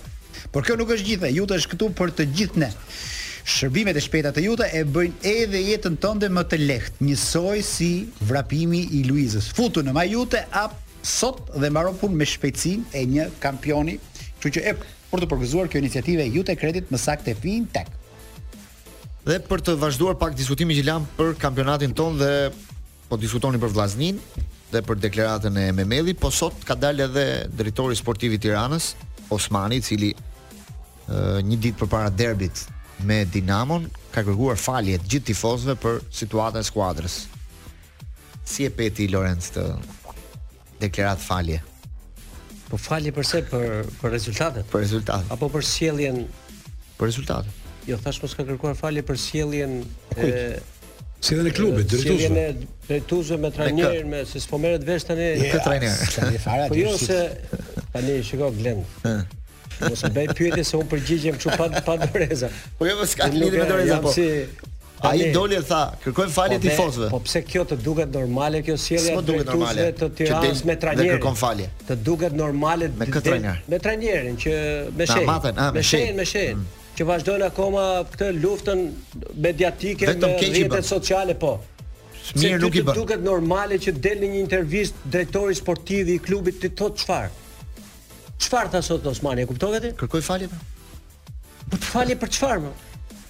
Por 0.54 0.64
kjo 0.66 0.76
nuk 0.78 0.92
është 0.94 1.08
gjithë, 1.12 1.32
Jute 1.38 1.58
është 1.58 1.72
këtu 1.74 1.88
për 1.98 2.12
të 2.18 2.28
gjithë 2.38 2.62
ne 2.66 2.70
shërbimet 3.44 3.96
e 3.96 4.00
shpejta 4.00 4.30
të 4.32 4.42
juta 4.46 4.66
e 4.74 4.80
bëjnë 4.88 5.20
edhe 5.28 5.60
jetën 5.68 5.98
tënde 6.00 6.30
më 6.32 6.44
të 6.48 6.58
lehtë, 6.62 7.04
njësoj 7.04 7.60
si 7.64 7.90
vrapimi 8.24 8.84
i 8.96 9.02
Luizës. 9.08 9.50
Futu 9.56 9.82
në 9.84 9.92
majute 9.96 10.40
ap 10.56 10.78
sot 11.04 11.42
dhe 11.60 11.68
mbaro 11.68 11.92
punë 12.00 12.16
me 12.20 12.24
shpejtësinë 12.28 12.94
e 12.96 13.02
një 13.14 13.26
kampioni, 13.44 13.98
kështu 14.40 14.54
që 14.56 14.64
e 14.70 14.74
për 15.12 15.22
të 15.22 15.28
përgëzuar 15.32 15.68
kjo 15.70 15.82
iniciativë 15.82 16.24
e 16.24 16.30
Jute 16.34 16.56
Credit 16.58 16.88
më 16.90 16.98
saktë 17.02 17.34
e 17.34 17.36
Fintech. 17.42 17.92
Dhe 19.28 19.38
për 19.44 19.62
të 19.68 19.76
vazhduar 19.80 20.16
pak 20.20 20.32
diskutimin 20.36 20.76
që 20.80 20.86
lam 20.88 21.04
për 21.18 21.36
kampionatin 21.40 21.92
ton 21.96 22.16
dhe 22.20 22.32
po 23.10 23.20
diskutoni 23.20 23.60
për 23.62 23.72
vllaznin 23.76 24.18
dhe 24.72 24.80
për 24.82 24.98
deklaratën 25.04 25.58
e 25.62 25.68
Memellit, 25.76 26.18
po 26.18 26.32
sot 26.34 26.64
ka 26.66 26.74
dalë 26.74 27.04
edhe 27.06 27.24
drejtori 27.54 27.94
sportiv 27.96 28.32
i 28.34 28.40
Tiranës, 28.42 28.94
Osmani, 29.32 29.78
i 29.78 29.84
cili 29.86 30.08
një 31.14 31.58
ditë 31.60 31.82
përpara 31.84 32.10
derbit 32.10 32.64
me 33.02 33.24
Dinamon 33.26 33.88
ka 34.14 34.22
kërkuar 34.24 34.58
falje 34.60 34.98
të 35.02 35.10
gjithë 35.10 35.30
tifozëve 35.32 35.74
për 35.82 35.98
situatën 36.20 36.60
e 36.62 36.66
skuadrës. 36.68 37.16
Si 38.44 38.66
e 38.68 38.70
peti 38.76 39.08
Lorenz 39.10 39.48
të 39.54 39.64
deklarat 40.82 41.22
falje? 41.22 41.60
Po 42.70 42.78
falje 42.80 43.12
përse 43.16 43.42
për 43.50 43.82
për 44.00 44.14
rezultatet? 44.14 44.68
Për 44.70 44.84
rezultatet. 44.84 45.32
Apo 45.34 45.48
për 45.52 45.66
sjelljen 45.70 46.22
për 47.00 47.10
rezultatet? 47.10 47.60
Jo, 47.88 47.98
thash 48.00 48.22
mos 48.24 48.36
ka 48.38 48.46
kërkuar 48.48 48.78
falje 48.78 49.02
për 49.04 49.20
sjelljen 49.26 49.76
e 50.18 50.30
Si 51.24 51.32
dhe 51.32 51.40
në 51.46 51.52
klubi, 51.56 51.84
dretuzë. 51.88 52.02
Si 52.04 52.16
dhe 52.20 52.26
në 52.28 52.66
dretuzë 52.84 53.36
me 53.40 53.48
trajnerin, 53.54 54.10
me 54.12 54.18
se 54.28 54.42
s'po 54.44 54.58
merret 54.60 54.82
vesh 54.84 55.06
të 55.08 55.14
një... 55.20 55.28
Një 55.40 55.46
këtë 55.54 56.40
Po 56.68 56.76
jo 56.76 56.90
se... 57.00 57.20
tani 57.94 58.18
shikoj 58.28 58.50
glendë. 58.58 59.14
Mos 59.82 60.02
e 60.04 60.10
bëj 60.14 60.28
pyetje 60.38 60.64
se 60.68 60.76
un 60.78 60.86
përgjigjem 60.90 61.38
kështu 61.40 61.56
pa 61.58 61.82
pa 61.86 61.96
doreza. 62.04 62.50
Po 62.78 62.86
jo 62.88 63.02
s'ka 63.08 63.26
lidhje 63.34 63.58
me 63.62 63.66
doreza 63.70 63.98
po. 64.04 64.12
Si... 64.14 64.26
Ai 65.04 65.28
doli 65.34 65.58
tha, 65.68 65.80
kërkoj 66.00 66.26
falje 66.32 66.56
po 66.56 66.62
tifozëve. 66.64 67.08
Po 67.12 67.18
pse 67.26 67.42
kjo 67.44 67.64
të 67.68 67.76
duket 67.84 68.12
normale 68.14 68.60
kjo 68.64 68.76
sjellje 68.80 69.12
e 69.12 69.42
tifozëve 69.42 69.90
të 69.98 70.08
Tiranës 70.20 70.62
me 70.68 70.76
trajnerin? 70.80 71.20
Ne 71.24 71.32
falje. 71.40 71.66
Të 71.90 71.98
duket 72.06 72.36
normale 72.38 72.88
me 73.00 73.08
këtë 73.10 73.26
trajner? 73.28 73.58
Me 73.74 73.80
trajnerin 73.84 74.38
që 74.40 74.54
me 75.00 75.06
shehin, 75.06 75.28
me 75.28 75.36
shehin, 75.36 75.68
me 75.68 75.76
mm. 75.76 75.84
shehin. 75.90 76.22
Shen, 76.22 76.32
shen. 76.32 76.64
Që 76.96 77.08
vazhdojnë 77.10 77.46
akoma 77.50 77.84
këtë 78.14 78.30
luftën 78.38 78.82
mediatike 79.44 80.08
me 80.08 80.34
rrjetet 80.38 80.72
po. 80.72 80.84
sociale 80.96 81.36
po. 81.44 81.52
Mirë 82.40 82.62
nuk 82.62 82.78
i 82.78 82.80
bën. 82.86 82.94
Të 82.94 83.02
duket 83.02 83.24
normale 83.26 83.76
që 83.84 83.98
del 84.00 84.22
në 84.22 84.30
një 84.36 84.44
intervistë 84.46 85.10
drejtori 85.18 85.58
sportiv 85.60 86.14
i 86.16 86.20
klubit 86.24 86.62
të 86.64 86.70
thotë 86.80 87.02
çfarë? 87.02 87.32
Çfarë 88.38 88.70
tha 88.72 88.82
sot 88.82 89.06
Osmani, 89.06 89.40
e 89.44 89.46
kuptove 89.48 89.80
ti? 89.84 89.92
Kërkoj 90.00 90.24
falje 90.26 90.48
po. 90.50 90.58
Po 91.70 91.78
të 91.80 91.90
falje 91.92 92.16
për 92.20 92.32
çfarë 92.36 92.60
më? 92.68 92.72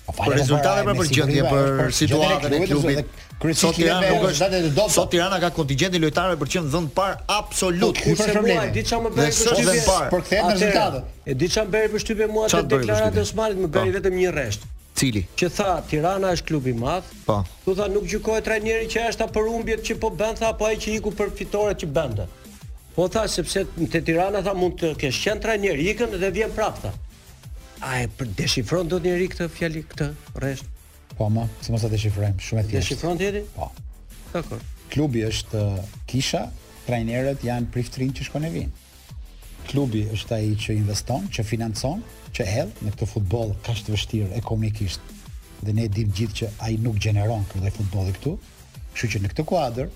Po, 0.07 0.15
për 0.19 0.35
rezultate 0.35 0.83
apo 0.83 0.93
pra, 0.93 0.97
për 0.99 1.11
gjendje 1.17 1.45
për 1.53 1.93
situatën 2.01 2.57
e 2.57 2.59
klubit? 2.69 3.13
Sot 3.59 3.77
Tirana 3.77 4.13
nuk 4.15 4.25
është 4.31 4.85
Sot 4.95 5.09
Tirana 5.13 5.39
ka 5.43 5.49
kontingjentin 5.57 6.01
lojtarëve 6.05 6.39
për 6.43 6.51
të 6.51 6.55
qenë 6.57 6.73
dhënë 6.75 6.91
par 6.99 7.15
absolut. 7.39 7.99
Kush 8.01 8.23
e 8.25 8.37
bën? 8.39 8.71
Edi 8.75 8.85
çam 8.91 9.05
më 9.05 9.13
bëri 9.19 9.31
për 9.31 9.41
shtypje 9.41 10.07
për 10.15 10.25
këtë 10.31 11.03
E 11.03 11.35
Edi 11.37 11.51
çam 11.57 11.73
bëri 11.75 11.91
për 11.95 12.05
shtypje 12.05 12.29
mua 12.37 12.49
te 12.53 12.63
deklarata 12.73 13.21
e 13.23 13.27
Osmanit, 13.27 13.61
më 13.65 13.71
bëri 13.79 13.95
vetëm 13.99 14.17
një 14.21 14.31
rresht. 14.39 14.65
Cili? 14.97 15.25
Që 15.41 15.49
tha 15.57 15.73
Tirana 15.91 16.33
është 16.37 16.49
klub 16.51 16.69
i 16.71 16.75
madh. 16.79 17.07
Po. 17.27 17.41
Tu 17.67 17.75
tha 17.77 17.89
nuk 17.91 18.05
gjykohet 18.13 18.45
trajneri 18.47 18.87
që 18.93 19.09
është 19.11 19.27
apo 19.27 19.43
humbjet 19.49 19.83
që 19.89 19.97
po 20.05 20.13
bën 20.21 20.39
tha 20.39 20.53
apo 20.55 20.69
ai 20.69 20.77
që 20.79 20.95
iku 21.01 21.13
për 21.19 21.33
fitoret 21.41 21.83
që 21.83 21.89
bënte. 21.97 22.29
Po 22.95 23.09
tha 23.09 23.27
sepse 23.29 23.67
te 23.91 24.03
Tirana 24.07 24.41
tha 24.47 24.53
mund 24.55 24.77
të 24.79 24.93
kesh 25.03 25.19
qen 25.25 25.41
trajnerikën 25.43 26.13
dhe 26.21 26.29
vjen 26.37 26.53
prapë 26.55 26.85
tha. 26.85 26.93
A 27.85 28.05
e 28.05 28.29
deshifron 28.39 28.87
do 28.89 29.01
të 29.03 29.09
njëri 29.11 29.25
këtë 29.33 29.49
fjali 29.51 29.83
këtë 29.91 30.07
rresht? 30.45 30.69
Po 31.19 31.27
ama, 31.27 31.49
si 31.63 31.75
mos 31.75 31.83
e 31.87 31.91
deshifrojmë, 31.91 32.39
shumë 32.43 32.63
e 32.63 32.65
thjeshtë. 32.71 32.83
Deshifron 32.83 33.19
ti? 33.19 33.43
Po. 33.57 33.67
Dakor. 34.31 34.63
Klubi 34.95 35.25
është 35.27 35.65
Kisha, 36.11 36.45
trajnerët 36.87 37.43
janë 37.47 37.67
priftrin 37.75 38.15
që 38.15 38.29
shkon 38.29 38.47
e 38.47 38.53
vinë. 38.55 38.87
Klubi 39.73 40.05
është 40.15 40.39
ai 40.39 40.53
që 40.61 40.77
investon, 40.85 41.27
që 41.35 41.45
financon, 41.49 42.03
që 42.37 42.47
hedh 42.47 42.81
në 42.87 42.95
këtë 42.95 43.11
futboll 43.11 43.57
kaq 43.67 43.83
të 43.87 43.97
vështirë 43.97 44.39
ekonomikisht. 44.39 45.13
Dhe 45.67 45.75
ne 45.75 45.89
dimë 45.91 46.15
gjithë 46.19 46.39
që 46.43 46.53
ai 46.69 46.79
nuk 46.87 47.03
gjeneron 47.03 47.43
këtë 47.53 47.75
futbolli 47.81 48.15
këtu. 48.21 48.37
Kështu 48.95 49.15
që 49.17 49.25
në 49.25 49.33
këtë 49.35 49.47
kuadër, 49.51 49.93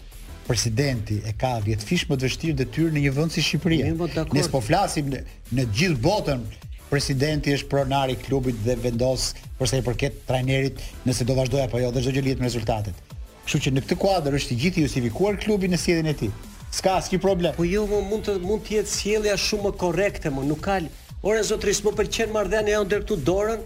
presidenti 0.48 1.20
e 1.24 1.34
ka 1.37 1.58
10 1.61 1.84
fish 1.90 2.06
më 2.08 2.16
të 2.22 2.26
vështirë 2.30 2.58
detyrë 2.62 2.92
në 2.94 3.02
një 3.04 3.11
vend 3.18 3.34
si 3.34 3.44
Shqipëria. 3.44 3.90
Ne 4.32 4.44
po 4.48 4.62
flasim 4.64 5.11
në, 5.12 5.20
në 5.52 5.66
gjithë 5.76 6.00
botën, 6.06 6.44
presidenti 6.88 7.52
është 7.52 7.68
pronari 7.68 8.16
i 8.16 8.18
klubit 8.24 8.56
dhe 8.64 8.78
vendos 8.80 9.26
për 9.58 9.68
sa 9.68 9.78
i 9.78 9.84
përket 9.84 10.22
trajnerit 10.30 10.80
nëse 11.04 11.26
do 11.28 11.37
vazhdoj 11.37 11.66
apo 11.66 11.82
jo 11.82 11.90
dhe 11.92 12.00
çdo 12.00 12.14
gjë 12.16 12.24
lidhet 12.24 12.40
me 12.40 12.48
rezultatet. 12.48 12.96
Kështu 13.44 13.61
që 13.66 13.74
në 13.76 13.82
këtë 13.84 13.98
kuadër 14.00 14.38
është 14.38 14.54
i 14.56 14.61
gjithë 14.62 14.87
justifikuar 14.87 15.37
klubi 15.44 15.68
në 15.68 15.82
sjelljen 15.82 16.08
e 16.08 16.14
tij. 16.22 16.32
S'ka 16.80 16.96
asnjë 17.02 17.20
problem. 17.26 17.52
Po 17.58 17.68
ju 17.68 17.84
jo, 17.84 18.00
mund 18.08 18.24
të 18.24 18.38
mund 18.44 18.64
të 18.64 18.78
jetë 18.80 18.92
sjellja 18.96 19.37
shumë 19.40 19.68
më 19.68 19.76
korrekte, 19.84 20.32
më 20.32 20.46
nuk 20.48 20.64
ka. 20.64 20.80
Ora 21.28 21.44
zotris, 21.44 21.82
më 21.84 21.92
pëlqen 22.00 22.32
marrdhënia 22.32 22.80
e 22.80 22.88
këtu 23.04 23.16
dorën, 23.26 23.61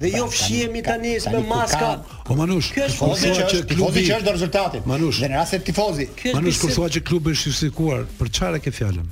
dhe 0.00 0.08
jo 0.18 0.26
fshihemi 0.30 0.82
tani 0.82 1.16
me 1.32 1.40
maska. 1.48 1.88
O 1.90 2.24
po 2.24 2.36
Manush, 2.36 2.70
kjo 2.74 2.86
është 2.86 3.06
fjalë 3.20 3.52
që 3.52 3.60
klubi 3.76 4.02
që 4.06 4.18
është 4.18 4.34
rezultati. 4.36 4.80
Manush, 4.88 5.20
në 5.22 5.30
rast 5.34 5.54
se 5.56 5.60
tifozi. 5.64 6.08
Manush 6.34 6.60
kur 6.60 6.72
thua 6.74 6.88
që 6.96 7.02
klubi 7.08 7.36
është 7.36 7.52
justifikuar, 7.52 8.04
për 8.18 8.30
çfarë 8.38 8.60
ke 8.66 8.72
fjalën? 8.76 9.06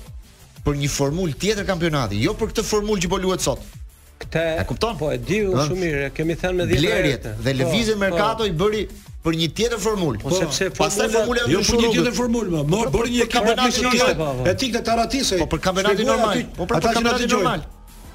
për 0.64 0.80
një 0.80 0.88
formulë 0.92 1.36
tjetër 1.40 1.68
kampionati, 1.70 2.18
jo 2.20 2.34
për 2.38 2.50
këtë 2.54 2.64
formulë 2.68 3.04
që 3.04 3.12
po 3.14 3.20
luhet 3.22 3.44
sot. 3.46 3.62
Këtë 4.20 4.42
e 4.60 4.66
kupton? 4.68 4.98
Po 5.00 5.12
e 5.14 5.20
diu 5.20 5.54
shumë 5.54 5.80
mirë, 5.84 6.10
kemi 6.18 6.36
thënë 6.42 6.58
me 6.58 6.66
10 6.74 6.90
herë. 6.90 7.14
dhe 7.46 7.54
lëvizjet 7.60 7.96
po, 7.96 8.02
merkato 8.02 8.44
po. 8.44 8.50
i 8.50 8.56
bëri 8.60 8.82
për 9.24 9.36
një 9.36 9.48
tjetër 9.56 9.80
formulë. 9.84 10.20
Po 10.22 10.32
sepse 10.32 10.68
pastaj 10.76 11.08
formula 11.12 11.42
jo 11.50 11.60
për 11.66 11.80
një 11.82 11.90
tjetër 11.96 12.14
formulë, 12.16 12.62
më 12.62 12.70
po, 12.70 12.86
bëri 12.94 13.12
një 13.16 13.26
ekip 13.26 13.50
tjetër. 13.76 14.24
E 14.46 14.54
të 14.62 14.80
Taratisë. 14.90 15.40
Po 15.42 15.50
për 15.52 15.62
kampionatin 15.66 16.08
normal. 16.08 16.42
Po 16.56 16.68
për 16.70 16.82
kampionatin 16.86 17.30
normal. 17.34 17.66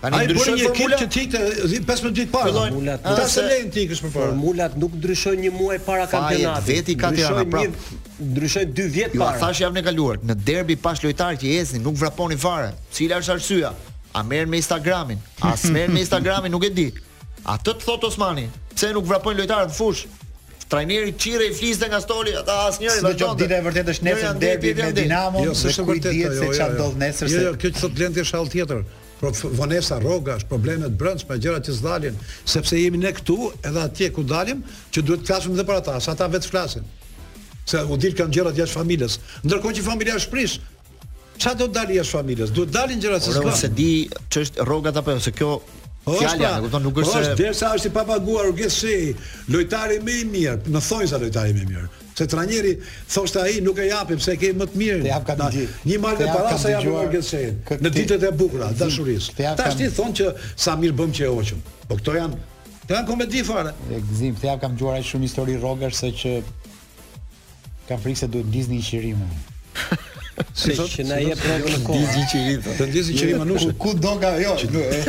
Ai 0.05 0.25
bëri 0.29 0.55
një 0.57 0.69
ekip 0.71 0.95
që 1.01 1.07
tikte 1.13 1.43
15 1.75 2.09
ditë 2.17 2.31
para. 2.33 2.53
Formula. 2.57 2.97
Ta 3.05 3.27
se 3.31 3.45
lejnë 3.45 3.71
ti 3.73 3.85
kësh 3.91 4.01
për 4.05 4.13
formulat 4.17 4.75
nuk 4.81 4.97
ndryshon 4.99 5.37
një 5.45 5.53
muaj 5.55 5.79
para 5.85 6.07
kampionatit. 6.09 6.69
Veti 6.69 6.97
ka 7.01 7.13
të 7.15 7.27
ana 7.29 7.45
prap. 7.53 7.79
Ndryshon 8.17 8.73
2 8.73 8.89
vjet 8.97 9.13
jo, 9.13 9.19
para. 9.21 9.37
Ju 9.37 9.45
thashë 9.45 9.63
javën 9.67 9.81
e 9.81 9.85
kaluar, 9.85 10.21
në 10.25 10.37
derbi 10.49 10.75
pash 10.79 11.01
lojtarë 11.05 11.41
që 11.41 11.55
ecnin, 11.61 11.83
nuk 11.85 11.97
vraponi 12.01 12.37
fare. 12.39 12.69
Cila 12.95 13.17
është 13.21 13.33
arsyeja? 13.37 13.73
A 14.15 14.21
merr 14.25 14.47
me 14.49 14.61
Instagramin? 14.61 15.19
A 15.43 15.51
smer 15.59 15.89
me 15.93 16.05
Instagramin, 16.05 16.53
nuk 16.53 16.63
e 16.65 16.73
di. 16.77 16.85
Atë 17.45 17.73
të 17.73 17.83
thot 17.89 18.05
Osmani, 18.07 18.45
pse 18.73 18.93
nuk 18.95 19.09
vrapojnë 19.09 19.41
lojtarët 19.41 19.73
në 19.73 19.79
fushë? 19.79 20.13
Trajneri 20.69 21.11
Qire 21.13 21.47
i 21.47 21.53
fliste 21.53 21.87
nga 21.87 22.01
stoli, 22.01 22.31
ata 22.39 22.65
asnjëri 22.71 23.01
do 23.05 23.11
të 23.13 23.19
thotë. 23.21 23.41
Dita 23.43 23.57
e 23.61 23.65
vërtetë 23.65 23.93
është 23.93 24.05
nesër 24.07 24.39
derbi 24.41 24.71
me 24.79 24.87
Dinamo, 24.97 25.43
jo, 25.45 25.53
se 25.55 25.73
kur 25.85 25.99
dihet 25.99 26.25
jo, 26.25 26.31
se 26.39 26.45
jo, 26.47 26.53
çfarë 26.57 26.71
jo, 26.71 26.77
ndodh 26.79 26.97
nesër. 27.03 27.29
Jo, 27.29 27.41
jo, 27.45 27.51
kjo 27.61 27.71
që 27.75 27.81
thot 27.83 27.93
Blendi 27.99 28.23
është 28.23 28.39
hall 28.39 28.49
tjetër. 28.53 28.79
Pro 29.19 29.31
Vonesa 29.55 29.99
rrogash, 30.01 30.43
problemet 30.49 30.91
brendshme, 30.99 31.37
gjërat 31.39 31.69
që 31.69 31.75
s'dalin, 31.77 32.17
sepse 32.51 32.81
jemi 32.81 32.99
ne 32.99 33.13
këtu 33.15 33.35
edhe 33.63 33.85
atje 33.87 34.09
ku 34.17 34.25
dalim, 34.27 34.59
që 34.91 35.05
duhet 35.07 35.21
të 35.23 35.29
flasim 35.31 35.55
edhe 35.55 35.63
për 35.69 35.77
ata, 35.83 35.93
sa 36.03 36.11
ata 36.17 36.27
vetë 36.33 36.51
flasin. 36.51 36.83
Se 37.69 37.79
u 37.87 37.95
dil 38.01 38.17
kanë 38.17 38.35
gjërat 38.39 38.59
jashtë 38.65 38.75
familjes, 38.81 39.15
ndërkohë 39.47 39.77
që 39.79 39.85
familja 39.87 40.17
është 40.19 40.33
prish. 40.33 40.57
Çfarë 41.39 41.61
do 41.61 41.69
të 41.69 41.77
dalë 41.79 41.99
jashtë 42.01 42.17
familjes? 42.19 42.51
Duhet 42.57 42.75
dalin 42.75 43.01
gjërat 43.07 43.23
se 43.25 43.37
s'ka. 43.37 43.47
Ora, 43.47 43.55
se 43.61 43.71
di 43.79 43.89
ç'është 44.33 44.67
rrogat 44.67 44.99
apo 44.99 45.15
se 45.23 45.31
kjo 45.35 45.61
Po, 46.05 46.13
Fjala, 46.21 46.37
pra- 46.37 46.57
e 46.61 46.61
kupton, 46.61 46.79
nuk 46.85 46.93
po, 46.93 47.01
është. 47.01 47.31
Po, 47.33 47.35
derisa 47.39 47.71
është 47.73 47.89
i 47.89 47.93
papaguar 47.95 48.51
Gjesi, 48.53 48.97
lojtari 49.49 49.97
më 50.05 50.17
i 50.21 50.25
mirë, 50.33 50.57
në 50.69 50.81
thonjza 50.85 51.17
lojtari 51.21 51.53
më 51.57 51.63
i 51.65 51.69
mirë. 51.71 51.87
Se 52.15 52.27
trajneri 52.31 52.73
thoshte 53.11 53.41
ai 53.41 53.55
nuk 53.65 53.79
e 53.81 53.87
japim 53.89 54.19
se 54.21 54.35
ke 54.39 54.51
më 54.55 54.67
të 54.71 54.79
mirë. 54.81 54.99
Te 55.01 55.09
jap 55.09 55.25
ka 55.27 55.35
ditë. 55.35 55.71
Një 55.89 55.97
malë 56.05 56.19
të 56.21 56.27
para 56.35 56.57
sa 56.61 56.69
japim 56.75 57.09
Gjesi. 57.11 57.41
Në 57.81 57.91
ditët 57.97 58.27
e 58.29 58.31
bukura, 58.41 58.69
dashurisë. 58.71 59.57
Tash 59.57 59.79
ti 59.81 59.89
thon 59.97 60.13
që 60.15 60.29
sa 60.55 60.75
mirë 60.79 60.93
bëm 61.01 61.11
që 61.17 61.25
e 61.25 61.31
hoqëm. 61.33 61.65
Po 61.89 61.97
këto 62.01 62.19
janë 62.21 62.43
Të 62.85 62.93
janë 62.93 63.07
komedi 63.09 63.39
fare. 63.41 63.71
E 63.89 63.97
gëzim, 63.97 64.35
të 64.37 64.45
jap 64.45 64.59
kam 64.61 64.75
gjuar 64.77 65.01
shumë 65.01 65.25
histori 65.25 65.55
rogash 65.57 65.95
se 66.03 66.07
që 66.19 66.31
kam 67.87 67.97
frikë 68.03 68.19
se 68.19 68.27
duhet 68.29 68.51
Disney 68.53 68.77
i 68.77 68.85
shirimë. 68.85 69.29
Si 70.55 70.75
sot? 70.75 70.89
Që 70.91 71.05
na 71.09 71.17
jep 71.23 71.41
rrugën 71.45 71.75
në 71.77 71.81
kohë. 71.85 72.05
Di 72.15 72.23
që 72.31 72.41
rrit. 72.45 72.69
Të 72.79 72.87
ndjesi 72.91 73.17
që 73.19 73.27
rrit 73.29 73.41
manushë. 73.43 73.73
Ku 73.79 73.95
do 74.03 74.15
nga 74.19 74.33
jo, 74.43 74.55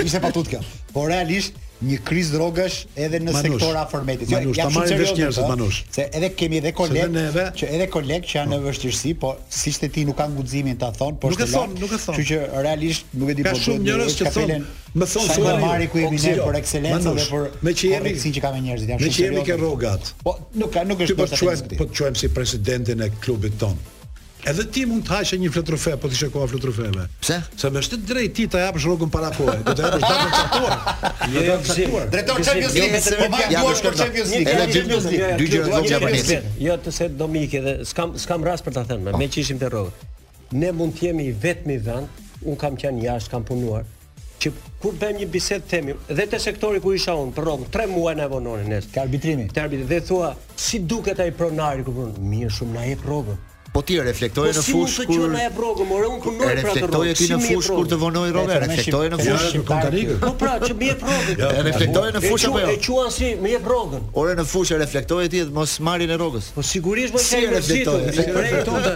ishte 0.05 0.23
pa 0.27 0.33
tut 0.37 0.51
kjo. 0.53 0.63
Po 0.95 1.07
realisht 1.11 1.57
një 1.77 1.97
krizë 2.09 2.33
drogash 2.33 2.77
edhe 2.97 3.19
në 3.21 3.35
sektorin 3.37 3.77
afërmetit. 3.83 4.31
Jo, 4.33 4.39
ja 4.57 4.65
shumë 4.73 4.87
serioz 4.89 5.11
njerëz 5.19 5.41
manush. 5.51 5.81
Se 5.93 6.07
edhe 6.15 6.31
kemi 6.39 6.61
edhe 6.63 6.71
koleg 6.79 7.11
që 7.59 7.69
edhe 7.69 7.89
koleg 7.93 8.25
që 8.27 8.39
janë 8.39 8.55
në 8.55 8.61
vështirësi, 8.65 9.13
po 9.21 9.35
siç 9.53 9.83
ti 9.93 10.07
nuk 10.09 10.17
kanë 10.21 10.39
guximin 10.41 10.79
ta 10.81 10.89
thon, 10.97 11.19
po 11.21 11.33
nuk 11.35 11.43
e 11.45 11.49
thon, 11.53 11.75
Kështu 11.91 12.25
që 12.31 12.39
realisht 12.65 13.11
nuk 13.21 13.35
e 13.35 13.37
di 13.37 13.45
po. 13.45 13.53
Ka 13.53 13.61
shumë 13.67 13.85
njerëz 13.91 14.17
që 14.23 14.33
thon, 14.37 14.55
më 14.97 15.09
thon 15.11 15.29
se 15.35 15.53
marri 15.67 15.91
ku 15.93 16.01
jemi 16.07 16.23
ne 16.23 16.33
për 16.41 16.57
ekselencë 16.63 17.11
dhe 17.13 17.27
për 17.35 17.45
me 17.69 17.75
që 17.83 17.91
jemi 17.93 18.15
sin 18.25 18.39
që 18.39 18.45
kanë 18.47 18.63
njerëzit 18.71 18.95
janë 18.95 19.03
shumë. 19.03 19.13
Me 19.13 19.19
që 19.19 19.29
jemi 19.29 19.45
ke 19.51 19.59
rrogat. 19.61 20.15
Po 20.25 20.39
nuk 20.65 20.73
ka, 20.79 20.87
nuk 20.89 21.05
është 21.05 21.19
po, 21.21 21.29
po 21.29 21.91
të 21.91 21.91
quajmë 22.01 22.23
si 22.25 22.33
presidentin 22.41 23.05
e 23.05 23.11
klubit 23.21 23.61
ton. 23.61 23.77
Edhe 24.47 24.63
ti 24.71 24.83
mund 24.87 25.03
të 25.07 25.11
hashë 25.11 25.37
një 25.43 25.49
flotrofe 25.51 25.93
po 25.99 26.07
ti 26.11 26.15
shkoa 26.21 26.45
flotrofeve. 26.53 27.09
Pse? 27.19 27.41
Sa 27.59 27.67
më 27.75 27.81
shtet 27.83 28.05
drejt 28.07 28.37
ti 28.39 28.45
ta 28.51 28.61
japësh 28.69 28.85
rrogën 28.87 29.11
para 29.11 29.33
kohe. 29.35 29.57
Do 29.67 29.73
të 29.75 29.89
japësh 29.89 30.07
datën 30.07 30.29
të 30.35 30.37
caktuar. 30.37 31.33
Je 31.33 31.57
caktuar. 31.69 32.05
Drejtor 32.13 32.45
Champions 32.47 32.77
jo, 32.79 32.85
League, 32.85 33.17
po 33.23 33.27
ma 33.33 33.41
duash 33.51 33.83
për 33.89 33.99
Champions 33.99 34.37
League. 34.37 34.53
Edhe 34.53 34.69
Champions 34.77 35.09
League. 35.11 35.33
Dy 35.41 35.49
gjëra 35.51 35.67
të 35.67 35.81
vogla 35.81 35.99
për 36.05 36.15
nesër. 36.15 36.47
Jo 36.63 36.77
të 36.87 36.95
se 37.01 37.09
do 37.11 37.19
Dominiki 37.25 37.63
dhe 37.67 37.75
s'kam 37.91 38.15
s'kam 38.23 38.47
rast 38.47 38.63
për 38.69 38.77
ta 38.79 38.87
thënë, 38.87 39.03
me, 39.09 39.17
me 39.17 39.27
ah. 39.27 39.35
që 39.35 39.43
ishim 39.43 39.59
te 39.65 39.73
rrogë. 39.73 40.07
Ne 40.63 40.71
mund 40.79 40.95
të 41.01 41.09
jemi 41.09 41.27
vetëm 41.43 41.75
i 41.75 41.81
vend, 41.83 42.23
un 42.47 42.61
kam 42.63 42.79
qenë 42.79 43.03
jashtë, 43.09 43.35
kam 43.35 43.47
punuar 43.51 43.87
që 44.37 44.51
kur 44.83 44.93
bëjmë 45.01 45.23
një 45.23 45.27
bisedë 45.33 45.65
themi 45.65 45.95
dhe 46.13 46.27
te 46.29 46.37
sektori 46.45 46.77
ku 46.85 46.91
isha 46.93 47.15
un, 47.17 47.31
për 47.33 47.47
rrugë 47.49 47.69
3 47.73 47.89
muaj 47.89 48.19
na 48.19 48.27
vononin 48.29 48.67
nesër 48.69 48.91
te 48.93 49.01
arbitrimi 49.01 49.47
te 49.49 49.63
arbitri 49.63 49.87
dhe 49.89 50.03
thua 50.05 50.35
si 50.61 50.77
duket 50.85 51.23
ai 51.25 51.31
pronari 51.39 51.81
ku 51.87 51.95
punon 51.97 52.13
mirë 52.35 52.53
shumë 52.59 52.77
na 52.77 52.85
jep 52.85 53.01
rrogën 53.09 53.39
Po 53.77 53.83
ti 53.85 53.97
reflektoje 54.01 54.55
në 54.57 54.61
fushë 54.65 55.05
kur 55.05 55.19
si 55.21 55.21
mund 55.21 55.35
të 55.37 55.37
qenë 55.37 55.49
ai 55.51 55.51
brogu, 55.53 55.85
more 55.89 56.07
unë 56.09 56.21
punoj 56.25 56.39
për 56.41 56.47
atë. 56.47 56.63
Reflektoje 56.65 57.11
ti 57.19 57.27
në 57.29 57.39
fushë 57.45 57.75
kur 57.77 57.89
të 57.91 57.97
vonoj 58.01 58.31
rrogë, 58.33 58.55
reflektoje 58.63 59.11
në 59.13 59.19
fushë 59.27 59.51
kur 59.53 59.67
ka 59.69 59.91
Po 60.23 60.31
pra, 60.41 60.53
që 60.63 60.77
bie 60.81 60.89
jep 60.95 61.03
rrogën. 61.05 61.61
Reflektoje 61.67 62.15
në 62.15 62.23
fushë 62.25 62.49
apo 62.49 62.63
jo? 62.63 62.71
E 62.73 62.77
quan 62.87 63.13
si 63.19 63.29
më 63.43 63.53
jep 63.53 63.69
rrogën. 63.69 64.07
Ore 64.23 64.39
në 64.39 64.47
fushë 64.55 64.79
reflektoje 64.81 65.33
ti 65.35 65.43
mos 65.59 65.75
marrin 65.91 66.15
e 66.15 66.17
rrogës. 66.17 66.49
Po 66.57 66.65
sigurisht 66.65 67.19
mos 67.19 67.29
e 67.37 67.43
reflektoje. 67.53 68.17
Reflektoje. 68.39 68.95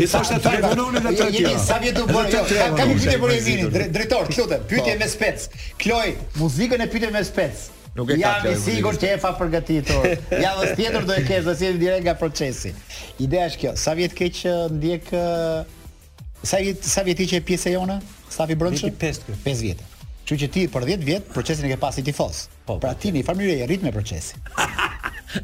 I 0.00 0.08
thoshte 0.14 0.40
ti 0.48 0.54
vononi 0.64 1.04
në 1.10 1.14
të 1.18 1.28
tjerë. 1.36 1.52
Sa 1.66 1.78
vjet 1.84 2.00
do 2.00 2.06
bëj? 2.08 2.32
Ka 2.80 2.88
një 2.88 2.98
pyetje 3.02 3.20
për 3.26 3.36
Emilin, 3.36 3.78
drejtor, 3.98 4.32
lutem, 4.38 4.64
pyetje 4.72 4.96
me 5.04 5.12
spec. 5.12 5.46
Kloj, 5.84 6.16
muzikën 6.40 6.88
e 6.88 6.90
pyetje 6.96 7.12
me 7.18 7.24
spec. 7.28 7.68
Nuk 7.94 8.10
e 8.10 8.18
ka 8.18 8.38
Jam 8.40 8.48
i 8.52 8.56
sigurt 8.56 9.00
që 9.02 9.10
e 9.16 9.20
fa 9.20 9.34
përgatitur. 9.36 10.06
Ja 10.40 10.52
tjetër 10.70 11.04
do 11.08 11.16
e 11.20 11.24
kesh 11.28 11.44
do 11.44 11.52
të 11.52 11.60
sjell 11.60 11.78
direkt 11.80 12.06
nga 12.06 12.14
procesi. 12.16 12.70
Ideja 13.20 13.50
është 13.52 13.60
kjo, 13.64 13.72
sa 13.84 13.94
vjet 13.98 14.14
që 14.40 14.54
ndjek 14.78 15.12
sa 16.42 16.60
vjet 16.64 16.88
sa 16.94 17.04
vjet 17.06 17.20
i 17.20 17.28
që 17.34 17.42
pjesë 17.46 17.74
jona, 17.76 18.00
sa 18.32 18.48
vi 18.48 18.56
brëndshëm? 18.58 18.96
5 18.96 19.64
vjet. 19.66 19.84
Kështu 20.22 20.38
që 20.40 20.48
ti 20.54 20.64
për 20.72 20.86
10 20.94 21.04
vjet 21.04 21.28
procesin 21.34 21.68
e 21.68 21.72
ke 21.74 21.76
pasi 21.82 22.04
tifos. 22.06 22.46
Po, 22.64 22.78
pra, 22.80 22.94
po, 22.94 23.00
ti 23.02 23.12
po. 23.26 23.34
një 23.36 23.36
procesi. 23.36 23.40
e 24.62 24.62
pasi 24.62 24.62
ti 24.62 24.62
fos. 24.62 24.62
e 24.62 24.62
ritme 24.62 24.62
procesi. 24.62 24.62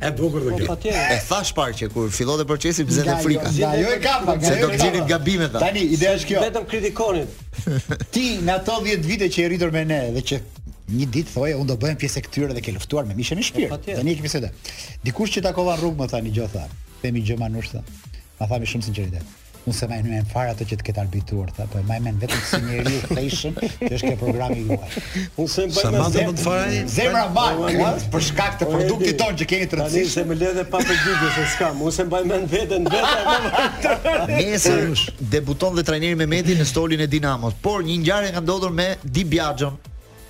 Ë 0.00 0.10
bukur 0.16 0.46
do 0.46 0.52
po, 0.64 0.76
kjo. 0.80 0.94
E 0.96 1.18
thash 1.28 1.52
parë 1.56 1.76
që 1.82 1.90
kur 1.92 2.08
fillon 2.12 2.44
procesi 2.48 2.86
pse 2.88 3.04
jo- 3.04 3.18
frika. 3.26 3.50
Ja 3.60 3.74
jo 3.76 3.90
e 3.92 3.98
ka, 4.04 4.22
jo 4.24 4.38
se 4.48 4.54
do 4.62 4.70
të 4.72 4.80
gjeni 4.84 5.04
gabime 5.12 5.50
ta. 5.52 5.60
Tani 5.66 5.84
ideja 5.84 6.14
është 6.16 6.30
kjo. 6.32 6.44
Vetëm 6.48 6.70
kritikonin. 6.70 7.28
Ti 8.14 8.26
në 8.48 8.54
ato 8.56 8.78
10 8.88 9.04
vite 9.04 9.28
që 9.28 9.44
e 9.44 9.50
rritur 9.52 9.74
me 9.76 9.84
ne 9.92 10.00
dhe 10.16 10.24
që 10.32 10.40
një 10.92 11.04
ditë 11.12 11.28
thoje 11.34 11.56
unë 11.58 11.68
do 11.68 11.76
bëhem 11.82 11.96
pjesë 12.00 12.16
e 12.18 12.22
këtyre 12.26 12.52
dhe 12.56 12.62
ke 12.64 12.70
luftuar 12.74 13.04
me 13.08 13.14
mishën 13.16 13.38
e 13.38 13.38
Dhe 13.58 13.66
Tani 13.96 14.12
kemi 14.16 14.30
se 14.32 14.40
dhe. 14.40 14.50
Dikush 15.04 15.32
që 15.36 15.40
takova 15.48 15.72
në 15.76 15.80
rrugë 15.82 15.98
më 15.98 16.02
jo, 16.06 16.10
tha 16.10 16.18
një 16.20 16.32
gjë 16.36 16.48
Themi 17.02 17.20
gjë 17.22 17.36
manush 17.38 17.68
tha. 17.74 17.80
Ma 18.40 18.44
tha 18.50 18.56
me 18.58 18.66
shumë 18.66 18.84
sinqeritet. 18.88 19.24
Unë 19.68 19.74
se 19.76 19.84
më 19.86 19.94
nën 20.06 20.26
fare 20.30 20.50
ato 20.54 20.64
që 20.66 20.76
të 20.80 20.84
ketë 20.88 21.00
arbituar 21.04 21.48
tha, 21.54 21.62
po 21.70 21.74
më 21.86 21.96
men 22.02 22.16
vetëm 22.22 22.40
si 22.48 22.58
njeriu 22.62 23.00
fashion 23.10 23.54
që 23.84 23.90
është 23.98 24.06
ke 24.10 24.16
programi 24.22 24.60
juaj. 24.66 24.90
Unë 25.42 25.50
se 25.52 25.60
më 25.68 25.72
bëj 25.76 25.88
në 26.14 26.22
të 26.38 26.42
fare. 26.42 26.80
Zemra 26.94 27.22
bak 27.36 27.54
për 28.16 28.22
shkak 28.32 28.52
të 28.62 28.64
produktit 28.72 29.14
ton 29.22 29.32
që 29.42 29.46
keni 29.52 29.66
të 29.70 29.74
rëndësishëm. 29.82 30.06
një. 30.08 30.14
se 30.14 30.22
më 30.24 30.34
lë 30.40 30.48
pa 30.74 30.78
përgjigje 30.78 31.28
se 31.36 31.42
Unë 31.74 31.94
se 31.98 32.02
më 32.08 32.12
bëj 32.16 32.24
më 32.32 32.36
veten 34.56 34.92
debuton 35.36 35.72
dhe 35.78 35.82
trajneri 35.92 36.16
në 36.58 36.66
stolin 36.72 37.00
e 37.04 37.06
Dinamos, 37.06 37.54
por 37.60 37.78
një 37.86 37.94
ngjarje 38.02 38.30
ka 38.34 38.40
ndodhur 38.42 38.72
me 38.74 38.88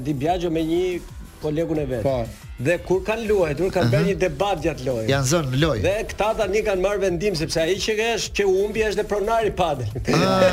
di 0.09 0.15
bjaqo 0.25 0.49
me 0.59 0.65
një 0.73 0.83
kolegun 1.47 1.83
e 1.85 1.89
vetë. 1.95 2.15
Po 2.15 2.50
dhe 2.65 2.77
kur 2.89 3.01
kanë 3.05 3.25
luajtur 3.29 3.71
kanë 3.73 3.93
bërë 3.93 4.07
një 4.11 4.15
debat 4.21 4.61
gjatë 4.63 4.85
lojës. 4.87 5.09
Janë 5.09 5.29
zon 5.31 5.47
në 5.53 5.61
lojë. 5.63 5.83
Dhe 5.85 5.93
këta 6.11 6.27
tani 6.41 6.61
kanë 6.67 6.85
marrë 6.85 7.01
vendim 7.07 7.37
sepse 7.39 7.63
ai 7.63 7.77
që 7.81 7.95
është 8.07 8.35
që 8.41 8.47
humbi 8.49 8.83
është 8.89 8.99
depronar 9.01 9.47
i 9.49 9.53
padel. 9.57 9.89
Ah. 10.13 10.45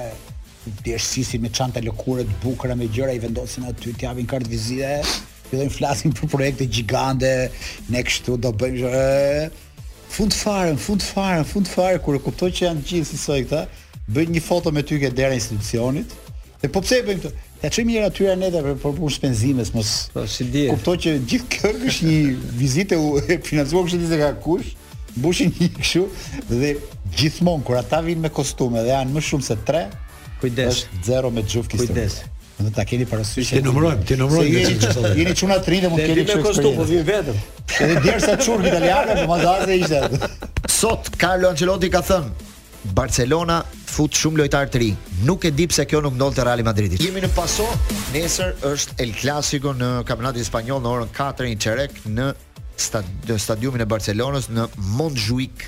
djeshtësisi 0.84 1.38
me 1.44 1.50
çanta 1.52 1.80
lëkure 1.84 2.24
të 2.24 2.38
bukura 2.42 2.74
me 2.78 2.86
gjëra 2.88 3.12
i 3.14 3.20
vendosin 3.22 3.66
aty, 3.68 3.92
t'javin 4.00 4.26
kart 4.30 4.46
vizite, 4.48 5.02
fillojnë 5.50 5.74
flasin 5.74 6.14
për 6.16 6.30
projekte 6.32 6.64
gjigande 6.72 7.32
ne 7.92 8.00
kështu 8.02 8.38
do 8.40 8.50
bëjmë 8.56 8.78
gjë. 8.80 8.92
Eh. 8.96 9.86
Fund 10.14 10.32
fare, 10.34 10.74
fund 10.78 11.02
fare, 11.04 11.44
fund 11.44 11.66
fare 11.70 11.98
kur 12.02 12.16
e 12.16 12.20
kuptoj 12.24 12.50
që 12.54 12.68
janë 12.68 12.84
gjithë 12.88 13.08
si 13.12 13.18
soi 13.20 13.42
këta, 13.44 13.64
bëj 14.14 14.28
një 14.36 14.42
foto 14.44 14.72
me 14.72 14.82
ty 14.86 14.98
ke 15.02 15.10
dera 15.14 15.36
institucionit. 15.36 16.10
Dhe 16.62 16.70
po 16.72 16.80
pse 16.84 17.02
e 17.02 17.06
bëjmë 17.08 17.24
këtë? 17.24 17.50
Ja 17.64 17.70
çojmë 17.72 17.90
një 17.94 18.08
aty 18.08 18.26
anë 18.32 18.50
edhe 18.50 18.62
për 18.80 18.80
për 18.98 19.12
shpenzimes, 19.18 19.70
mos. 19.76 19.92
Po, 20.16 20.24
si 20.28 20.46
di. 20.52 20.64
Kuptoj 20.72 20.96
që 21.04 21.14
gjithë 21.30 21.50
kjo 21.56 21.74
është 21.90 22.08
një 22.08 22.50
vizitë 22.60 22.98
e 23.22 23.38
financuar 23.48 23.86
kështu 23.88 24.00
disa 24.04 24.32
kush 24.48 24.72
mbushin 25.18 25.50
një 25.58 25.68
kështu 25.78 26.04
dhe 26.50 26.72
gjithmonë 27.14 27.64
kur 27.66 27.78
ata 27.78 28.00
vinë 28.04 28.26
me 28.26 28.30
kostume 28.34 28.82
dhe 28.82 28.94
janë 28.94 29.14
më 29.14 29.22
shumë 29.30 29.46
se 29.46 29.56
3, 29.68 29.82
kujdes. 30.42 30.78
Është 30.82 31.02
zero 31.08 31.30
me 31.34 31.44
xhuf 31.46 31.68
kistë. 31.70 31.88
Kujdes. 31.90 32.18
Do 32.60 32.70
ta 32.74 32.84
keni 32.86 33.06
parasysh. 33.10 33.50
Ti 33.56 33.60
numërojm, 33.66 34.02
ti 34.06 34.16
numërojm. 34.18 34.56
Jeni 34.58 35.12
jeni 35.20 35.36
çuna 35.40 35.58
3 35.62 35.84
dhe 35.84 35.90
mund 35.92 36.02
të 36.02 36.08
keni 36.12 36.26
kështu. 36.26 36.40
Me 36.40 36.48
kostum 36.48 36.76
po 36.78 36.86
vin 36.88 37.06
vetëm. 37.08 37.38
Edhe 37.84 38.00
djersa 38.04 38.34
çurk 38.44 38.66
italiane, 38.70 39.16
do 39.22 39.26
më 39.30 39.38
dashë 39.42 39.78
ishte. 39.80 40.68
Sot 40.70 41.10
Carlo 41.18 41.50
Ancelotti 41.54 41.90
ka 41.96 42.02
thënë 42.08 42.52
Barcelona 42.94 43.62
fut 43.94 44.14
shumë 44.18 44.42
lojtar 44.42 44.66
të 44.70 44.80
ri. 44.82 44.90
Nuk 45.26 45.46
e 45.46 45.50
di 45.56 45.64
pse 45.70 45.86
kjo 45.90 46.02
nuk 46.04 46.14
ndodhte 46.18 46.44
Real 46.46 46.60
Madridit. 46.66 47.00
Jemi 47.02 47.22
në 47.24 47.30
paso, 47.34 47.64
nesër 48.14 48.50
është 48.70 48.98
El 49.02 49.14
Clasico 49.18 49.72
në 49.74 49.88
Kampionatin 50.08 50.44
Spanjoll 50.46 50.82
në 50.84 50.92
orën 50.94 51.14
4:00 51.16 51.54
në 51.54 51.62
Çerek 51.64 52.02
në 52.12 52.28
stadiumin 52.78 53.80
e 53.84 53.88
Barcelonës 53.88 54.48
në 54.52 54.66
Montjuic. 54.98 55.66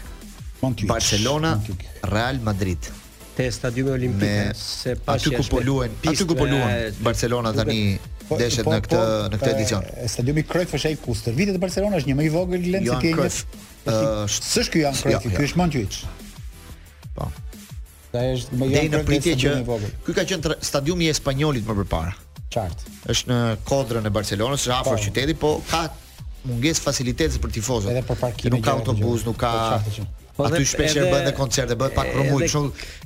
Montjuic. 0.63 0.91
Barcelona, 0.91 1.55
Montjuic. 1.61 1.85
Real 2.11 2.39
Madrid. 2.45 2.89
Te 3.37 3.47
stadiumi 3.53 3.93
Olimpik 3.93 4.23
me... 4.23 4.55
se 4.57 4.95
pas 5.05 5.23
ku 5.29 5.43
po 5.53 5.61
luajn, 5.61 5.93
aty 6.09 6.25
ku 6.25 6.33
po 6.39 6.47
luajn 6.49 6.95
Barcelona 7.05 7.53
tani 7.53 7.99
po, 8.25 8.39
deshet 8.41 8.65
po, 8.65 8.73
në 8.73 8.81
këtë 8.87 8.97
po, 8.97 9.03
në 9.35 9.41
këtë 9.43 9.51
edicion. 9.53 9.91
stadiumi 10.13 10.45
Kroif 10.49 10.73
është 10.79 10.89
ai 10.89 10.97
ku 11.03 11.13
stërvitë 11.15 11.59
e 11.59 11.61
Barcelonës 11.61 12.01
është 12.07 12.11
një 12.11 12.17
më 12.17 12.25
i 12.25 12.31
vogël 12.33 12.65
se 12.73 12.97
Kenia. 13.03 13.27
Ëh, 13.29 14.39
s'është 14.39 14.73
ky 14.73 14.85
janë 14.87 15.03
Kroif, 15.03 15.13
jo, 15.13 15.21
ky 15.27 15.37
jo. 15.37 15.45
është 15.51 15.61
Montjuic. 15.61 15.99
Po. 17.19 17.29
Ka 18.17 18.25
është 18.39 18.57
më 18.57 18.71
i 18.73 18.87
vogël 18.97 19.23
se 19.29 19.37
që 19.45 19.55
Ky 20.09 20.17
ka 20.17 20.25
qenë 20.33 20.57
stadiumi 20.73 21.13
i 21.13 21.17
Spanjolit 21.21 21.69
më 21.69 21.77
përpara. 21.83 22.17
Qartë. 22.57 22.99
Është 23.13 23.31
në 23.35 23.39
kodrën 23.69 24.09
e 24.09 24.15
Barcelonës, 24.17 24.65
po. 24.65 24.65
është 24.71 24.77
afër 24.81 25.05
qytetit, 25.11 25.43
po 25.45 25.59
ka 25.69 25.85
mungesë 26.49 26.83
facilitetet 26.87 27.41
për 27.43 27.53
tifozët. 27.59 27.93
Edhe 27.93 28.03
për 28.09 28.21
parkimin. 28.21 28.57
Nuk 28.59 28.65
ka 28.69 28.75
autobus, 28.79 29.25
nuk 29.27 29.39
ka 29.41 29.53
po, 29.81 30.07
po, 30.37 30.49
aty 30.49 30.67
shpesh 30.69 30.99
bën 31.01 31.25
dhe 31.31 31.33
koncerte, 31.37 31.77
bëhet 31.79 31.97
pak 31.97 32.11
rrumuj, 32.15 32.45
kështu 32.47 32.65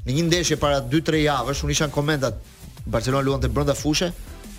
në 0.08 0.16
një 0.18 0.24
ndeshje 0.30 0.58
para 0.64 0.80
2-3 0.86 1.22
javësh 1.24 1.62
unë 1.66 1.76
isha 1.76 1.88
në 1.90 1.94
komentat 1.94 2.42
Barcelona 2.90 3.24
luante 3.28 3.48
brenda 3.52 3.76
fushë, 3.76 4.10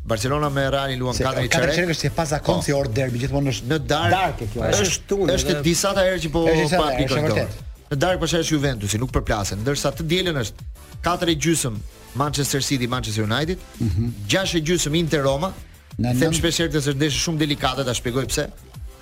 Barcelona 0.06 0.48
me 0.48 0.68
Real 0.70 0.90
i 0.90 0.96
luan 1.02 1.14
4-0. 1.14 1.48
Kjo 1.50 1.62
është 1.66 1.82
që 1.82 1.86
çështje 1.90 2.10
pa 2.14 2.24
zakon 2.30 2.62
si 2.62 2.72
or 2.72 2.86
derbi, 2.94 3.18
gjithmonë 3.24 3.52
është 3.56 3.70
në 3.72 3.78
darkë 3.90 4.48
kjo. 4.52 4.62
Është 4.62 5.02
tunë. 5.10 5.32
Është, 5.34 5.50
është 5.50 5.64
disa 5.66 5.92
ta 5.96 6.04
herë 6.06 6.20
që 6.24 6.30
po 6.34 6.44
pa 6.46 6.86
pikë 6.94 7.20
këtu. 7.26 7.66
Në 7.90 7.98
darkë 8.04 8.22
po 8.24 8.28
shajë 8.30 8.48
Juventusi, 8.52 9.00
nuk 9.02 9.12
përplasen, 9.16 9.58
ndërsa 9.64 9.92
të 9.98 10.06
dielën 10.12 10.38
është 10.44 10.68
4 11.06 11.36
gjysëm 11.44 11.76
Manchester 12.22 12.62
City, 12.66 12.86
Manchester 12.90 13.26
United, 13.26 13.62
6 13.82 14.04
mhm. 14.06 14.66
gjysëm 14.70 15.00
Inter 15.02 15.26
Roma. 15.26 15.50
Them 15.96 16.34
shpeshherë 16.36 16.76
se 16.82 16.90
është 16.92 17.00
ndeshje 17.00 17.20
shumë 17.26 17.40
delikate, 17.40 17.84
ta 17.86 17.94
shpjegoj 17.96 18.26
pse 18.30 18.46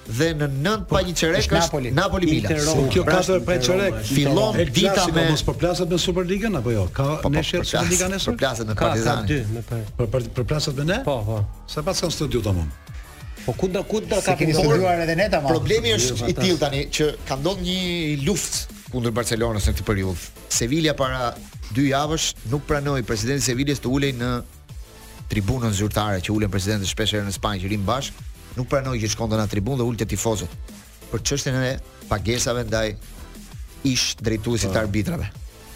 dhe 0.09 0.29
në 0.37 0.49
nën 0.61 0.83
pa 0.89 1.01
një 1.07 1.15
çerek 1.17 1.47
është 1.47 1.57
Napoli, 1.57 1.91
Napoli 1.97 2.29
Milan. 2.29 2.59
Si, 2.61 2.87
kjo 2.93 3.05
katër 3.09 3.41
pra, 3.47 3.57
pa 3.59 3.67
çerek. 3.67 3.99
Fillon 4.09 4.57
dita 4.59 5.07
me 5.15 5.27
mos 5.33 5.45
përplaset 5.47 5.91
me 5.91 5.99
Superligën 6.01 6.59
apo 6.59 6.73
jo? 6.75 6.87
Ka 6.93 7.07
po, 7.09 7.29
po, 7.29 7.33
nesër 7.33 7.65
Superliga 7.67 8.09
nesër? 8.13 8.35
Përplaset 8.35 8.69
me 8.69 8.77
Partizan. 8.77 9.25
Ka 9.25 9.35
2 9.35 9.39
me 9.55 9.63
Partizan. 9.69 9.95
Po 9.97 10.09
përplaset 10.37 10.83
me 10.83 10.87
ne? 10.91 10.99
Po, 11.07 11.17
po. 11.25 11.39
Sa 11.73 11.85
pas 11.87 12.05
kanë 12.05 12.15
studio 12.17 12.43
tamam. 12.45 12.69
Po 13.45 13.55
ku 13.57 13.69
do 13.73 13.83
ku 13.89 14.01
do 14.05 14.21
ka 14.25 14.35
të 14.37 14.51
studiuar 14.57 15.03
edhe 15.07 15.17
ne 15.19 15.31
tamam. 15.33 15.49
Problemi 15.55 15.95
është 15.97 16.21
jo, 16.21 16.29
i 16.29 16.37
till 16.41 16.61
tani 16.61 16.85
që 16.93 17.11
ka 17.29 17.41
ndodhur 17.41 17.65
një 17.65 18.21
luftë 18.27 18.83
kundër 18.95 19.15
Barcelonës 19.17 19.65
në 19.69 19.73
këtë 19.79 19.89
periudhë. 19.89 20.29
Sevilla 20.55 20.93
para 20.99 21.33
2 21.75 21.89
javësh 21.89 22.29
nuk 22.53 22.67
pranoi 22.69 23.01
presidenti 23.09 23.43
i 23.43 23.49
Sevillës 23.49 23.81
të 23.83 23.91
ulej 23.91 24.13
në 24.21 24.29
tribunën 25.33 25.73
zyrtare 25.75 26.21
që 26.23 26.31
ulën 26.37 26.53
presidentët 26.53 26.93
shpeshherë 26.93 27.25
në 27.27 27.33
Spanjë 27.35 27.65
që 27.65 27.73
rim 27.73 27.83
bashk, 27.89 28.13
nuk 28.55 28.69
pranoi 28.71 29.01
që 29.03 29.11
shkonte 29.15 29.39
në 29.39 29.49
tribunë 29.51 29.83
dhe 29.83 29.89
ulte 29.89 30.07
tifozët 30.11 30.71
për 31.11 31.23
çështjen 31.29 31.57
e 31.69 31.73
pagesave 32.11 32.65
ndaj 32.69 32.87
ish 33.87 34.05
drejtuesit 34.25 34.71
të 34.73 34.79
ah. 34.79 34.85
arbitrave. 34.87 35.27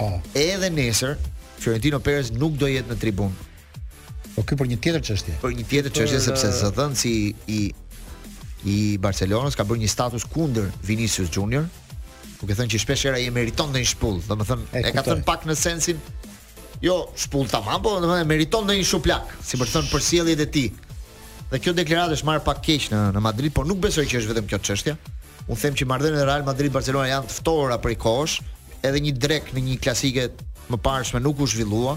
Oh. 0.03 0.16
Edhe 0.35 0.70
nesër 0.72 1.16
Fiorentino 1.59 1.99
Perez 2.03 2.31
nuk 2.35 2.57
do 2.59 2.68
jetë 2.70 2.91
në 2.93 2.97
tribunë. 3.03 3.47
Po 4.35 4.45
ky 4.47 4.57
për 4.59 4.70
një 4.72 4.79
tjetër 4.83 5.05
çështje. 5.09 5.37
Për 5.43 5.55
një 5.59 5.66
tjetër 5.72 5.95
çështje 5.99 6.20
sepse 6.29 6.51
uh... 6.51 6.59
zëdhën 6.62 6.97
si 6.99 7.12
i 7.49 7.61
i 8.66 8.76
Barcelonës 9.03 9.55
ka 9.55 9.62
bërë 9.66 9.85
një 9.85 9.89
status 9.93 10.24
kundër 10.33 10.72
Vinicius 10.87 11.31
Junior, 11.35 11.66
duke 12.41 12.57
thënë 12.59 12.72
që 12.72 12.81
shpesh 12.83 13.05
era 13.11 13.20
i 13.22 13.29
meriton 13.35 13.70
ndonjë 13.70 13.91
shpull, 13.93 14.16
domethënë 14.26 14.64
e, 14.72 14.83
e 14.91 14.93
ka 14.97 15.05
thënë 15.07 15.22
pak 15.29 15.47
në 15.47 15.55
sensin 15.59 16.01
jo 16.83 16.97
shpull 17.22 17.47
tamam, 17.53 17.79
po 17.85 17.93
domethënë 18.03 18.26
meriton 18.26 18.66
ndonjë 18.66 18.89
shuplak, 18.91 19.31
si 19.47 19.61
për 19.62 19.70
të 19.70 19.76
thënë 19.76 19.93
për 19.95 20.29
e 20.29 20.47
tij. 20.57 20.66
Dhe 21.49 21.59
kjo 21.64 21.72
deklaratë 21.72 22.16
është 22.18 22.26
marrë 22.28 22.44
pak 22.44 22.59
keq 22.66 22.88
në 22.92 22.99
në 23.16 23.20
Madrid, 23.24 23.55
por 23.57 23.64
nuk 23.68 23.78
besoj 23.80 24.05
që 24.05 24.18
është 24.20 24.32
vetëm 24.34 24.49
kjo 24.51 24.59
çështja. 24.68 24.94
U 25.49 25.57
them 25.57 25.72
që 25.78 25.86
marrëdhënia 25.88 26.20
e 26.20 26.26
Real 26.28 26.42
Madrid 26.44 26.72
Barcelona 26.74 27.09
janë 27.09 27.30
të 27.30 27.34
ftohura 27.38 27.78
prej 27.80 27.94
kohësh, 28.03 28.34
edhe 28.84 29.01
një 29.07 29.12
drek 29.16 29.49
në 29.57 29.62
një 29.68 29.76
klasike 29.80 30.26
më 30.68 30.78
parëshme 30.84 31.22
nuk 31.24 31.40
u 31.40 31.46
zhvillua, 31.49 31.94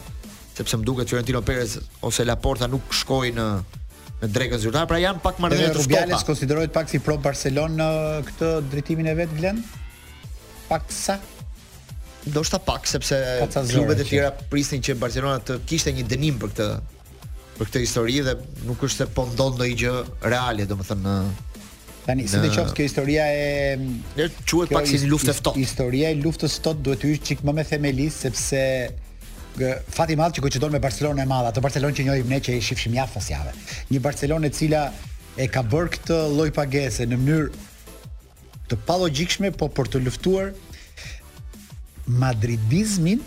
sepse 0.56 0.80
më 0.80 0.88
duket 0.88 1.12
Fiorentino 1.12 1.42
Perez 1.44 1.74
ose 2.08 2.24
Laporta 2.28 2.70
nuk 2.72 2.96
shkoi 2.96 3.34
në 3.36 3.50
në 4.22 4.28
drekën 4.30 4.60
zyrtare, 4.62 4.86
pra 4.88 5.00
janë 5.02 5.20
pak 5.24 5.40
marrëdhënie 5.42 5.70
të 5.72 5.72
ftohta. 5.74 6.00
Rubiales 6.06 6.24
konsiderohet 6.28 6.72
pak 6.76 6.88
si 6.94 7.00
pro 7.02 7.16
Barcelona 7.20 7.88
në 7.90 8.26
këtë 8.30 8.50
drejtimin 8.72 9.10
e 9.10 9.16
vet 9.18 9.34
Glen? 9.36 9.60
Pak 10.70 10.88
sa? 10.94 11.16
Do 12.30 12.44
shta 12.46 12.60
pak, 12.62 12.86
sepse 12.88 13.18
klubet 13.74 14.06
e 14.06 14.06
tjera 14.08 14.30
prisin 14.54 14.84
që 14.86 14.96
Barcelona 15.02 15.42
të 15.44 15.58
kishte 15.68 15.92
një 15.98 16.06
dënim 16.14 16.38
për 16.44 16.54
këtë 16.54 16.70
për 17.62 17.70
këtë 17.70 17.86
histori 17.86 18.20
dhe 18.26 18.34
nuk 18.66 18.82
është 18.84 19.06
se 19.06 19.14
po 19.16 19.26
ndodh 19.30 19.60
ndonjë 19.60 19.76
gjë 19.84 19.94
reale, 20.34 20.66
domethënë 20.70 21.02
në 21.06 21.48
tani 22.06 22.24
si 22.26 22.40
të 22.42 22.50
qoftë 22.56 22.74
kjo 22.80 22.86
historia 22.88 23.26
e 23.30 23.76
ne 23.78 24.26
quhet 24.42 24.72
pak 24.74 24.88
si 24.90 24.98
lufte 25.06 25.36
ftohtë. 25.38 25.62
Historia 25.62 26.10
e 26.14 26.18
luftës 26.18 26.56
ftohtë 26.58 26.82
duhet 26.88 27.04
të 27.04 27.12
hyjë 27.12 27.24
çik 27.30 27.44
më 27.46 27.54
me 27.60 27.66
themelis 27.70 28.18
sepse 28.26 28.62
gë 29.60 29.76
fati 29.94 30.18
madh 30.18 30.34
që 30.40 30.46
qëndon 30.48 30.74
me 30.74 30.82
Barcelona 30.82 31.22
e 31.26 31.30
madhe, 31.30 31.52
atë 31.54 31.62
Barcelonë 31.66 32.00
që 32.00 32.06
njohim 32.10 32.34
ne 32.34 32.40
që 32.42 32.56
e 32.58 32.64
shifshim 32.70 32.98
jashtë 32.98 33.22
as 33.22 33.30
Një 33.92 34.02
Barcelonë 34.08 34.50
e 34.50 34.56
cila 34.58 34.86
e 35.38 35.48
ka 35.48 35.62
bërë 35.64 35.94
këtë 35.98 36.22
lloj 36.34 36.50
pagese 36.58 37.06
në 37.08 37.20
mënyrë 37.28 38.66
të 38.72 38.78
pa 38.88 38.98
logjikshme, 39.02 39.54
po 39.60 39.68
për 39.76 39.90
të 39.94 40.02
luftuar 40.08 40.50
madridizmin 42.10 43.20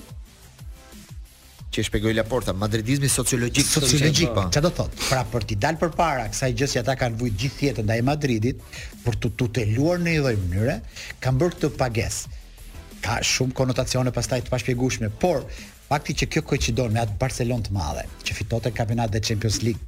që 1.75 1.81
e 1.83 1.85
shpjegoi 1.89 2.13
Laporta, 2.15 2.53
madridizmi 2.55 3.09
sociologjik 3.11 3.67
sociologjik. 3.67 4.31
Po. 4.35 4.45
Po. 4.47 4.51
Çfarë 4.55 4.67
do 4.69 4.73
thot? 4.79 4.97
Pra 5.09 5.23
për 5.33 5.47
të 5.51 5.57
dalë 5.65 5.81
përpara 5.83 6.27
kësaj 6.31 6.51
gjë 6.61 6.69
që 6.75 6.83
ata 6.85 6.95
kanë 7.01 7.21
vujt 7.21 7.39
gjithë 7.43 7.67
jetën 7.69 7.89
ndaj 7.89 8.01
Madridit, 8.07 8.63
për 9.05 9.19
të 9.25 9.33
tuteluar 9.41 10.03
në 10.03 10.15
një 10.17 10.23
lloj 10.25 10.35
mënyre, 10.45 10.77
kanë 11.25 11.41
bërë 11.41 11.57
këtë 11.57 11.73
pagesë. 11.83 12.35
Ka 13.05 13.19
shumë 13.33 13.57
konotacione 13.59 14.15
pastaj 14.17 14.43
të 14.47 14.55
pashpjegueshme, 14.55 15.11
por 15.23 15.43
fakti 15.91 16.17
që 16.23 16.31
kjo 16.37 16.45
koincidon 16.53 16.95
me 16.95 17.03
atë 17.03 17.19
Barcelonë 17.21 17.69
të 17.69 17.75
madhe, 17.77 18.07
që 18.25 18.39
fitonte 18.39 18.73
kampionat 18.77 19.13
dhe 19.13 19.25
Champions 19.29 19.61
League 19.67 19.83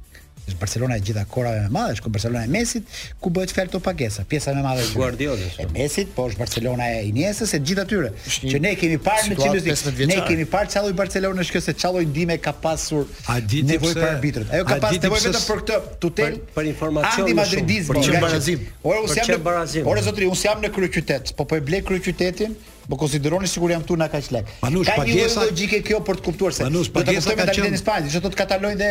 është 0.47 0.59
Barcelona 0.59 0.95
e 0.95 1.01
gjitha 1.07 1.23
korave 1.29 1.63
më 1.65 1.71
madhe, 1.75 1.95
është 1.97 2.11
Barcelona 2.13 2.43
e 2.45 2.49
Mesit, 2.51 2.91
ku 3.21 3.31
bëhet 3.33 3.51
fjalë 3.55 3.71
to 3.73 3.79
pagesa, 3.83 4.23
pjesa 4.29 4.53
më 4.55 4.61
e 4.61 4.63
madhe 4.63 4.85
e 4.85 4.91
Guardiolës. 4.95 5.57
E 5.59 5.65
Mesit, 5.75 6.11
po 6.15 6.27
është 6.29 6.39
Barcelona 6.41 6.87
e 6.97 7.01
Iniesës 7.09 7.51
e 7.53 7.59
gjithë 7.67 7.83
atyre. 7.83 8.11
Që 8.37 8.61
ne 8.63 8.71
kemi 8.81 8.99
parë 9.07 9.33
në 9.33 9.39
Champions 9.41 9.67
League, 9.87 10.07
ne 10.13 10.19
kemi 10.27 10.47
parë 10.53 10.71
çalloj 10.75 10.95
Barcelona, 11.01 11.43
është 11.43 11.57
kjo 11.57 11.63
se 11.67 11.75
çalloj 11.83 12.05
ndime 12.13 12.39
ka 12.47 12.53
pasur 12.63 13.03
nevojë 13.27 13.99
për 13.99 14.07
arbitrat. 14.07 14.55
Ajo 14.55 14.69
ka 14.71 14.79
pas 14.87 15.01
nevojë 15.03 15.33
vetëm 15.33 15.45
për 15.51 15.61
këtë 15.63 15.81
tutel 16.05 16.39
për 16.57 16.71
informacion. 16.71 17.27
Anti 17.27 17.37
Madridizmi. 17.41 18.63
Po, 18.79 18.95
Ora 18.95 19.03
unë 19.03 19.19
jam 19.19 19.29
në 19.35 19.41
Barazim. 19.49 19.89
Ora 19.93 20.05
zotëri, 20.07 20.31
unë 20.31 20.41
jam 20.47 20.63
në 20.65 20.73
kryeqytet, 20.79 21.35
po 21.37 21.47
po 21.47 21.59
e 21.59 21.67
blej 21.67 21.83
kryeqytetin, 21.89 22.55
po 22.89 22.95
konsideroni 22.97 23.47
sigur 23.51 23.71
jam 23.73 23.83
këtu 23.83 23.95
na 23.99 24.07
kaq 24.11 24.29
lek. 24.33 24.47
Ka 24.63 24.69
një 24.71 24.83
pagesa... 24.95 25.43
logjikë 25.49 25.79
kjo 25.89 25.99
për 26.07 26.19
të 26.21 26.25
kuptuar 26.27 26.55
se. 26.55 26.63
Manush, 26.67 26.89
do 26.95 27.03
të 27.03 27.15
kemi 27.17 27.37
ka 27.41 27.47
qen... 27.55 27.75
në 27.75 27.81
Spanjë, 27.81 28.11
çdo 28.15 28.31
të 28.33 28.39
kataloj 28.41 28.73
dhe 28.79 28.89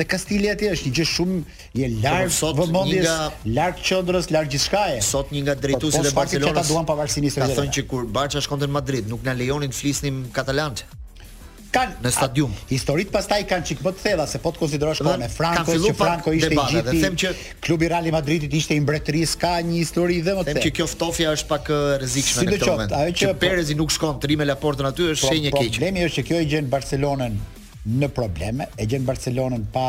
dhe 0.00 0.06
Kastilia 0.12 0.56
aty 0.56 0.70
është 0.74 0.90
një 0.90 0.94
gjë 0.98 1.06
shumë 1.12 1.38
e 1.70 1.90
lartë, 2.02 2.34
sot 2.40 2.60
nga 2.90 3.14
lart 3.58 3.82
qendrës, 3.86 4.30
lart 4.34 4.50
gjithçka 4.54 4.84
e. 4.96 5.00
Sot 5.06 5.32
një 5.34 5.44
nga 5.46 5.58
drejtuesit 5.62 6.02
po 6.02 6.10
e 6.10 6.16
Barcelonës. 6.18 7.34
Ka 7.38 7.48
thonë 7.60 7.74
që 7.78 7.86
kur 7.92 8.08
Barça 8.18 8.42
shkonte 8.44 8.66
në 8.68 8.76
Madrid, 8.80 9.10
nuk 9.10 9.22
na 9.26 9.36
lejonin 9.38 9.70
të 9.72 9.80
flisnim 9.82 10.24
katalanç 10.36 10.84
kanë 11.76 12.04
në 12.04 12.10
stadium. 12.14 12.54
Historit 12.70 13.10
pastaj 13.12 13.40
kanë 13.50 13.66
çik 13.70 13.82
më 13.84 13.92
të 13.98 14.02
thella 14.06 14.26
se 14.30 14.40
po 14.42 14.52
të 14.54 14.62
konsiderosh 14.62 15.02
kanë 15.04 15.18
me 15.24 15.28
Franco, 15.32 15.74
që 15.84 15.92
Franco 15.98 16.32
ishte 16.36 16.54
i 16.56 16.58
gjithë. 16.58 16.94
Dhe 16.94 17.02
them 17.02 17.18
që 17.22 17.32
klubi 17.66 17.90
Real 17.92 18.08
Madridit 18.14 18.54
ishte 18.60 18.76
i 18.78 18.82
mbretëris, 18.84 19.36
ka 19.42 19.54
një 19.66 19.80
histori 19.82 20.20
dhe 20.26 20.36
më 20.38 20.44
të 20.46 20.52
thellë. 20.54 20.64
që 20.66 20.72
kjo 20.78 20.88
ftofja 20.94 21.34
është 21.36 21.50
pak 21.52 21.70
rrezikshme 22.00 22.46
në 22.46 22.54
këtë 22.54 22.70
moment. 22.72 22.96
Ajo 23.00 23.16
që 23.22 23.34
Perezi 23.46 23.76
nuk 23.78 23.92
shkon 23.94 24.20
trimë 24.22 24.48
me 24.52 24.58
portën 24.64 24.90
aty 24.90 25.10
është 25.16 25.32
shenjë 25.32 25.54
keq. 25.56 25.70
Problemi 25.76 26.06
është 26.08 26.20
që 26.20 26.26
kjo 26.30 26.40
i 26.46 26.50
gjen 26.54 26.72
Barcelonën 26.72 27.38
në 28.04 28.12
probleme, 28.16 28.70
e 28.82 28.88
gjen 28.90 29.04
Barcelonën 29.06 29.68
pa 29.74 29.88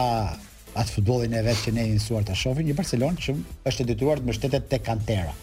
atë 0.77 0.93
futbollin 0.99 1.33
e 1.33 1.41
vet 1.45 1.63
që 1.65 1.71
ne 1.73 1.87
i 1.89 1.95
mësuar 1.97 2.27
ta 2.27 2.35
shohim, 2.37 2.67
një 2.69 2.75
Barcelonë 2.77 3.23
që 3.25 3.37
është 3.71 3.83
e 3.83 3.87
detyruar 3.93 4.19
të 4.21 4.27
mbështetet 4.27 4.67
tek 4.69 4.83
Cantera. 4.85 5.33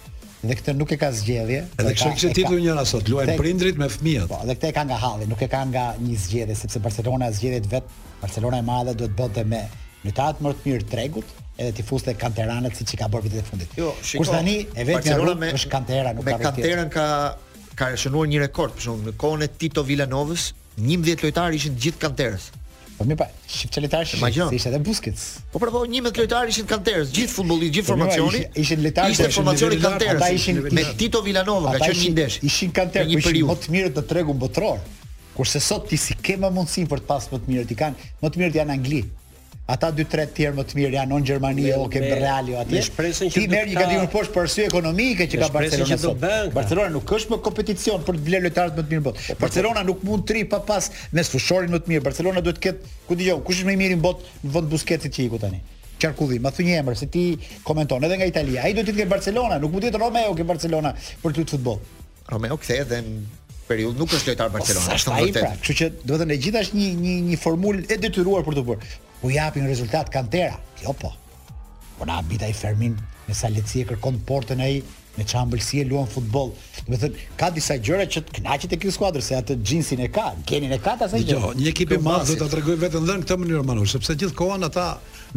Dhe 0.49 0.57
këtë 0.61 0.73
nuk 0.77 0.91
e 0.93 0.97
ka 1.01 1.09
zgjedhje. 1.17 1.61
Edhe 1.81 1.93
kështu 1.97 2.19
që 2.23 2.31
titull 2.37 2.61
njëra 2.61 2.83
sot, 2.89 3.07
luajnë 3.09 3.37
prindrit 3.41 3.79
me 3.81 3.89
fëmijët. 3.93 4.27
Po, 4.31 4.41
edhe 4.45 4.57
këtë 4.59 4.71
e 4.71 4.75
kanë 4.77 4.91
nga 4.93 4.99
halli, 5.05 5.29
nuk 5.31 5.41
e 5.41 5.49
kanë 5.53 5.71
nga 5.73 5.85
një 6.05 6.17
zgjedhje 6.25 6.57
sepse 6.61 6.83
Barcelona 6.85 7.31
zgjedhet 7.39 7.69
vet. 7.73 7.93
Barcelona 8.21 8.61
e 8.61 8.67
madhe 8.69 8.93
duhet 8.99 9.33
të 9.39 9.47
me 9.55 9.63
në 10.05 10.13
të 10.19 10.45
mërë 10.45 10.59
të 10.61 10.69
mirë 10.69 10.89
tregut 10.93 11.33
edhe 11.55 11.71
të 11.79 11.85
fustë 11.89 12.13
e 12.13 12.15
kanteranët 12.21 12.77
si 12.79 12.85
që 12.91 12.99
ka 13.05 13.09
bërë 13.15 13.27
vitet 13.29 13.41
e 13.41 13.45
fundit. 13.49 13.77
Jo, 13.79 13.93
shiko, 14.05 14.25
Kus 14.25 14.33
tani 14.35 14.59
e 14.75 14.85
vetë 14.89 15.15
një 15.15 15.37
me 15.41 15.53
është 15.57 15.71
kantera. 15.77 16.13
Me 16.19 16.35
ka 16.35 16.39
kanteran 16.51 16.93
ka, 16.99 17.07
ka 17.79 17.91
shënuar 18.05 18.29
një 18.35 18.43
rekord, 18.45 18.75
për 18.77 18.83
përshonë, 18.83 19.09
në 19.13 19.17
kone 19.23 19.49
Tito 19.63 19.87
Villanovës, 19.89 20.49
11 20.83 21.09
dhjetë 21.09 21.29
lojtarë 21.29 21.61
ishën 21.63 21.81
gjithë 21.87 22.05
kanterës. 22.09 22.51
Po 22.95 23.03
më 23.11 23.15
pa, 23.19 23.27
shik 23.51 23.73
çelëtarësh, 23.75 24.13
si 24.15 24.57
ishte 24.57 24.71
te 24.75 24.79
Busquets. 24.87 25.23
Po 25.51 25.59
provo 25.59 25.81
po, 25.83 25.89
një 25.91 26.03
me 26.05 26.13
lojtarë 26.15 26.53
ishin 26.55 26.67
kanterës, 26.71 27.11
gjithë 27.17 27.33
futbollistë, 27.41 27.75
gjithë 27.77 27.89
po 27.89 27.95
formacioni. 27.97 28.43
Ishin 28.63 28.85
lojtarë, 28.85 29.15
ishte 29.17 29.27
formacioni 29.35 29.79
kanterës. 29.83 30.21
Ata 30.23 30.29
ishin 30.37 30.61
me 30.79 30.85
Tito 31.01 31.23
Villanova, 31.27 31.73
ka 31.75 31.89
qenë 31.89 31.99
një 32.05 32.13
ndesh. 32.15 32.37
Ishin 32.51 32.75
kanterë, 32.77 33.19
ku 33.19 33.25
po 33.25 33.35
ishin 33.35 33.49
më 33.51 33.59
të 33.65 33.75
mirë 33.75 33.91
të 33.99 34.07
tregu 34.13 34.37
botror. 34.45 34.79
Kurse 35.35 35.63
sot 35.67 35.89
ti 35.91 35.99
si 36.05 36.15
ke 36.15 36.39
më 36.45 36.53
për 36.95 37.03
të 37.05 37.09
pasur 37.11 37.35
më 37.35 37.43
të 37.45 37.53
mirë 37.55 37.69
ti 37.73 37.81
kanë, 37.83 38.11
më 38.23 38.33
të 38.35 38.45
mirë 38.45 38.55
ti 38.59 38.63
janë 38.63 38.71
në 38.75 38.79
Angli, 38.79 39.03
ata 39.67 39.89
dy 39.97 40.05
tre 40.09 40.27
të 40.29 40.35
tjerë 40.37 40.57
më 40.59 40.65
të 40.69 40.75
mirë 40.77 40.97
janë 40.99 41.19
në 41.23 41.27
Gjermani 41.29 41.63
ose 41.73 41.91
ke 41.95 42.01
në 42.03 42.09
Real 42.19 42.49
apo 42.61 42.63
atje. 42.65 43.29
Ti 43.33 43.45
merr 43.49 43.69
një 43.71 43.77
gatim 43.79 44.03
poshtë 44.13 44.35
për 44.35 44.43
arsye 44.47 44.65
ekonomike 44.69 45.27
që 45.33 45.39
ka 45.41 45.49
Barcelona. 45.55 46.01
Që 46.01 46.57
Barcelona 46.57 46.91
nuk 46.97 47.13
është 47.19 47.33
më 47.33 47.39
kompeticion 47.47 48.03
për 48.05 48.19
të 48.19 48.25
vlerë 48.29 48.47
lojtarët 48.49 48.81
më 48.81 48.83
të 48.83 48.93
mirë 48.93 49.05
botë. 49.07 49.21
Po, 49.21 49.27
po, 49.27 49.33
po. 49.39 49.43
Barcelona 49.47 49.85
nuk 49.89 50.03
mund 50.05 50.27
të 50.29 50.37
rrit 50.37 50.51
pa 50.53 50.61
pas 50.69 50.91
me 51.17 51.25
sfushorin 51.25 51.73
më 51.73 51.81
të 51.87 51.93
mirë. 51.95 52.05
Barcelona 52.11 52.43
duhet 52.45 52.61
të 52.61 52.65
ketë, 52.67 52.93
ku 53.09 53.19
dëgjoj, 53.21 53.39
kush 53.49 53.63
është 53.63 53.69
më 53.71 53.73
i 53.73 53.79
miri 53.81 53.97
në 53.97 54.05
botë 54.05 54.35
në 54.45 54.53
vend 54.57 54.75
Busquetsit 54.75 55.17
që 55.17 55.25
iku 55.31 55.41
tani. 55.47 55.63
Çarkullim, 56.03 56.45
ma 56.45 56.53
thonë 56.53 56.69
një 56.69 56.83
emër 56.83 56.99
se 57.01 57.09
ti 57.09 57.23
komenton 57.65 58.05
edhe 58.05 58.19
nga 58.21 58.29
Italia. 58.29 58.67
Ai 58.69 58.75
duhet 58.77 58.91
të 58.93 58.99
ketë 58.99 59.15
Barcelona, 59.15 59.57
nuk 59.63 59.73
mund 59.73 59.87
të 59.87 59.95
jetë 59.95 60.03
Romeo 60.05 60.37
që 60.43 60.47
Barcelona 60.53 60.93
për 61.25 61.39
të 61.41 61.47
futboll. 61.55 61.81
Romeo 62.35 62.61
kthehet 62.61 62.93
edhe 62.99 63.01
në 63.07 63.95
nuk 63.97 64.13
është 64.13 64.35
lojtar 64.35 64.51
Barcelona, 64.53 64.93
është 64.99 65.15
vërtet. 65.15 65.41
Pra. 65.41 65.57
Kështu 65.63 65.79
që 65.79 65.91
do 66.05 66.11
të 66.13 66.21
thënë 66.21 66.37
gjithashtu 66.45 66.77
një 66.77 66.89
një 67.05 67.15
një 67.31 67.39
formulë 67.41 67.87
e 67.95 68.01
detyruar 68.03 68.45
për 68.45 68.59
të 68.59 68.65
bërë 68.69 68.93
ku 69.25 69.31
japin 69.33 69.65
rezultat 69.67 70.11
kantera. 70.13 70.61
Jo 70.85 70.93
po. 70.93 71.13
Po 71.99 72.05
na 72.05 72.21
bita 72.23 72.45
i 72.45 72.53
Fermin 72.53 72.93
me 73.27 73.33
sa 73.35 73.49
lehtësi 73.49 73.81
e 73.81 73.89
kërkon 73.89 74.19
portën 74.29 74.61
ai 74.61 74.83
me 75.17 75.25
çambëlsi 75.25 75.81
e 75.81 75.85
luan 75.89 76.05
futboll. 76.11 76.51
Do 76.85 76.91
të 76.93 76.99
thënë 77.05 77.21
ka 77.41 77.49
disa 77.57 77.79
gjëra 77.81 78.05
që 78.05 78.23
të 78.29 78.35
kënaqet 78.37 78.75
e 78.77 78.79
kjo 78.83 78.91
skuadër 78.93 79.23
se 79.25 79.39
atë 79.39 79.57
xhinsin 79.65 80.03
e 80.05 80.11
ka, 80.13 80.27
genin 80.51 80.75
e 80.77 80.79
ka 80.85 80.93
ta 81.01 81.09
sa 81.09 81.17
gjë. 81.17 81.39
Jo, 81.39 81.53
një 81.57 81.71
ekip 81.73 81.95
i 81.97 81.99
madh 82.05 82.35
do 82.35 82.37
ta 82.43 82.51
tregoj 82.53 82.77
vetëm 82.83 83.07
dhën 83.09 83.25
këtë 83.25 83.39
mënyrë 83.45 83.65
manush, 83.71 83.95
sepse 83.97 84.17
gjithkohon 84.21 84.69
ata 84.69 84.89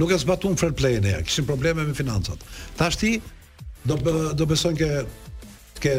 nuk 0.01 0.11
e 0.11 0.17
zbatuan 0.19 0.59
fair 0.59 0.73
play-n 0.81 1.07
e, 1.13 1.21
kishin 1.29 1.47
probleme 1.47 1.85
me 1.88 1.95
financat. 1.95 2.43
Tashti 2.81 3.13
do 3.88 3.95
bë, 4.03 4.17
do 4.41 4.49
besojnë 4.49 4.81
ke 4.81 4.91
ke 5.77 5.93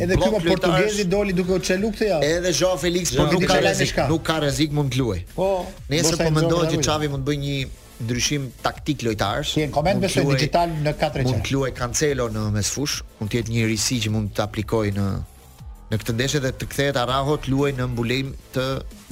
edhe 0.07 0.21
këto 0.23 0.41
portugezi 0.47 1.09
doli 1.11 1.35
duke 1.35 1.57
u 1.59 1.67
çelu 1.67 1.91
këtë 1.97 2.11
javë. 2.13 2.31
Edhe 2.39 2.55
Joao 2.61 2.79
Felix, 2.79 3.11
po 3.19 3.27
nuk 3.33 3.49
ka 3.51 3.59
rrezik, 3.59 3.97
nuk 4.15 4.23
ka 4.31 4.39
rrezik 4.39 4.79
mund 4.79 4.95
të 4.95 5.03
luaj. 5.03 5.19
Po. 5.35 5.51
nesër 5.91 6.23
po 6.23 6.31
mendohet 6.39 6.77
që 6.79 6.85
Xavi 6.89 7.11
mund 7.11 7.27
të 7.27 7.33
bëjë 7.33 7.43
një 7.51 7.59
ndryshim 8.03 8.47
taktik 8.63 9.03
lojtarës. 9.07 9.55
Ti 9.57 9.65
në 9.67 9.71
koment 9.75 10.03
besoj 10.03 10.25
digital 10.35 10.73
në 10.85 10.95
4-3. 11.01 11.27
Mund 11.29 11.45
të 11.47 11.55
luaj 11.57 11.73
Cancelo 11.79 12.29
në 12.35 12.47
mesfush, 12.59 13.03
mund 13.21 13.33
të 13.33 13.41
jetë 13.43 13.55
një 13.57 13.69
risi 13.71 14.01
që 14.05 14.13
mund 14.15 14.33
të 14.39 14.47
aplikoj 14.49 14.87
në 14.99 15.07
në 15.93 15.97
këtë 16.01 16.13
ndeshje 16.17 16.39
dhe 16.41 16.51
të 16.57 16.67
kthehet 16.73 16.97
Arrahu 16.97 17.35
të 17.45 17.51
luajë 17.53 17.75
në 17.77 17.87
mbulim 17.93 18.29
të 18.55 18.63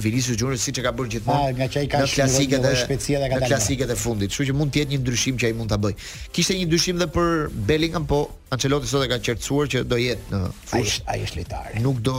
Vinicius 0.01 0.39
Junior 0.41 0.57
siç 0.57 0.79
e 0.81 0.85
ka 0.87 0.89
bërë 0.97 1.11
gjithmonë. 1.13 1.43
Ah, 1.51 1.51
nga 1.59 1.67
çai 1.75 1.83
ka 1.91 1.99
shumë 2.01 2.17
klasike 2.17 2.59
dhe 2.63 2.71
specie 2.79 3.85
dhe 3.91 3.97
fundit, 4.01 4.33
kështu 4.33 4.47
që 4.49 4.55
mund 4.57 4.73
të 4.73 4.81
jetë 4.81 4.95
një 4.95 4.99
ndryshim 5.03 5.37
që 5.43 5.51
ai 5.51 5.55
mund 5.59 5.69
ta 5.69 5.77
bëj. 5.77 5.93
Kishte 6.33 6.57
një 6.57 6.65
ndryshim 6.71 6.97
edhe 6.97 7.07
për 7.13 7.37
Bellingham, 7.69 8.07
po 8.09 8.23
Ancelotti 8.57 8.89
sot 8.89 9.05
e 9.05 9.11
ka 9.13 9.21
qertësuar 9.29 9.69
që 9.75 9.83
do 9.93 10.01
jetë 10.01 10.33
në 10.33 10.41
fush 10.71 10.97
Ai 11.13 11.21
është 11.27 11.43
lojtar. 11.43 11.77
Nuk 11.85 12.01
do 12.09 12.17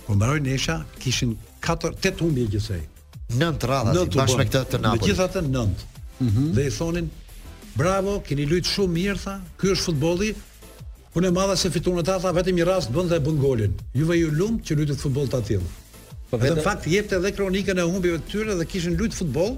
kur 0.05 0.13
po 0.15 0.19
mbaroi 0.21 0.43
nesha 0.47 0.81
kishin 1.03 1.37
4 1.65 1.95
8 2.01 2.23
humbje 2.27 2.51
gjithsej 2.55 2.85
nënt 3.39 3.65
radha 3.69 3.95
si 3.97 4.11
bashkë 4.17 4.39
me 4.43 4.47
këtë 4.49 4.65
të 4.75 4.81
Napolit. 4.83 5.07
Megjithatë 5.07 5.43
nënt. 5.55 5.85
Mhm. 6.19 6.31
Mm 6.31 6.51
dhe 6.57 6.67
i 6.69 6.73
thonin 6.77 7.09
Bravo, 7.75 8.21
keni 8.23 8.45
luajt 8.47 8.69
shumë 8.71 8.93
mirë 8.97 9.21
tha. 9.25 9.37
Ky 9.59 9.73
është 9.75 9.89
futbolli. 9.91 10.29
Punë 11.15 11.29
e 11.29 11.31
madha 11.35 11.57
se 11.59 11.71
fituan 11.75 11.99
ata, 12.03 12.19
tha 12.23 12.31
vetëm 12.37 12.57
një 12.61 12.67
rast 12.69 12.93
bën 12.95 13.09
dhe 13.11 13.19
bën 13.23 13.39
golin. 13.43 13.75
Juve 13.99 14.17
ju 14.21 14.31
lumt 14.35 14.63
që 14.67 14.77
luajtë 14.79 14.99
futboll 15.03 15.29
ta 15.31 15.41
tillë. 15.41 15.67
Po 16.31 16.39
vetëm 16.43 16.63
fakt 16.67 16.87
jepte 16.91 17.19
edhe 17.19 17.33
kronikën 17.35 17.79
e 17.83 17.87
humbjeve 17.91 18.19
të 18.25 18.31
tyre 18.31 18.57
dhe 18.61 18.67
kishin 18.73 18.97
luajt 18.99 19.19
futboll 19.19 19.57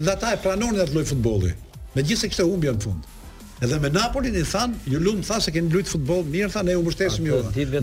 dhe 0.00 0.10
ata 0.14 0.34
e 0.34 0.40
pranonin 0.42 0.82
atë 0.82 0.96
lloj 0.96 1.06
futbolli. 1.14 1.54
Megjithëse 1.94 2.30
kishte 2.32 2.48
humbje 2.50 2.74
në 2.74 2.82
fund. 2.86 3.13
Edhe 3.62 3.78
me 3.78 3.88
Napolin 3.90 4.34
i 4.34 4.42
than, 4.42 4.74
ju 4.86 4.98
lum 5.00 5.20
tha 5.22 5.36
se 5.40 5.52
keni 5.54 5.70
luajt 5.70 5.88
futboll 5.92 6.24
mirë, 6.26 6.48
tha 6.56 6.62
ne 6.66 6.74
u 6.76 6.80
mbështesim 6.82 7.26
ju. 7.28 7.36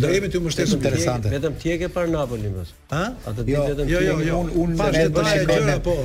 Do 0.03 0.09
jemi 0.11 0.27
të 0.27 0.39
u 0.41 0.43
mbështesim 0.43 0.81
interesante. 0.81 1.31
Vetëm 1.31 1.55
ti 1.61 1.71
e 1.71 1.77
ke 1.79 1.87
parë 1.95 2.11
Napolin 2.11 2.51
më. 2.57 2.65
Ha? 2.91 3.03
Atë 3.31 3.45
ditë 3.47 3.55
jo, 3.55 3.63
vetëm 3.69 3.87
ti. 3.87 3.95
Jo, 3.95 4.01
jo, 4.09 4.17
jo, 4.27 4.41
un 4.43 4.51
un 4.65 4.75
pas 4.81 4.91
të 4.97 5.05
dashë 5.15 5.45
gjëra 5.47 5.77
po. 5.85 5.95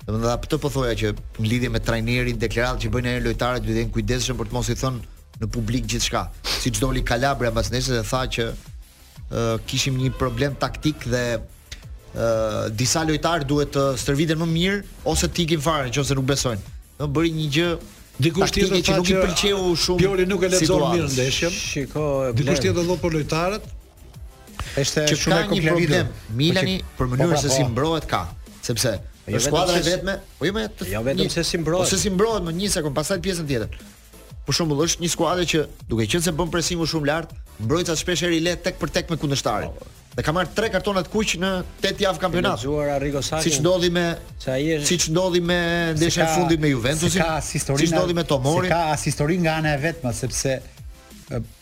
Domethënë 0.07 0.31
apo 0.37 0.61
po 0.63 0.71
thoya 0.71 0.95
që 1.03 1.11
në 1.43 1.49
lidhje 1.51 1.73
me 1.75 1.83
trajnerin 1.83 2.39
deklaratë 2.43 2.87
që 2.87 2.93
bën 2.95 3.11
ai 3.15 3.19
lojtarët 3.27 3.67
duhet 3.67 3.77
të 3.79 3.83
jenë 3.85 3.95
kujdesshëm 3.97 4.39
për 4.41 4.51
të 4.51 4.57
mos 4.57 4.71
i 4.73 4.77
thënë 4.83 5.11
në 5.43 5.51
publik 5.55 5.87
gjithçka. 5.91 6.25
Siç 6.63 6.79
doli 6.83 7.03
Kalabra 7.09 7.51
pas 7.57 7.71
nesër 7.75 8.01
dhe 8.01 8.05
tha 8.09 8.23
që 8.37 8.47
uh, 8.53 9.57
kishim 9.71 9.99
një 10.01 10.13
problem 10.21 10.55
taktik 10.63 11.05
dhe 11.11 11.25
uh, 11.39 12.69
disa 12.81 13.03
lojtarë 13.09 13.49
duhet 13.51 13.75
të 13.75 13.87
stërviten 14.05 14.41
më 14.45 14.49
mirë 14.53 14.81
ose 15.13 15.29
të 15.29 15.47
ikin 15.47 15.65
fare 15.67 15.91
nëse 15.91 16.19
nuk 16.19 16.29
besojnë. 16.33 16.71
Do 17.03 17.11
bëri 17.19 17.35
një 17.41 17.49
gjë 17.59 17.75
Dikush 18.23 18.51
tjetër 18.53 18.83
që 18.87 18.95
nuk 19.01 19.09
i 19.09 19.15
pëlqeu 19.17 19.61
shumë. 19.83 19.99
Pioli 20.03 20.25
nuk 20.29 20.43
e 20.45 20.51
lexon 20.53 20.83
mirë 20.93 21.07
ndeshjen. 21.15 21.55
Shiko, 21.57 22.03
dikush 22.37 22.61
tjetër 22.63 22.85
do 22.87 22.99
për 23.01 23.15
lojtarët. 23.17 23.65
Është 24.83 25.07
shumë 25.17 25.39
e 25.39 25.49
komplikuar. 25.51 25.73
Po 25.73 25.73
që 25.73 25.73
ka 25.73 25.73
një 25.73 25.73
problem. 25.73 26.13
Milani 26.37 26.75
për 26.85 27.09
po, 27.09 27.11
mënyrën 27.15 27.33
pra, 27.33 27.41
se 27.41 27.49
po. 27.49 27.55
si 27.57 27.65
mbrohet 27.73 28.07
ka, 28.11 28.21
sepse 28.69 28.93
jo 29.23 29.39
është 29.39 29.49
skuadra 29.49 29.79
e 29.79 29.83
vetme, 29.87 30.15
po 30.39 30.47
jo, 30.47 30.67
jo 30.93 31.03
vetëm 31.09 31.33
se 31.33 31.47
si 31.55 31.63
mbrohet. 31.63 31.89
Ose 31.89 31.99
si 32.05 32.13
mbrohet 32.13 32.47
më 32.51 32.55
një 32.61 32.85
kur 32.85 32.95
pasaj 33.01 33.19
pjesën 33.25 33.49
tjetër. 33.49 33.81
Për 34.43 34.57
shembull, 34.59 34.81
është 34.83 35.03
një 35.05 35.09
skuadër 35.13 35.45
që 35.51 35.61
duke 35.91 36.07
qenë 36.11 36.25
se 36.27 36.33
bën 36.35 36.49
presim 36.51 36.81
më 36.83 36.87
shumë 36.91 37.07
lart, 37.09 37.35
mbrojtësat 37.63 37.99
shpesh 38.01 38.25
erë 38.27 38.39
i 38.41 38.55
tek 38.65 38.79
për 38.81 38.91
tek 38.97 39.11
me 39.11 39.17
kundërshtarin. 39.23 39.77
dhe 40.13 40.23
ka 40.23 40.33
marrë 40.37 40.51
tre 40.55 40.69
kartona 40.69 41.01
të 41.03 41.09
kuq 41.09 41.31
në 41.41 41.51
tet 41.81 42.01
javë 42.03 42.19
kampionati. 42.21 42.67
Ka 42.69 42.97
Arrigo 42.97 43.23
Sacchi. 43.25 43.49
Siç 43.49 43.61
ndodhi 43.63 43.89
me 43.95 44.03
është... 44.39 44.85
siç 44.85 45.07
ndodhi 45.15 45.41
me 45.51 45.61
ndeshën 45.97 46.27
e 46.27 46.35
fundit 46.37 46.61
me 46.61 46.69
Juventusin. 46.75 47.23
Ka 47.23 47.39
as 47.39 47.49
historinë. 47.57 47.79
Siç 47.87 47.95
ndodhi 47.95 48.15
me 48.19 48.25
Tomori. 48.29 48.69
Ka 48.69 48.81
as 48.93 49.07
nga 49.19 49.55
ana 49.57 49.73
e 49.73 49.79
vetme 49.87 50.13
sepse 50.13 50.59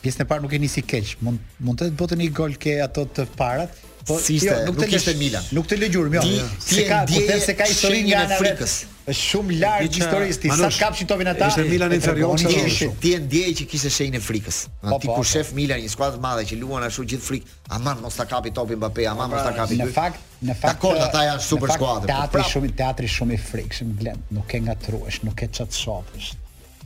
pjesën 0.03 0.25
e 0.25 0.27
parë 0.27 0.43
nuk 0.43 0.51
e 0.51 0.59
nisi 0.59 0.81
keq. 0.83 1.13
Mund 1.23 1.39
mund 1.63 1.79
të 1.79 1.93
bëtë 2.01 2.17
një 2.19 2.27
gol 2.41 2.57
ke 2.59 2.75
ato 2.83 3.05
të 3.07 3.27
parat, 3.39 3.71
Po, 4.05 4.17
si 4.19 4.33
ishte, 4.39 4.49
jo, 4.55 4.65
nuk 4.71 4.79
të 4.81 4.87
ishte 4.97 5.13
Milan, 5.19 5.43
nuk 5.53 5.67
të 5.69 5.77
legjurim, 5.83 6.15
jo. 6.17 6.21
Ti, 6.25 6.45
ti 6.65 6.85
ka, 6.89 7.03
po 7.05 7.19
them 7.27 7.41
se 7.43 7.53
ka 7.59 7.67
historinë 7.69 8.09
nga 8.09 8.21
Afrikës. 8.37 8.73
Është 9.11 9.25
shumë 9.27 9.57
larg 9.61 9.93
historisti, 9.97 10.49
sa 10.57 10.69
kapshin 10.73 11.09
topin 11.09 11.29
ata. 11.29 11.49
Ishte 11.51 11.65
Milan 11.69 11.93
inferior 11.93 12.33
shumë. 12.41 12.63
Ishte 12.71 12.87
ti 13.01 13.11
e 13.13 13.19
ndjej 13.21 13.51
që 13.59 13.67
kishte 13.69 13.91
shenjën 13.93 14.17
e 14.17 14.21
frikës. 14.25 14.61
Po, 14.81 14.97
ti 15.01 15.09
po, 15.09 15.19
kur 15.19 15.21
po. 15.21 15.27
shef 15.31 15.51
Milan, 15.57 15.83
një 15.83 15.91
skuadër 15.93 16.21
madhe 16.25 16.47
që 16.51 16.57
luan 16.63 16.85
ashtu 16.87 17.05
gjithë 17.11 17.25
frikë, 17.27 17.57
aman 17.77 18.01
mos 18.05 18.17
ta 18.17 18.25
kapi 18.31 18.53
topin 18.57 18.81
Mbappé, 18.81 19.05
aman 19.11 19.29
mos 19.35 19.43
ta 19.45 19.53
kapi. 19.57 19.77
Në 19.85 19.89
fakt, 19.99 20.23
në 20.49 20.55
fakt. 20.63 20.81
Dakor, 20.81 21.01
ata 21.05 21.23
janë 21.29 21.45
super 21.49 21.73
skuadër. 21.75 22.13
Teatri 22.13 22.45
shumë, 22.53 22.71
teatri 22.81 23.09
shumë 23.17 23.37
i 23.37 23.41
frikshëm, 23.51 23.91
glen. 24.01 24.23
Nuk 24.37 24.53
e 24.57 24.63
ngatruash, 24.65 25.21
nuk 25.27 25.43
e 25.45 25.49
çat 25.59 25.77
shopësh. 25.81 26.31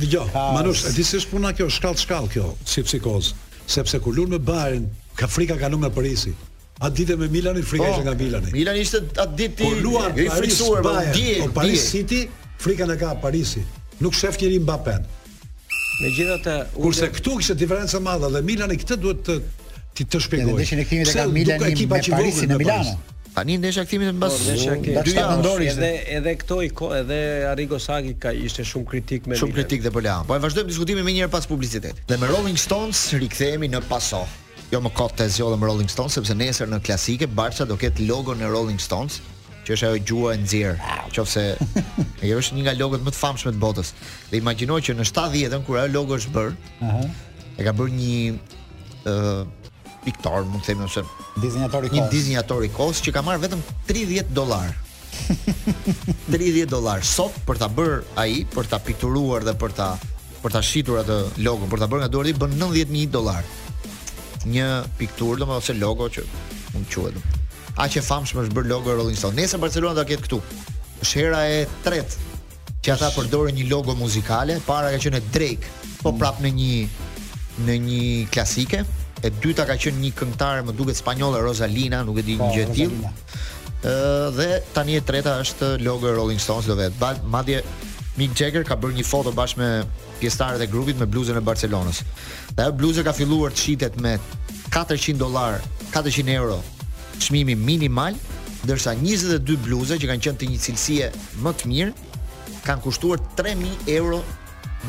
Dgjoj, 0.01 0.35
Manush, 0.57 0.83
e 0.87 0.91
di 0.97 1.03
është 1.07 1.31
puna 1.31 1.53
kjo, 1.55 1.69
shkallë-shkallë 1.71 2.33
kjo, 2.35 2.49
si 2.67 2.83
psikozë. 2.83 3.43
Sepse 3.75 3.97
kur 4.03 4.13
lunë 4.17 4.35
me 4.35 4.39
barën, 4.51 4.83
ka 5.19 5.25
frika 5.31 5.55
ka 5.59 5.71
lunë 5.71 5.87
me 5.87 5.93
Parisi. 5.95 6.33
Atë 6.75 6.95
ditë 6.99 7.15
me 7.19 7.27
Milani 7.31 7.61
frika 7.63 7.85
po, 7.87 7.91
ishte 7.93 8.05
nga 8.05 8.13
Milani. 8.19 8.49
Milani 8.51 8.81
ishte 8.83 8.99
atë 9.13 9.37
ditë 9.39 9.63
i 9.63 9.71
po, 9.71 9.81
luan 9.83 10.17
i 10.19 10.25
frikësuar 10.27 10.81
me 10.83 10.89
po, 10.89 11.01
Dier. 11.15 11.45
Po 11.45 11.61
Paris 11.61 11.85
City 11.87 12.25
frikën 12.59 12.91
e 12.91 12.97
ka 12.99 13.13
Parisi. 13.23 13.61
Nuk 14.03 14.15
shef 14.17 14.35
njëri 14.41 14.57
Mbappé. 14.65 14.97
Megjithatë, 15.95 16.57
kurse 16.75 17.07
këtu 17.15 17.37
kishte 17.39 17.55
diferencë 17.63 18.01
madhe 18.03 18.27
dhe 18.35 18.41
Milani 18.43 18.75
këtë 18.81 18.97
duhet 19.05 19.23
të 19.23 19.37
ti 19.95 20.07
të 20.11 20.19
shpjegoj. 20.27 20.47
Në 20.49 20.57
Ndeshjen 20.57 20.81
e 20.83 20.87
kthimit 20.89 21.11
e 21.11 21.19
ka 21.19 21.27
Milani 21.31 21.75
me 21.79 21.91
Parisin 21.95 22.51
në 22.51 22.59
Milano. 22.61 22.97
Tani 23.35 23.55
ndeshja 23.59 23.83
e 23.83 23.87
kthimit 23.87 24.15
mbas 24.15 24.35
ndeshja 24.45 24.75
e 24.77 25.01
dy 25.07 25.15
javë 25.17 25.33
ndori 25.41 25.65
edhe 25.71 25.89
edhe 26.19 26.33
këto 26.39 26.59
i 26.63 26.69
ko, 26.75 26.91
edhe 26.99 27.17
Arrigo 27.53 27.79
Sacchi 27.85 28.13
ka 28.19 28.31
ishte 28.35 28.63
shumë 28.67 28.87
kritik 28.93 29.27
me 29.31 29.35
Shumë 29.39 29.55
kritik 29.61 29.83
dhe 29.87 29.91
po 29.95 29.99
la. 30.03 30.19
Po 30.27 30.35
e 30.39 30.43
vazhdojmë 30.45 30.71
diskutimin 30.73 31.03
më 31.07 31.15
një 31.17 31.23
herë 31.25 31.33
pas 31.37 31.47
publicitetit. 31.51 32.03
Dhe 32.11 32.19
me 32.21 32.31
Rolling 32.35 32.55
Stones 32.67 33.07
rikthehemi 33.19 33.67
në 33.75 33.81
paso 33.91 34.23
jo 34.73 34.81
më 34.81 34.89
kot 34.97 35.13
të 35.19 35.27
zjo 35.35 35.51
dhe 35.53 35.57
më 35.61 35.67
Rolling 35.69 35.89
Stones, 35.91 36.15
sepse 36.17 36.33
nesër 36.37 36.69
në 36.71 36.81
klasike, 36.85 37.27
Barca 37.37 37.67
do 37.69 37.77
ketë 37.79 38.05
logo 38.09 38.33
në 38.37 38.49
Rolling 38.51 38.79
Stones, 38.81 39.19
që 39.65 39.73
është 39.75 39.89
ajo 39.89 39.99
gjua 40.11 40.33
e 40.35 40.39
nxjerr. 40.43 40.79
Qofse 41.15 41.43
E 42.21 42.29
është 42.41 42.57
një 42.57 42.65
nga 42.67 42.73
logot 42.77 43.01
më 43.05 43.13
të 43.13 43.17
famshme 43.17 43.53
të 43.55 43.61
botës. 43.61 43.93
Dhe 44.29 44.37
imaginoj 44.39 44.79
që 44.85 44.95
në 44.99 45.05
70-ën 45.09 45.63
kur 45.65 45.79
ajo 45.81 45.91
logo 45.93 46.17
është 46.19 46.33
bër, 46.35 46.51
Aha. 46.85 47.05
e 47.57 47.65
ka 47.65 47.73
bër 47.73 47.93
një 47.99 48.17
ë 49.05 49.19
uh, 49.43 49.45
mund 50.45 50.61
të 50.61 50.67
themi 50.69 50.85
ose 50.85 51.01
dizajnator 51.41 51.85
i 51.85 51.89
kos 51.89 51.97
Një 51.97 52.07
dizajnator 52.13 52.65
i 52.65 52.69
kos 52.73 53.01
që 53.05 53.13
ka 53.15 53.21
marr 53.25 53.41
vetëm 53.41 53.61
30 53.89 54.33
dollar. 54.37 54.69
30 55.13 56.69
dollar 56.75 57.01
sot 57.07 57.33
për 57.47 57.57
ta 57.61 57.69
bër 57.71 58.01
ai, 58.21 58.43
për 58.53 58.67
ta 58.73 58.81
pikturuar 58.83 59.45
dhe 59.47 59.53
për 59.57 59.71
ta 59.77 59.93
për 60.45 60.51
ta 60.53 60.59
shitur 60.61 60.99
atë 61.01 61.15
logo, 61.41 61.65
për 61.71 61.81
ta 61.81 61.85
bërë 61.89 62.03
nga 62.05 62.11
duart 62.13 62.37
bën 62.41 62.57
90000 62.61 63.07
dollar 63.09 63.43
një 64.49 64.65
pikturë 64.99 65.39
domethënë 65.41 65.63
ose 65.63 65.75
logo 65.79 66.07
që 66.13 66.23
mund 66.73 66.87
të 66.87 66.93
quhet. 66.93 67.41
Aq 67.81 67.97
e 67.99 68.03
famshëm 68.05 68.43
është 68.45 68.55
bër 68.57 68.67
logo 68.71 68.95
Rolling 68.95 69.17
Stone. 69.19 69.35
Nëse 69.39 69.59
Barcelona 69.59 69.97
do 69.99 70.05
ketë 70.07 70.25
këtu. 70.27 70.39
Është 71.03 71.21
hera 71.21 71.41
e 71.55 71.63
tretë 71.85 72.31
që 72.85 72.93
ata 72.93 73.09
përdorin 73.15 73.57
një 73.57 73.65
logo 73.71 73.95
muzikale, 73.97 74.59
para 74.67 74.91
ka 74.93 74.99
qenë 75.07 75.23
Drake, 75.33 75.71
po 76.03 76.13
mm. 76.13 76.19
prap 76.21 76.39
në 76.43 76.51
një 76.59 76.75
në 77.65 77.75
një 77.87 78.03
klasike. 78.35 78.83
E 79.25 79.31
dyta 79.41 79.65
ka 79.67 79.77
qenë 79.81 80.01
një 80.03 80.09
këngëtare 80.19 80.63
më 80.67 80.73
duket 80.77 80.99
spanjolle 80.99 81.39
Rosalina, 81.43 82.03
nuk 82.05 82.21
e 82.21 82.25
di 82.27 82.35
po, 82.39 82.47
një 82.51 82.61
gjë 82.61 82.77
tillë. 82.77 83.13
Ëh 83.85 84.29
dhe 84.37 84.49
tani 84.75 84.99
e 84.99 85.03
treta 85.07 85.35
është 85.41 85.73
logo 85.83 86.11
Rolling 86.17 86.39
Stones 86.39 86.69
do 86.69 86.77
vet. 86.79 87.01
Madje 87.27 87.63
Mick 88.15 88.31
Jagger 88.31 88.63
ka 88.63 88.77
bërë 88.79 88.95
një 88.95 89.03
foto 89.03 89.31
bashkë 89.35 89.59
me 89.59 89.69
pjesëtarët 90.21 90.61
e 90.63 90.67
grupit 90.71 90.95
me 90.99 91.07
bluzën 91.11 91.35
e 91.35 91.41
Barcelonës. 91.43 91.97
Dhe 92.55 92.63
ajo 92.63 92.75
bluzë 92.79 93.03
ka 93.03 93.11
filluar 93.15 93.51
të 93.51 93.59
shitet 93.65 93.97
me 93.99 94.13
400 94.71 95.19
dollar, 95.19 95.57
400 95.91 96.31
euro 96.39 96.61
çmimi 97.19 97.55
minimal, 97.59 98.15
ndërsa 98.63 98.95
22 99.01 99.59
bluza 99.67 99.99
që 99.99 100.13
kanë 100.13 100.25
qenë 100.29 100.41
të 100.43 100.49
një 100.53 100.61
cilësie 100.67 101.11
më 101.43 101.53
të 101.59 101.71
mirë 101.73 101.93
kanë 102.65 102.85
kushtuar 102.87 103.19
3000 103.39 103.91
euro 103.99 104.23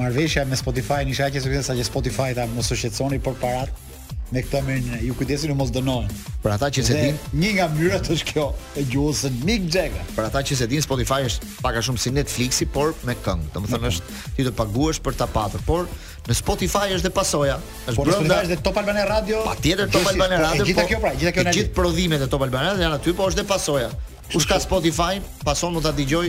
marveshja 0.00 0.44
me 0.48 0.58
Spotify 0.60 1.02
një 1.08 1.18
shakje 1.22 1.42
sukses 1.44 1.70
sa 1.70 1.78
që 1.78 1.86
Spotify 1.90 2.32
ta 2.38 2.48
mos 2.54 2.70
u 2.70 2.78
shqetësoni 2.80 3.22
për 3.26 3.38
paratë 3.44 3.88
me 4.32 4.42
këta 4.44 4.60
me 4.66 4.76
një, 4.80 4.98
ju 5.08 5.14
kujdesin 5.18 5.52
mos 5.58 5.70
dënojnë. 5.74 6.18
Për 6.44 6.52
ata 6.54 6.68
që 6.74 6.84
se 6.86 6.96
din... 6.96 7.16
Një 7.42 7.50
nga 7.56 7.66
mjërët 7.74 8.08
është 8.14 8.28
kjo 8.30 8.44
e 8.78 8.84
gjuhësën 8.90 9.40
Mick 9.46 9.66
Jagger. 9.74 10.04
Për 10.14 10.28
ata 10.28 10.42
që 10.46 10.58
se 10.60 10.68
din, 10.70 10.82
Spotify 10.84 11.18
është 11.26 11.50
paka 11.64 11.82
shumë 11.86 12.02
si 12.04 12.12
Netflixi, 12.14 12.68
por 12.70 12.94
me 13.08 13.16
këngë. 13.24 13.48
Të 13.56 13.62
më 13.64 13.72
thënë 13.74 13.90
është 13.90 14.20
ti 14.36 14.46
të 14.46 14.52
paguash 14.60 15.02
për 15.06 15.18
ta 15.18 15.28
patër, 15.34 15.64
por 15.66 15.90
në 16.30 16.36
Spotify 16.38 16.92
është 16.94 17.08
dhe 17.08 17.14
pasoja. 17.18 17.58
Është 17.90 17.98
por 17.98 18.06
në 18.06 18.14
Spotify 18.14 18.38
është 18.38 18.54
dhe 18.54 18.62
Top 18.68 18.80
Albane 18.82 19.04
Radio... 19.10 19.42
Pa 19.48 19.56
tjetër 19.64 19.90
Top 19.96 20.08
Albane 20.12 20.38
po, 20.38 20.46
Radio, 20.46 20.68
gjitha 20.70 20.86
po 20.86 20.94
kjo 20.94 21.02
pra, 21.06 21.12
gjitha 21.20 21.34
kjo 21.38 21.46
në 21.50 21.56
gjithë 21.58 21.74
prodhimet 21.80 22.24
e 22.24 22.30
Top 22.36 22.46
Albane 22.46 22.70
Radio 22.74 22.86
janë 22.86 23.00
aty, 23.00 23.16
po 23.18 23.26
është 23.30 23.42
dhe 23.42 23.50
pasoja. 23.50 23.90
Kush 24.30 24.46
ka 24.46 24.60
Spotify, 24.62 25.16
pason 25.42 25.74
mund 25.74 25.86
ta 25.88 25.92
dëgjoj 25.98 26.24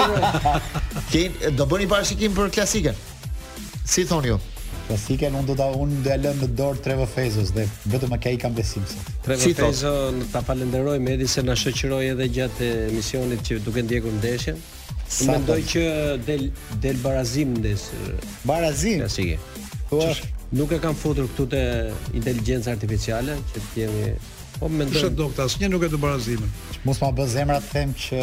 do 1.58 1.64
bëni 1.72 1.86
parashikim 1.96 2.30
për 2.36 2.44
klasikën. 2.60 2.96
Si 3.90 4.02
thoni 4.12 4.28
ju? 4.34 4.38
klasike, 4.90 5.28
unë 5.30 5.46
do 5.46 5.54
ta 5.58 5.68
unë 5.78 6.00
do 6.02 6.10
ja 6.10 6.16
lëm 6.18 6.40
në 6.42 6.48
dorë 6.58 6.80
Trevor 6.84 7.08
Fezos 7.10 7.50
dhe 7.54 7.64
vetëm 7.92 8.14
ai 8.16 8.34
ka 8.42 8.48
mbesim 8.50 8.84
se. 8.88 8.98
Trevor 9.24 9.42
si 9.42 9.52
Fezo 9.54 9.92
na 10.16 10.26
ta 10.32 10.42
falenderoj 10.46 10.98
Medi 11.02 11.28
se 11.28 11.42
na 11.46 11.54
shoqëroi 11.58 12.08
edhe 12.14 12.26
gjatë 12.34 12.70
emisionit 12.90 13.44
që 13.46 13.60
duke 13.66 13.84
ndjekur 13.86 14.14
ndeshjen. 14.18 14.58
Unë 15.20 15.30
mendoj 15.36 15.58
që 15.72 15.84
del 16.26 16.46
del 16.84 17.00
barazim 17.04 17.54
ndes 17.60 17.86
barazim 18.48 19.04
klasike. 19.04 19.38
Po 19.90 20.02
nuk 20.54 20.74
e 20.76 20.80
kam 20.82 20.96
futur 20.98 21.28
këtu 21.30 21.48
te 21.54 21.62
inteligjenca 22.18 22.74
artificiale 22.74 23.38
që 23.52 23.58
të 23.60 23.68
kemi 23.74 24.10
po 24.58 24.68
mendoj. 24.68 25.04
Shë 25.04 25.12
doktor, 25.18 25.46
asnjë 25.50 25.70
nuk 25.72 25.86
e 25.86 25.88
do 25.90 25.98
barazimin. 26.02 26.50
Mos 26.86 26.98
ma 27.02 27.12
bë 27.16 27.28
zemra 27.34 27.60
të 27.62 27.74
them 27.74 27.94
që 28.06 28.22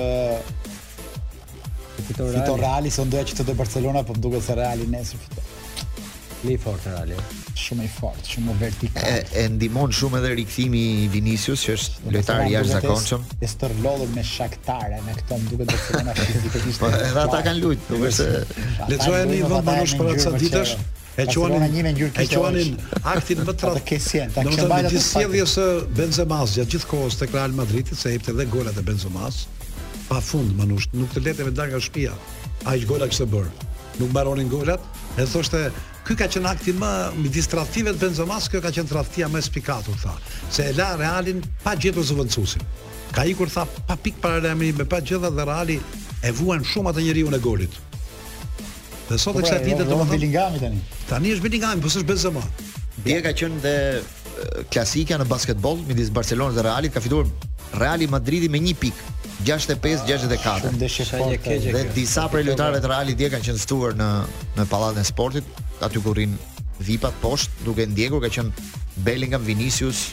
Fitorali, 2.08 2.10
fito 2.10 2.28
Fitorali 2.34 2.90
sondoja 2.94 3.26
që 3.30 3.36
të 3.40 3.46
do 3.50 3.56
Barcelona, 3.58 4.04
Për 4.04 4.14
po 4.16 4.18
më 4.20 4.24
duket 4.28 4.46
se 4.48 4.56
Reali 4.58 4.86
nesër 4.92 5.18
fiton. 5.22 5.54
Më 6.46 6.54
i 6.54 6.58
fortë 6.62 6.92
Rale. 6.94 7.16
Shumë 7.58 7.86
i 7.88 7.88
fortë, 7.90 8.30
shumë 8.36 8.54
vertikal. 8.62 9.06
E, 9.10 9.22
e 9.42 9.46
ndihmon 9.56 9.94
shumë 9.98 10.20
edhe 10.20 10.34
rikthimi 10.38 10.82
i 11.06 11.08
Vinicius, 11.10 11.64
që 11.66 11.74
është 11.78 12.14
lojtar 12.14 12.44
i 12.46 12.52
jashtëzakonshëm. 12.54 13.24
Është 13.48 13.70
rrollur 13.72 14.12
me 14.14 14.26
shaktare 14.32 15.00
në 15.08 15.16
këtë, 15.24 15.40
duket 15.50 15.72
se 15.74 15.96
kanë 15.96 16.16
fizikisht. 16.20 16.84
Po, 16.84 16.92
edhe 16.94 17.24
ata 17.24 17.40
kanë 17.48 17.62
luajt, 17.64 17.88
duke 17.90 18.12
se 18.14 18.28
lexojmë 18.92 19.34
një 19.34 19.50
vend 19.56 19.66
banosh 19.72 19.96
për 20.02 20.12
atë 20.14 20.34
ditësh. 20.46 20.76
E 21.18 21.26
quanin 21.34 21.64
një 21.74 21.84
me 21.88 21.96
E 22.22 22.28
quanin 22.30 22.74
aktin 23.16 23.40
më 23.42 23.58
tradh. 23.58 23.80
Ata 23.82 23.88
kesien, 23.90 24.36
ta 24.38 24.44
kanë 24.46 24.70
bërë 24.70 24.92
të 24.94 25.02
sjelljes 25.08 25.58
së 25.58 25.66
Benzemas 25.98 26.54
gjatë 26.54 26.76
gjithkohës 26.76 27.18
tek 27.18 27.34
Real 27.34 27.58
Madridi, 27.58 27.98
se 27.98 28.14
jepte 28.14 28.36
edhe 28.38 28.46
golat 28.54 28.78
e 28.78 28.86
Benzemas. 28.86 29.48
Pa 30.08 30.22
fund, 30.24 30.54
manush, 30.60 30.86
nuk 30.94 31.10
të 31.18 31.26
leteve 31.26 31.50
dar 31.58 31.72
nga 31.74 31.82
shpia. 31.82 32.14
Ajë 32.70 32.86
gola 32.94 33.10
kështë 33.10 33.28
bërë. 33.34 33.50
Nuk 33.98 34.14
baronin 34.14 34.48
golat. 34.54 34.86
E 35.18 35.26
thoshte, 35.26 35.66
Ky 36.08 36.16
ka 36.16 36.28
qenë 36.32 36.48
akti 36.54 36.72
më 36.78 36.90
midis 37.20 37.50
tradhtive 37.52 37.92
të 37.92 38.00
Benzemas, 38.00 38.46
kjo 38.48 38.62
ka 38.64 38.70
qenë 38.72 38.88
tradhtia 38.88 39.28
më 39.32 39.42
spikatu 39.44 39.92
tha, 40.04 40.14
se 40.50 40.70
e 40.70 40.76
la 40.78 40.94
Realin 40.96 41.42
pa 41.66 41.74
gjetur 41.76 42.06
zëvendësuesin. 42.08 42.64
Ka 43.12 43.26
ikur 43.28 43.52
tha 43.52 43.66
pa 43.90 43.98
pik 44.00 44.22
para 44.24 44.40
Realit 44.40 44.78
me 44.80 44.86
pa 44.88 45.02
gjetur 45.04 45.26
dhe 45.36 45.46
Reali 45.50 45.76
e 46.24 46.32
vuan 46.38 46.64
shumë 46.64 46.94
atë 46.94 47.04
njeriu 47.10 47.28
në 47.34 47.42
golit. 47.44 47.76
Dhe 49.10 49.20
sot 49.20 49.36
të 49.36 49.42
po 49.42 49.44
pra, 49.44 49.44
kësaj 49.50 49.60
dite 49.66 49.84
jo, 49.84 49.84
jo, 49.84 49.90
do 49.92 50.00
të 50.06 50.10
bëj 50.14 50.22
lingami 50.24 50.62
tani. 50.64 50.82
Tani 51.12 51.36
është 51.36 51.46
Bellingham, 51.50 51.84
po 51.84 51.92
s'është 51.92 52.10
Benzema. 52.14 52.46
Dhe 53.10 53.20
ka 53.28 53.36
qenë 53.44 53.62
dhe 53.68 53.76
klasika 54.72 55.20
në 55.20 55.28
basketbol 55.28 55.84
midis 55.92 56.14
Barcelonës 56.16 56.56
dhe 56.56 56.68
Realit 56.72 56.96
ka 56.96 57.04
fituar 57.04 57.28
Reali 57.84 58.08
Madridi 58.08 58.48
me 58.56 58.64
1 58.64 58.80
pikë. 58.80 59.14
65 59.48 60.08
64. 60.08 60.72
Dhe 60.82 61.84
disa 61.94 62.24
prej 62.32 62.48
lojtarëve 62.48 62.80
të 62.82 62.90
Realit 62.96 63.20
dje 63.20 63.28
kanë 63.36 63.52
qenë 63.52 63.62
stuar 63.62 63.94
në 64.00 64.08
në 64.58 64.66
Pallatin 64.72 65.04
e 65.04 65.08
Sportit, 65.08 65.67
aty 65.84 66.02
ku 66.02 66.14
rrin 66.14 66.34
vipat 66.82 67.14
poshtë 67.22 67.66
duke 67.66 67.86
ndjekur 67.90 68.22
ka 68.24 68.30
qen 68.34 68.50
Bellingham 69.06 69.44
Vinicius 69.46 70.12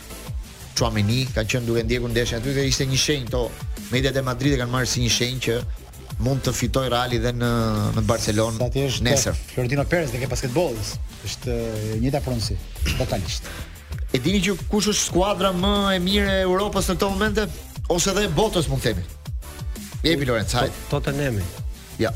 Tuameni 0.76 1.24
ka 1.34 1.44
qenë 1.46 1.66
duke 1.68 1.84
ndjekur 1.84 2.12
ndeshjen 2.12 2.40
aty 2.42 2.54
dhe 2.56 2.64
ishte 2.68 2.86
një 2.88 3.00
shenjë 3.04 3.32
to 3.32 3.42
mediat 3.92 4.16
e 4.16 4.24
Madridit 4.24 4.60
kanë 4.60 4.72
marrë 4.72 4.90
si 4.94 5.04
një 5.04 5.12
shenjë 5.18 5.42
që 5.44 5.56
mund 6.24 6.44
të 6.46 6.54
fitoj 6.54 6.86
Reali 6.92 7.18
dhe 7.20 7.32
në 7.36 7.52
në 7.96 8.04
Barcelonë 8.08 8.70
nesër 9.08 9.38
Florentino 9.52 9.84
Perez 9.90 10.12
dhe 10.14 10.20
ke 10.22 10.28
basketbollës 10.32 10.92
është 11.28 11.56
e 11.56 12.00
njëjta 12.04 12.22
pronësi 12.26 12.58
totalisht 12.98 13.48
E 14.14 14.20
dini 14.22 14.38
që 14.44 14.52
kush 14.70 14.86
është 14.92 15.08
skuadra 15.08 15.50
më 15.58 15.72
e 15.96 16.02
mirë 16.04 16.36
e 16.36 16.42
Europës 16.46 16.86
në 16.90 16.94
këtë 16.96 17.08
moment 17.10 17.40
ose 17.90 18.12
edhe 18.12 18.28
botës 18.36 18.68
mund 18.70 18.84
të 18.84 18.92
themi 18.92 19.10
Jepi 20.04 20.26
Lorenz, 20.28 20.52
hajt. 20.52 20.74
Tot 20.90 21.06
të 21.06 21.14
nemi. 21.16 21.40
Ja. 22.02 22.10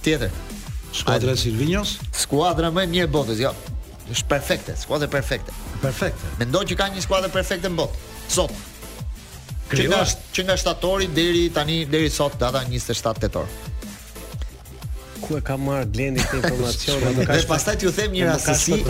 Tjetër. 0.00 0.30
Skuadra 0.92 1.32
e 1.32 1.36
Silvinos? 1.36 1.98
Skuadra 2.12 2.70
më 2.74 2.84
e 2.86 2.90
mirë 2.94 3.06
e 3.06 3.10
botës, 3.12 3.40
jo. 3.44 3.52
Është 4.10 4.26
perfekte, 4.30 4.74
skuadra 4.76 5.08
perfekte. 5.12 5.54
Perfekte. 5.80 6.32
Mendoj 6.40 6.64
që 6.72 6.76
ka 6.80 6.88
një 6.90 7.04
skuadër 7.06 7.30
perfekte 7.34 7.70
në 7.70 7.78
botë. 7.78 7.98
Sot. 8.34 8.54
Krijuar 9.70 10.08
që 10.34 10.44
nga 10.48 10.56
shtatori 10.58 11.06
deri 11.14 11.44
tani 11.54 11.84
deri 11.86 12.10
sot 12.10 12.34
data 12.40 12.64
27 12.66 13.22
tetor. 13.22 13.46
Ku 15.22 15.36
e 15.38 15.42
ka 15.46 15.54
marr 15.60 15.84
Glendi 15.86 16.24
këtë 16.26 16.40
informacion? 16.40 17.04
Ne 17.20 17.26
shpa... 17.38 17.52
pastaj 17.52 17.76
t'ju 17.84 17.92
them 17.94 18.10
një 18.16 18.26
rastësi 18.32 18.80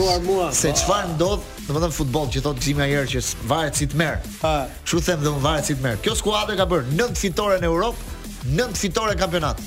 se 0.57 0.73
çfarë 0.81 1.13
ndodh, 1.19 1.45
domethënë 1.69 1.97
futboll 1.99 2.31
që 2.33 2.41
thotë 2.47 2.65
Xhimi 2.65 2.87
ajër 2.87 3.11
që 3.13 3.23
varet 3.51 3.77
si 3.83 3.91
të 3.93 4.01
merr. 4.01 4.23
Ha. 4.41 4.55
Kështu 4.87 5.03
them 5.11 5.27
do 5.27 5.35
varet 5.45 5.69
si 5.69 5.77
të 5.77 5.85
merr. 5.85 6.01
Kjo 6.07 6.17
skuadër 6.23 6.57
ka 6.63 6.69
bërë 6.71 6.95
9 6.97 7.21
fitore 7.21 7.61
në 7.61 7.69
Europë, 7.69 8.09
9 8.57 8.71
fitore 8.81 9.19
kampionat. 9.21 9.61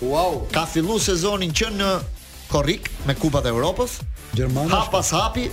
Wow. 0.00 0.42
Ka 0.52 0.64
fillu 0.66 0.96
sezonin 1.00 1.52
që 1.52 1.68
në 1.76 1.90
Korrik 2.50 2.88
me 3.06 3.14
Kupat 3.14 3.44
e 3.46 3.52
Europës. 3.52 3.98
Gjermania. 4.32 4.78
Hap 4.80 4.88
pas 4.94 5.10
hapi, 5.14 5.48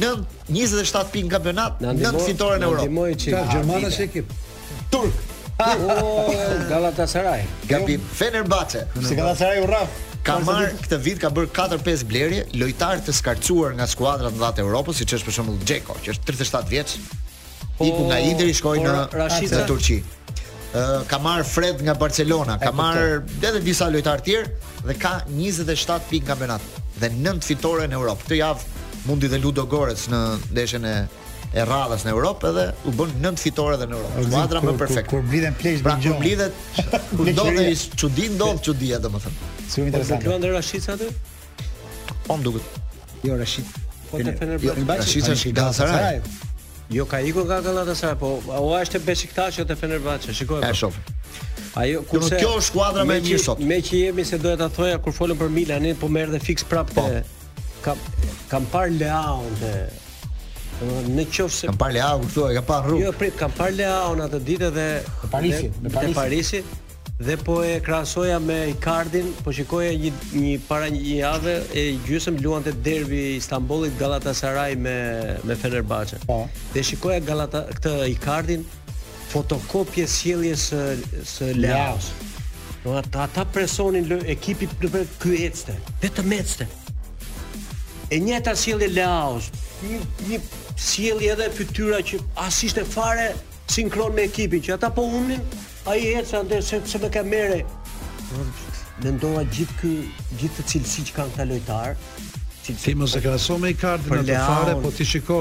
në 0.00 0.10
27 0.50 1.08
pikë 1.14 1.28
në 1.28 1.32
kampionat, 1.32 1.80
fitore 2.26 2.60
në 2.60 2.68
Europë. 2.68 2.86
ndimoj 2.86 3.10
që 3.24 3.42
Gjermania 3.52 3.90
është 3.92 4.08
ekip. 4.10 4.34
Turk. 4.94 5.26
Oh, 5.60 6.30
Galatasaray. 6.70 7.42
Gabi 7.68 7.98
Fenerbahçe. 8.16 8.86
Si 9.04 9.12
Galatasaray 9.16 9.58
u 9.60 9.66
rraf. 9.68 9.90
Ka 10.24 10.38
marr 10.40 10.70
këtë 10.80 10.96
vit 11.04 11.18
ka 11.20 11.28
bërë 11.36 11.50
4-5 11.84 12.04
blerje, 12.08 12.46
lojtar 12.56 13.02
të 13.04 13.12
skarcuar 13.18 13.74
nga 13.76 13.84
skuadrat 13.86 14.38
ndatë 14.40 14.64
Europës, 14.64 15.02
siç 15.02 15.18
është 15.18 15.28
për 15.28 15.36
shembull 15.36 15.60
Gjeko, 15.68 15.98
që 16.00 16.14
është 16.14 16.30
37 16.32 16.72
vjeç. 16.72 16.94
ku 17.76 17.90
nga 18.08 18.22
oh, 18.22 18.30
Inter 18.30 18.48
i 18.48 18.54
shkoi 18.56 18.80
në 18.80 18.94
në 19.52 19.66
Turqi 19.68 19.98
ka 21.06 21.18
marr 21.18 21.42
Fred 21.44 21.80
nga 21.82 21.94
Barcelona, 21.94 22.58
ka 22.58 22.70
marr 22.72 23.24
edhe 23.42 23.58
disa 23.62 23.86
lojtarë 23.90 24.22
tjerë 24.22 24.50
dhe 24.86 24.94
ka 24.96 25.12
27 25.26 26.06
pikë 26.10 26.26
kampionat 26.30 26.62
dhe 27.00 27.10
9 27.10 27.40
fitore 27.42 27.88
në 27.88 27.94
Europë. 27.98 28.22
Këtë 28.26 28.36
javë 28.36 28.62
mundi 29.08 29.28
dhe 29.32 29.38
Ludo 29.40 29.64
Gorec 29.66 30.06
në 30.12 30.20
ndeshën 30.54 30.86
e 30.86 30.94
e 31.50 31.62
në 31.66 32.10
Europë 32.12 32.50
dhe 32.54 32.66
u 32.86 32.90
bën 32.94 33.16
9 33.24 33.36
fitore 33.42 33.74
edhe 33.74 33.86
në 33.90 33.96
Europë. 33.96 34.28
Kuadra 34.30 34.60
më 34.62 34.74
perfekt. 34.78 35.08
Kur, 35.10 35.22
blidhen 35.26 35.54
plejsh 35.58 35.82
pra, 35.82 35.96
Kur 35.98 36.20
blidhet 36.22 36.54
kur 37.16 37.26
do 37.34 37.44
të 37.58 37.66
ish 37.72 37.88
çudi 37.98 38.28
ndodh 38.36 38.62
çudi 38.62 38.92
po, 38.92 39.00
atë 39.00 39.10
më 39.16 39.22
thën. 39.24 39.40
Shumë 39.72 39.90
interesante. 39.90 40.24
Kuan 40.28 40.36
Andre 40.38 40.52
Rashid 40.54 40.86
aty? 40.94 41.10
Po 42.28 42.38
më 42.38 42.46
duket. 42.46 42.80
Jo 43.26 43.40
Rashid. 43.42 43.66
Po 44.12 44.22
te 44.22 44.36
Fenerbahçe. 44.38 45.10
Jo, 45.10 45.26
Rashid 45.26 45.32
është 45.34 45.52
Galatasaray. 45.58 46.22
Jo 46.90 47.06
ka 47.06 47.20
ikur 47.22 47.46
nga 47.46 47.62
gallata 47.62 47.94
sa 47.94 48.14
po 48.18 48.40
o 48.50 48.70
është 48.78 48.98
Beşiktaş 49.06 49.60
ose 49.62 49.74
Fenerbahçe 49.78 50.34
shikoj 50.34 50.60
po. 50.62 50.66
E, 50.66 50.74
shof. 50.74 50.96
Ai 51.78 51.92
jo, 51.94 52.02
kurse 52.10 52.34
kjo 52.40 52.50
është 52.58 52.66
skuadra 52.66 53.04
më 53.06 53.20
e 53.20 53.22
mirë 53.26 53.38
sot. 53.44 53.62
Me 53.62 53.78
që 53.78 54.00
jemi 54.08 54.24
se 54.26 54.40
doja 54.42 54.56
ta 54.64 54.68
thoja 54.78 54.96
kur 55.04 55.14
folën 55.14 55.38
për 55.38 55.52
Milanin 55.54 55.94
po 56.02 56.10
merr 56.10 56.32
dhe 56.34 56.40
fix 56.48 56.66
prapë 56.66 56.96
po. 56.96 57.04
kam 57.84 57.96
kam 58.50 58.66
par 58.74 58.90
Leao 58.90 59.46
te 59.62 59.64
dhe... 59.64 59.74
Në 61.14 61.24
qofë 61.28 61.54
se... 61.54 61.68
Kam 61.70 61.76
par 61.78 61.92
Leao, 61.94 62.18
këtu 62.26 62.46
e 62.48 62.54
kam 62.58 62.66
par 62.72 62.82
rrugë. 62.88 63.02
Jo, 63.06 63.12
prit, 63.22 63.34
kam 63.44 63.52
par 63.62 63.70
Leao 63.78 64.14
në 64.18 64.26
atë 64.26 64.40
ditë 64.50 64.72
dhe... 64.78 64.88
Në 65.22 65.32
Parisi. 65.36 65.70
Në 65.84 66.16
Parisi 66.18 66.62
dhe 67.22 67.36
po 67.36 67.62
e 67.64 67.80
krahasoja 67.80 68.38
me 68.40 68.68
Icardin, 68.72 69.32
po 69.44 69.50
shikoja 69.52 69.90
një 69.92 70.12
një 70.32 70.52
para 70.68 70.86
një 70.88 71.00
javë 71.18 71.56
e 71.76 71.82
gjysmë 72.06 72.40
luante 72.40 72.72
derbi 72.86 73.18
i 73.32 73.34
Istanbulit 73.36 73.92
Galatasaray 74.00 74.76
me 74.80 74.94
me 75.44 75.54
Fenerbahçe. 75.56 76.16
Po. 76.26 76.38
Dhe 76.74 76.80
shikoja 76.82 77.20
Galata 77.26 77.60
këtë 77.76 77.92
Icardin 78.14 78.64
fotokopje 79.34 80.06
sjelljes 80.08 80.64
së, 80.72 80.82
së 81.34 81.50
Leos. 81.60 82.08
Do 82.86 82.96
ata, 82.96 83.26
ata 83.28 83.44
presonin 83.44 84.08
lë, 84.08 84.22
ekipit 84.36 84.72
për 84.80 84.90
për 84.96 85.14
ky 85.20 85.36
ecste, 85.44 85.76
vetëm 86.00 86.32
ecste. 86.40 86.64
E 88.10 88.18
njëta 88.24 88.56
sjellje 88.56 88.88
Leaos 88.96 89.52
një 89.84 90.00
një 90.30 90.40
sjellje 90.88 91.34
edhe 91.36 91.50
fytyra 91.60 92.00
që 92.00 92.24
as 92.48 92.64
ishte 92.64 92.86
fare 92.96 93.34
sinkron 93.70 94.14
me 94.16 94.24
ekipin 94.26 94.64
që 94.64 94.78
ata 94.80 94.88
po 94.90 95.04
humnin 95.12 95.44
ai 95.84 96.12
ecë 96.14 96.26
se 96.28 96.36
ande 96.36 96.58
se 96.62 96.80
se 96.86 96.98
më 97.00 97.08
ka 97.14 97.22
merë. 97.24 97.60
Mendova 99.00 99.44
gjithë 99.48 99.76
ky 99.80 99.92
gjithë 100.40 100.56
të 100.60 100.66
cilësi 100.74 101.04
që 101.08 101.16
kanë 101.18 101.32
këta 101.34 101.46
lojtar. 101.52 101.98
Ti 102.68 102.94
mos 102.94 103.16
e 103.16 103.22
krahaso 103.24 103.56
me 103.58 103.72
kartën 103.74 104.24
të 104.28 104.40
fare, 104.50 104.74
po 104.82 104.90
ti 104.94 105.06
shiko 105.08 105.40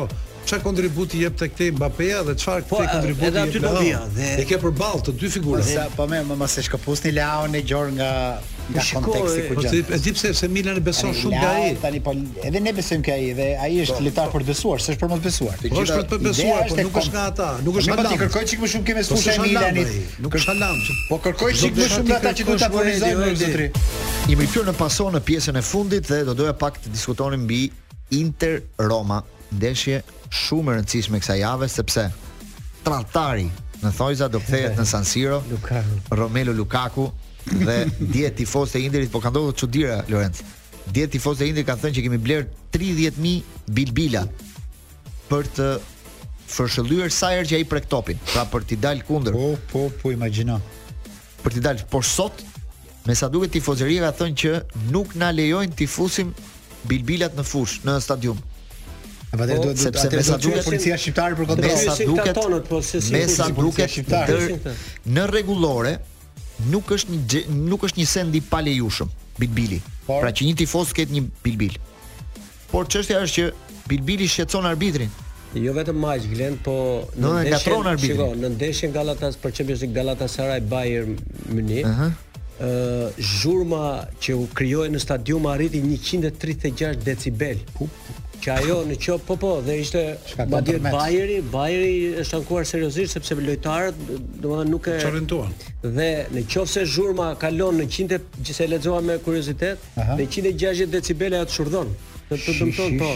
çka 0.50 0.62
kontributi 0.64 1.20
jep 1.22 1.36
të 1.38 1.48
te 1.58 1.66
Mbappéa 1.76 2.22
dhe 2.26 2.34
çfarë 2.40 2.66
po, 2.70 2.80
te 2.80 2.88
kontributi 2.90 3.28
jep. 3.28 3.34
Po 3.34 3.34
edhe 3.34 3.42
aty 3.50 3.60
do 3.66 3.74
vija 3.82 4.00
dhe 4.16 4.30
e 4.42 4.46
ke 4.50 4.58
përballë 4.64 5.04
të 5.10 5.16
dy 5.22 5.34
figurave. 5.36 5.88
Po, 5.98 6.00
po 6.00 6.08
më 6.10 6.40
më 6.42 6.48
se 6.56 6.64
një 6.72 7.12
Leao 7.20 7.52
në 7.54 7.66
gjor 7.70 7.92
nga 8.00 8.12
nga 8.74 8.82
konteksti 9.02 9.40
ku 9.50 9.54
gjendet. 9.62 9.86
Po 9.88 9.94
e 9.94 10.00
di 10.00 10.12
pse 10.12 10.34
se 10.34 10.48
Milan 10.48 10.76
e 10.78 10.82
beson 10.82 11.14
shumë 11.14 11.34
nga 11.42 11.50
ai. 11.58 11.76
Tani 11.82 12.00
po 12.06 12.14
edhe 12.44 12.60
ne 12.62 12.74
besojmë 12.78 13.04
kë 13.06 13.14
ai 13.14 13.30
dhe 13.38 13.48
ai 13.64 13.70
është 13.84 13.98
po. 13.98 14.04
lojtar 14.08 14.28
për 14.34 14.46
besuar, 14.50 14.84
s'është 14.86 15.00
për 15.02 15.12
mos 15.14 15.22
besuar. 15.26 15.56
Po 15.64 15.84
është 15.84 15.98
për 15.98 16.10
të 16.12 16.20
besuar, 16.28 16.62
por 16.70 16.82
nuk 16.86 17.00
është 17.02 17.14
nga 17.16 17.24
ata. 17.32 17.50
Nuk 17.66 17.80
është 17.80 17.96
nga 17.96 18.06
ata. 18.06 18.20
Kërkoj 18.24 18.46
çik 18.50 18.64
më 18.64 18.70
shumë 18.74 18.88
kemë 18.90 19.06
po, 19.10 19.20
e 19.20 19.38
Milanit. 19.46 19.94
Nuk 20.26 20.38
është 20.40 20.54
alarm. 20.54 20.82
Po 21.10 21.20
kërkoj 21.26 21.54
çik 21.62 21.80
më 21.80 21.88
shumë 21.94 22.10
nga 22.10 22.20
ata 22.22 22.34
që 22.38 22.50
do 22.50 22.58
ta 22.62 22.70
furnizojnë 22.76 23.34
zotri. 23.42 23.70
Jemi 24.34 24.48
fjor 24.54 24.68
në 24.70 24.76
paso 24.82 25.08
në 25.14 25.24
pjesën 25.30 25.58
e 25.58 25.64
fundit 25.72 26.04
dhe 26.12 26.22
do 26.30 26.34
doja 26.42 26.54
pak 26.54 26.80
të 26.84 26.94
diskutoni 26.94 27.38
mbi 27.46 27.62
Inter 28.20 28.62
Roma, 28.90 29.22
ndeshje 29.54 30.04
shumë 30.34 30.72
e 30.76 30.76
rëndësishme 30.80 31.20
kësaj 31.24 31.38
jave 31.44 31.68
sepse 31.70 32.08
tralltari 32.86 33.50
në 33.84 33.92
Thojza 33.98 34.28
do 34.34 34.40
kthehet 34.44 34.76
në 34.78 34.86
San 34.86 35.06
Siro. 35.08 35.42
Lukaku. 35.50 36.00
Romelu 36.20 36.54
Lukaku 36.58 37.06
dhe 37.46 37.86
dje 38.00 38.32
tifozët 38.36 38.82
e 38.82 38.86
Indrit, 38.86 39.10
po 39.12 39.20
ka 39.24 39.32
ndodhur 39.32 39.56
çuditëra 39.56 40.04
Lorenz. 40.12 40.44
Dje 40.92 41.08
tifozët 41.16 41.48
e 41.48 41.54
Indrit 41.54 41.68
kanë 41.68 41.82
thënë 41.86 41.96
që 41.98 42.04
kemi 42.06 42.20
bler 42.24 42.46
30000 42.76 43.40
bilbila 43.76 44.26
për 45.30 45.50
të 45.56 45.70
fërshëlluar 46.50 47.14
sa 47.14 47.32
herë 47.36 47.48
që 47.52 47.60
ai 47.62 47.68
prek 47.72 47.88
topin, 47.90 48.20
pra 48.34 48.44
për 48.50 48.68
t'i 48.68 48.78
dalë 48.82 49.06
kundër. 49.08 49.36
Po, 49.36 49.50
po, 49.72 49.86
po, 50.02 50.12
imagjino. 50.16 50.60
Për 51.46 51.56
t'i 51.56 51.64
dalë, 51.66 51.88
por 51.94 52.06
sot 52.06 52.46
Me 53.08 53.14
sa 53.18 53.26
duke 53.32 53.48
tifozëria 53.50 54.04
ka 54.04 54.10
thënë 54.20 54.36
që 54.38 54.50
nuk 54.94 55.16
na 55.18 55.32
lejojnë 55.34 55.74
tifusim 55.80 56.34
bilbilat 56.86 57.34
në 57.34 57.46
fush 57.48 57.80
në 57.88 57.96
stadium. 58.06 58.38
E 59.32 59.40
po, 59.40 59.48
duhet 59.48 59.64
të 59.66 59.86
sepse 59.86 60.12
me 60.12 60.26
sa 60.28 60.36
duket 60.38 60.68
policia 60.68 60.98
shqiptare 61.00 61.38
për 61.40 61.48
kontroll. 61.50 61.72
Me 61.72 61.88
sa 61.88 61.96
duket 62.12 62.38
tonët, 62.38 62.68
po 62.70 62.82
se 62.86 63.02
si 63.02 63.16
me 63.16 63.24
sa 63.32 63.48
duket 63.56 64.68
në 65.16 65.26
rregullore 65.32 65.96
nuk 66.68 66.92
është 66.92 67.16
një 67.16 67.44
nuk 67.70 67.86
është 67.88 68.02
një 68.02 68.06
send 68.08 68.36
i 68.36 68.42
palejushëm 68.44 69.16
Bilbili. 69.40 69.78
Por... 70.04 70.20
Pra 70.26 70.34
që 70.36 70.50
një 70.50 70.56
tifoz 70.64 70.90
ket 70.96 71.12
një 71.16 71.22
Bilbil. 71.46 71.78
Por 72.70 72.90
çështja 72.92 73.22
është 73.24 73.36
që 73.44 73.76
Bilbili 73.90 74.28
shqetëson 74.28 74.68
arbitrin. 74.68 75.12
Jo 75.56 75.72
vetëm 75.74 75.96
Maç 75.98 76.26
Glen, 76.30 76.58
po 76.62 76.74
në 77.16 77.32
ndeshje 77.34 77.54
gatron 77.56 77.88
arbitrin. 77.90 78.18
Shiko, 78.18 78.32
në 78.44 78.50
ndeshjen 78.58 78.92
Galatas 78.94 79.40
për 79.40 79.56
Champions 79.56 79.86
League 79.86 79.96
Galatasaray 79.96 80.66
Bayern 80.70 81.16
Munich. 81.54 81.88
Ëh. 81.88 81.92
Uh 81.92 82.02
-huh. 82.02 82.18
zhurma 83.22 84.04
që 84.22 84.34
u 84.34 84.48
krijoi 84.54 84.90
në 84.92 85.00
stadium 85.00 85.46
arriti 85.46 85.80
136 85.82 86.96
decibel 87.04 87.58
që 88.44 88.52
ajo 88.60 88.76
në 88.88 88.96
qoftë 89.04 89.26
po 89.28 89.36
po 89.42 89.50
dhe 89.66 89.76
ishte 89.82 90.02
madje 90.52 90.78
Bayeri, 90.84 91.40
Bayeri 91.54 92.22
është 92.24 92.38
ankuar 92.40 92.66
seriozisht 92.68 93.16
sepse 93.18 93.36
lojtarët 93.40 93.98
domethënë 94.10 94.70
nuk 94.72 94.88
e 94.94 94.98
çorrentuan. 95.02 95.54
Dhe 95.84 96.10
në 96.34 96.44
qoftë 96.52 96.72
se 96.74 96.86
zhurma 96.94 97.32
kalon 97.42 97.80
në 97.82 97.88
100 97.98 98.22
gjithse 98.38 98.70
lexova 98.72 99.02
me 99.06 99.18
kuriozitet, 99.26 99.84
Aha. 100.00 100.16
në 100.20 100.30
160 100.32 100.94
decibele 100.94 101.40
ajo 101.40 101.52
çurdhon. 101.58 101.92
Të 102.30 102.38
të 102.46 102.56
dëmton 102.60 102.98
po. 103.02 103.12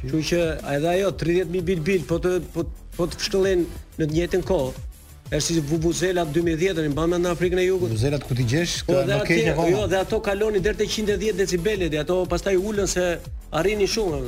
Kështu 0.00 0.24
që 0.32 0.42
edhe 0.74 0.90
ajo 0.96 1.10
30000 1.22 1.64
bit 1.70 1.84
bit 1.86 2.06
po 2.10 2.18
të 2.24 2.36
po, 2.54 2.66
po 2.96 3.06
të 3.12 3.20
fshkëllen 3.22 3.64
në 4.00 4.04
të 4.08 4.12
njëjtën 4.16 4.46
kohë. 4.50 4.84
Është 5.26 5.40
si 5.56 5.62
vuvuzela 5.66 6.22
2010-ën, 6.30 6.84
i 6.86 6.90
bën 6.94 7.14
në 7.18 7.30
Afrikën 7.34 7.58
e 7.58 7.64
Jugut. 7.66 7.88
Vuvuzelat 7.90 8.22
ku 8.28 8.34
ti 8.38 8.44
gjesh, 8.46 8.84
këto 8.86 8.94
po, 8.94 9.02
nuk 9.10 9.26
kanë. 9.26 9.66
Jo, 9.72 9.80
dhe 9.90 9.98
ato 9.98 10.20
kalonin 10.22 10.62
deri 10.62 10.76
te 10.78 10.86
110 10.86 11.34
decibele, 11.40 11.88
dhe 11.90 11.98
ato 11.98 12.20
pastaj 12.30 12.54
ulën 12.54 12.86
se 12.86 13.06
arrini 13.50 13.88
shumë 13.90 14.20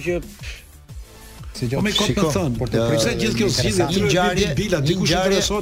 që 0.00 0.20
Se 1.54 1.68
jo. 1.70 1.78
Po 1.78 1.84
më 1.86 1.92
kot 1.94 2.16
të 2.18 2.40
por 2.58 2.66
të 2.72 2.80
pritet 2.90 3.18
gjithë 3.22 3.36
kjo 3.38 3.48
zgjidhje, 3.54 3.84
ti 3.94 4.00
ngjarje 4.02 4.46
bila, 4.58 4.78
ti 4.82 4.96
kush 4.98 5.12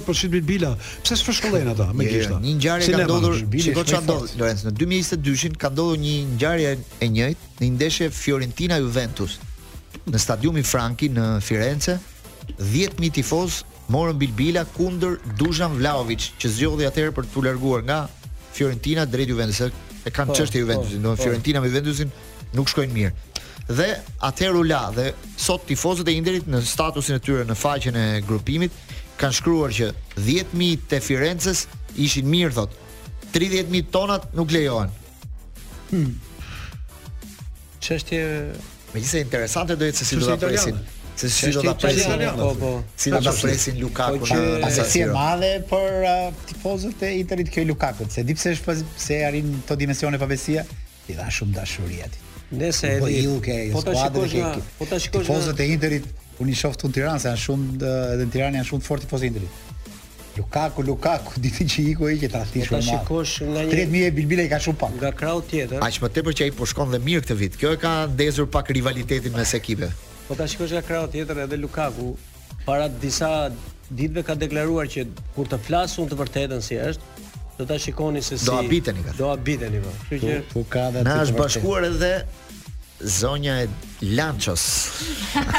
për 0.07 0.15
shitbit 0.17 0.47
bila? 0.49 0.71
Pse 1.05 1.19
s'fsh 1.21 1.43
kollen 1.45 1.69
ata 1.69 1.91
me 1.93 2.07
gishta? 2.09 2.39
Një 2.41 2.55
ngjarje 2.57 2.95
ka 2.95 3.03
ndodhur, 3.11 3.35
shikoj 3.61 3.85
çfarë 3.91 4.07
ndodh 4.07 4.31
Lorenz 4.41 4.63
në 4.65 4.73
2022-shin 4.81 5.59
ka 5.61 5.69
ndodhur 5.75 6.01
një 6.01 6.15
ngjarje 6.31 6.71
e 7.05 7.09
njëjtë 7.13 7.53
në 7.61 7.67
një 7.67 7.69
ndeshje 7.77 8.09
Fiorentina 8.23 8.79
Juventus 8.81 9.37
në 10.09 10.21
stadiumin 10.25 10.65
Franki 10.73 11.11
në 11.13 11.27
Firenze. 11.45 11.99
10000 12.57 13.13
tifoz 13.19 13.59
morën 13.93 14.17
Bilbila 14.23 14.65
kundër 14.79 15.19
Dušan 15.41 15.77
Vlahović, 15.77 16.31
që 16.41 16.55
zgjodhi 16.57 16.89
atëherë 16.89 17.13
për 17.21 17.29
të 17.35 17.45
larguar 17.51 17.85
nga 17.85 18.01
Fiorentina 18.57 19.05
drejt 19.05 19.35
Juventus. 19.35 19.61
E 19.61 20.11
kanë 20.11 20.33
po, 20.33 20.39
çështë 20.41 20.57
po, 20.57 20.65
Juventusin, 20.65 21.05
do 21.05 21.13
po. 21.13 21.21
Fiorentina 21.21 21.61
me 21.61 21.69
Juventusin 21.69 22.09
nuk 22.57 22.73
shkojnë 22.73 22.97
mirë 22.97 23.13
dhe 23.69 23.89
atëherë 24.27 24.59
u 24.59 24.65
la 24.67 24.81
dhe 24.95 25.11
sot 25.39 25.67
tifozët 25.69 26.09
e 26.11 26.17
Interit 26.19 26.47
në 26.51 26.61
statusin 26.67 27.17
e 27.19 27.23
tyre 27.23 27.45
në 27.47 27.57
faqen 27.59 27.97
e 27.99 28.07
grupimit 28.27 28.75
kanë 29.21 29.37
shkruar 29.39 29.75
që 29.77 29.91
10000 30.19 30.89
të 30.91 31.03
Firencës 31.05 31.67
ishin 32.03 32.29
mirë 32.33 32.55
thot. 32.57 32.75
30000 33.35 33.87
tonat 33.95 34.25
nuk 34.37 34.51
lejohen. 34.53 34.91
Hmm. 35.91 36.17
Çështje 37.83 38.19
megjithëse 38.95 39.23
interesante 39.25 39.77
do 39.81 39.87
jetë 39.89 40.01
se 40.03 40.09
si 40.11 40.19
do 40.21 40.27
ta 40.27 40.39
presin. 40.43 40.83
Se 41.21 41.29
si 41.31 41.51
do 41.55 41.63
ta 41.65 41.75
presin. 41.81 42.27
Po, 42.39 42.51
po. 42.59 42.73
Si 42.97 43.13
do 43.15 43.21
ta 43.25 43.35
presin 43.37 43.79
Lukaku 43.81 44.23
po 44.25 44.31
që, 44.33 44.41
është 44.57 44.67
asaj 44.71 44.91
si 44.97 45.05
e 45.07 45.11
madhe 45.15 45.53
për 45.71 46.11
tifozët 46.51 47.07
e 47.09 47.13
Interit 47.23 47.53
kjo 47.55 47.67
Lukaku, 47.69 48.09
se 48.11 48.25
di 48.27 48.37
pse 48.39 48.57
është 48.57 48.79
se 49.07 49.21
arrin 49.29 49.55
këto 49.63 49.77
dimensione 49.87 50.21
pavësia, 50.21 50.67
i 51.11 51.17
dha 51.19 51.31
shumë 51.35 51.57
dashuri 51.61 52.05
atij. 52.09 52.29
Nëse 52.53 52.97
po, 53.01 53.07
edhe 53.09 53.29
po 53.33 53.41
ju 53.41 53.41
ke 53.41 53.57
po 53.73 53.81
ta 53.83 53.95
shikosh 53.97 54.41
po 54.79 54.85
ta 54.87 54.99
shikosh 55.01 55.27
pozat 55.31 55.59
e 55.61 55.65
Interit, 55.73 56.07
unë 56.41 56.53
i 56.53 56.57
shoh 56.59 56.75
tun 56.77 56.93
Tiranë, 56.93 57.23
janë 57.29 57.41
shumë 57.47 57.69
edhe 57.77 58.27
në 58.27 58.33
Tiranë 58.35 58.59
janë 58.61 58.71
shumë 58.71 58.87
fort 58.87 59.07
e 59.07 59.29
Interit. 59.29 59.61
Lukaku, 60.37 60.85
Lukaku, 60.85 61.37
ditën 61.45 61.69
që 61.73 61.83
iku 61.93 62.07
ai 62.09 62.17
që 62.21 62.29
ta 62.33 62.43
thish. 62.53 62.69
Po 62.69 62.77
të 62.81 62.89
shikosh 62.91 63.35
nga 63.49 63.65
një 63.65 63.73
3000 63.73 64.37
e 64.43 64.45
i 64.45 64.49
ka 64.53 64.59
shumë 64.67 64.79
pak. 64.81 64.93
Nga 65.01 65.11
krau 65.23 65.41
tjetër. 65.49 65.83
Aq 65.87 66.01
më 66.05 66.11
tepër 66.19 66.37
që 66.39 66.47
ai 66.49 66.53
po 66.61 66.69
shkon 66.69 66.93
dhe 66.93 67.01
mirë 67.09 67.25
këtë 67.25 67.37
vit. 67.41 67.59
Kjo 67.61 67.73
e 67.77 67.81
ka 67.83 67.95
ndezur 68.13 68.49
pak 68.53 68.69
rivalitetin 68.77 69.33
mes 69.37 69.55
ekipeve. 69.57 69.89
Po 70.29 70.37
të 70.37 70.47
shikosh 70.53 70.77
nga 70.77 70.85
krau 70.89 71.09
tjetër 71.17 71.45
edhe 71.47 71.59
Lukaku 71.61 72.13
para 72.69 72.89
disa 72.89 73.49
ditëve 73.93 74.25
ka 74.29 74.37
deklaruar 74.41 74.89
që 74.93 75.07
kur 75.37 75.49
të 75.51 75.59
flasun 75.67 76.07
të 76.09 76.17
vërtetën 76.21 76.63
si 76.65 76.79
është, 76.81 77.27
do 77.59 77.65
ta 77.69 77.77
shikoni 77.77 78.23
se 78.25 78.39
si 78.41 78.47
do 78.49 78.57
habiteni 78.57 79.03
ka. 79.05 79.13
Do 79.19 79.35
po. 79.37 80.65
Kështu 80.65 80.65
që 80.73 81.05
na 81.05 81.19
është 81.27 81.37
bashkuar 81.37 81.85
edhe 81.91 82.15
zonja 83.05 83.63
e 83.63 83.69
Lanchos. 84.05 84.89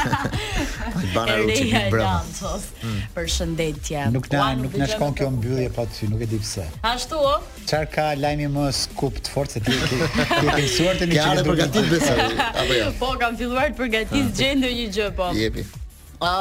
Albana 0.96 1.36
Ruti 1.36 1.68
i 1.68 1.88
Brancos. 1.90 2.64
Mm. 2.82 2.98
Përshëndetje. 3.16 4.00
Nuk 4.12 4.26
na 4.32 4.54
nuk 4.58 4.76
na 4.76 4.86
shkon 4.90 5.14
kjo 5.16 5.30
mbyllje 5.36 5.70
pa 5.72 5.84
po 5.84 5.86
ty, 5.94 6.08
nuk 6.12 6.20
e 6.24 6.28
di 6.28 6.40
pse. 6.42 6.66
Ashtu 6.84 7.20
ë? 7.20 7.38
Çfarë 7.64 7.88
ka 7.94 8.06
lajmi 8.20 8.50
më 8.52 8.66
skupt 8.76 9.30
forcë 9.32 9.64
ti 9.64 9.76
ke 9.76 10.10
ke 10.34 10.42
pensuar 10.50 11.00
të 11.00 11.08
më 11.08 11.16
çelë 11.22 11.46
për 11.48 11.64
të 11.78 11.86
besoj. 11.92 12.18
Apo 12.50 12.74
jo. 12.80 12.92
Po 13.02 13.14
kam 13.22 13.40
filluar 13.40 13.72
të 13.72 13.80
përgatis 13.80 14.30
gjë 14.36 14.52
ndonjë 14.60 14.90
gjë 14.98 15.08
po. 15.16 15.32
Jepi. 15.40 15.64
Ë 16.20 16.32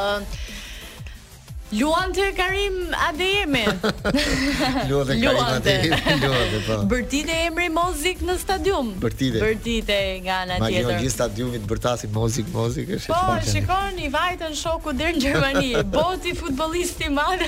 Luante 1.80 2.34
Karim 2.36 2.94
Adeyemi. 3.10 3.64
Luante 4.90 5.20
Karim 5.20 5.44
Adeyemi, 5.44 5.88
luante 6.28 6.62
po. 6.68 6.78
Bërtite 6.86 7.32
emri 7.50 7.70
Mozik 7.74 8.22
në 8.28 8.36
stadium. 8.38 8.92
Bërtite. 9.02 9.42
Bërtite 9.42 9.98
nga 10.26 10.42
ana 10.46 10.60
tjetër. 10.62 10.90
Ma 10.92 11.00
gjithë 11.02 11.14
stadiumit 11.16 11.66
bërtasi 11.70 12.10
Mozik, 12.14 12.52
Mozik 12.54 12.94
është. 12.98 13.14
Po, 13.14 13.38
shikon 13.50 13.98
i 14.06 14.12
vajtën 14.14 14.56
shoku 14.60 14.94
deri 15.00 15.18
në 15.18 15.26
Gjermani, 15.26 15.72
boti 15.98 16.36
futbolisti 16.38 17.10
i 17.10 17.16
madh. 17.18 17.46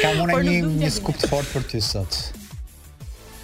Kam 0.00 0.22
unë 0.24 0.40
një 0.48 0.56
një 0.80 0.92
skup 0.96 1.20
të 1.20 1.28
fort 1.34 1.52
për 1.52 1.68
ty 1.74 1.82
sot. 1.84 2.20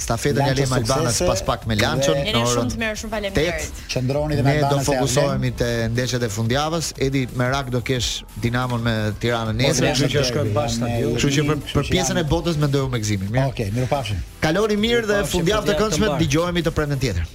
Stafetën 0.00 0.46
e 0.46 0.54
Lem 0.54 0.72
Albanas 0.72 1.22
pas 1.26 1.42
pak 1.42 1.66
me 1.66 1.74
Lançon 1.76 2.16
në 2.22 2.34
orën. 2.34 2.52
Shumë 2.52 2.90
shumë 3.00 3.12
faleminderit. 3.12 3.68
Qëndroni 3.90 4.38
dhe 4.38 4.44
me 4.46 4.54
Albanas. 4.60 4.70
Ne 4.70 4.74
do 4.74 4.84
fokusohemi 5.08 5.50
te 5.58 5.70
ndeshjet 5.92 6.24
e 6.24 6.28
fundjavës. 6.32 6.92
Edi 7.06 7.24
Merak 7.38 7.70
do 7.74 7.80
kesh 7.82 8.12
Dinamon 8.44 8.84
me 8.86 8.94
Tiranën 9.22 9.56
po, 9.56 9.62
nesër, 9.62 9.90
kështu 9.90 10.10
që 10.14 10.24
shkoj 10.30 10.52
pas 10.56 10.78
stadium. 10.78 11.18
Kështu 11.18 11.32
që 11.38 11.46
për 11.72 11.90
pjesën 11.96 12.22
e 12.22 12.26
botës 12.30 12.60
mendoj 12.62 12.86
me 12.94 13.02
gëzimin. 13.02 13.40
Okej, 13.48 13.72
mirupafshim. 13.76 14.22
Kaloni 14.44 14.78
mirë 14.86 15.10
dhe 15.10 15.22
fundjavë 15.34 15.72
të 15.72 15.78
këndshme, 15.82 16.14
dëgjohemi 16.22 16.66
të 16.68 16.76
premten 16.78 17.02
tjetër. 17.04 17.34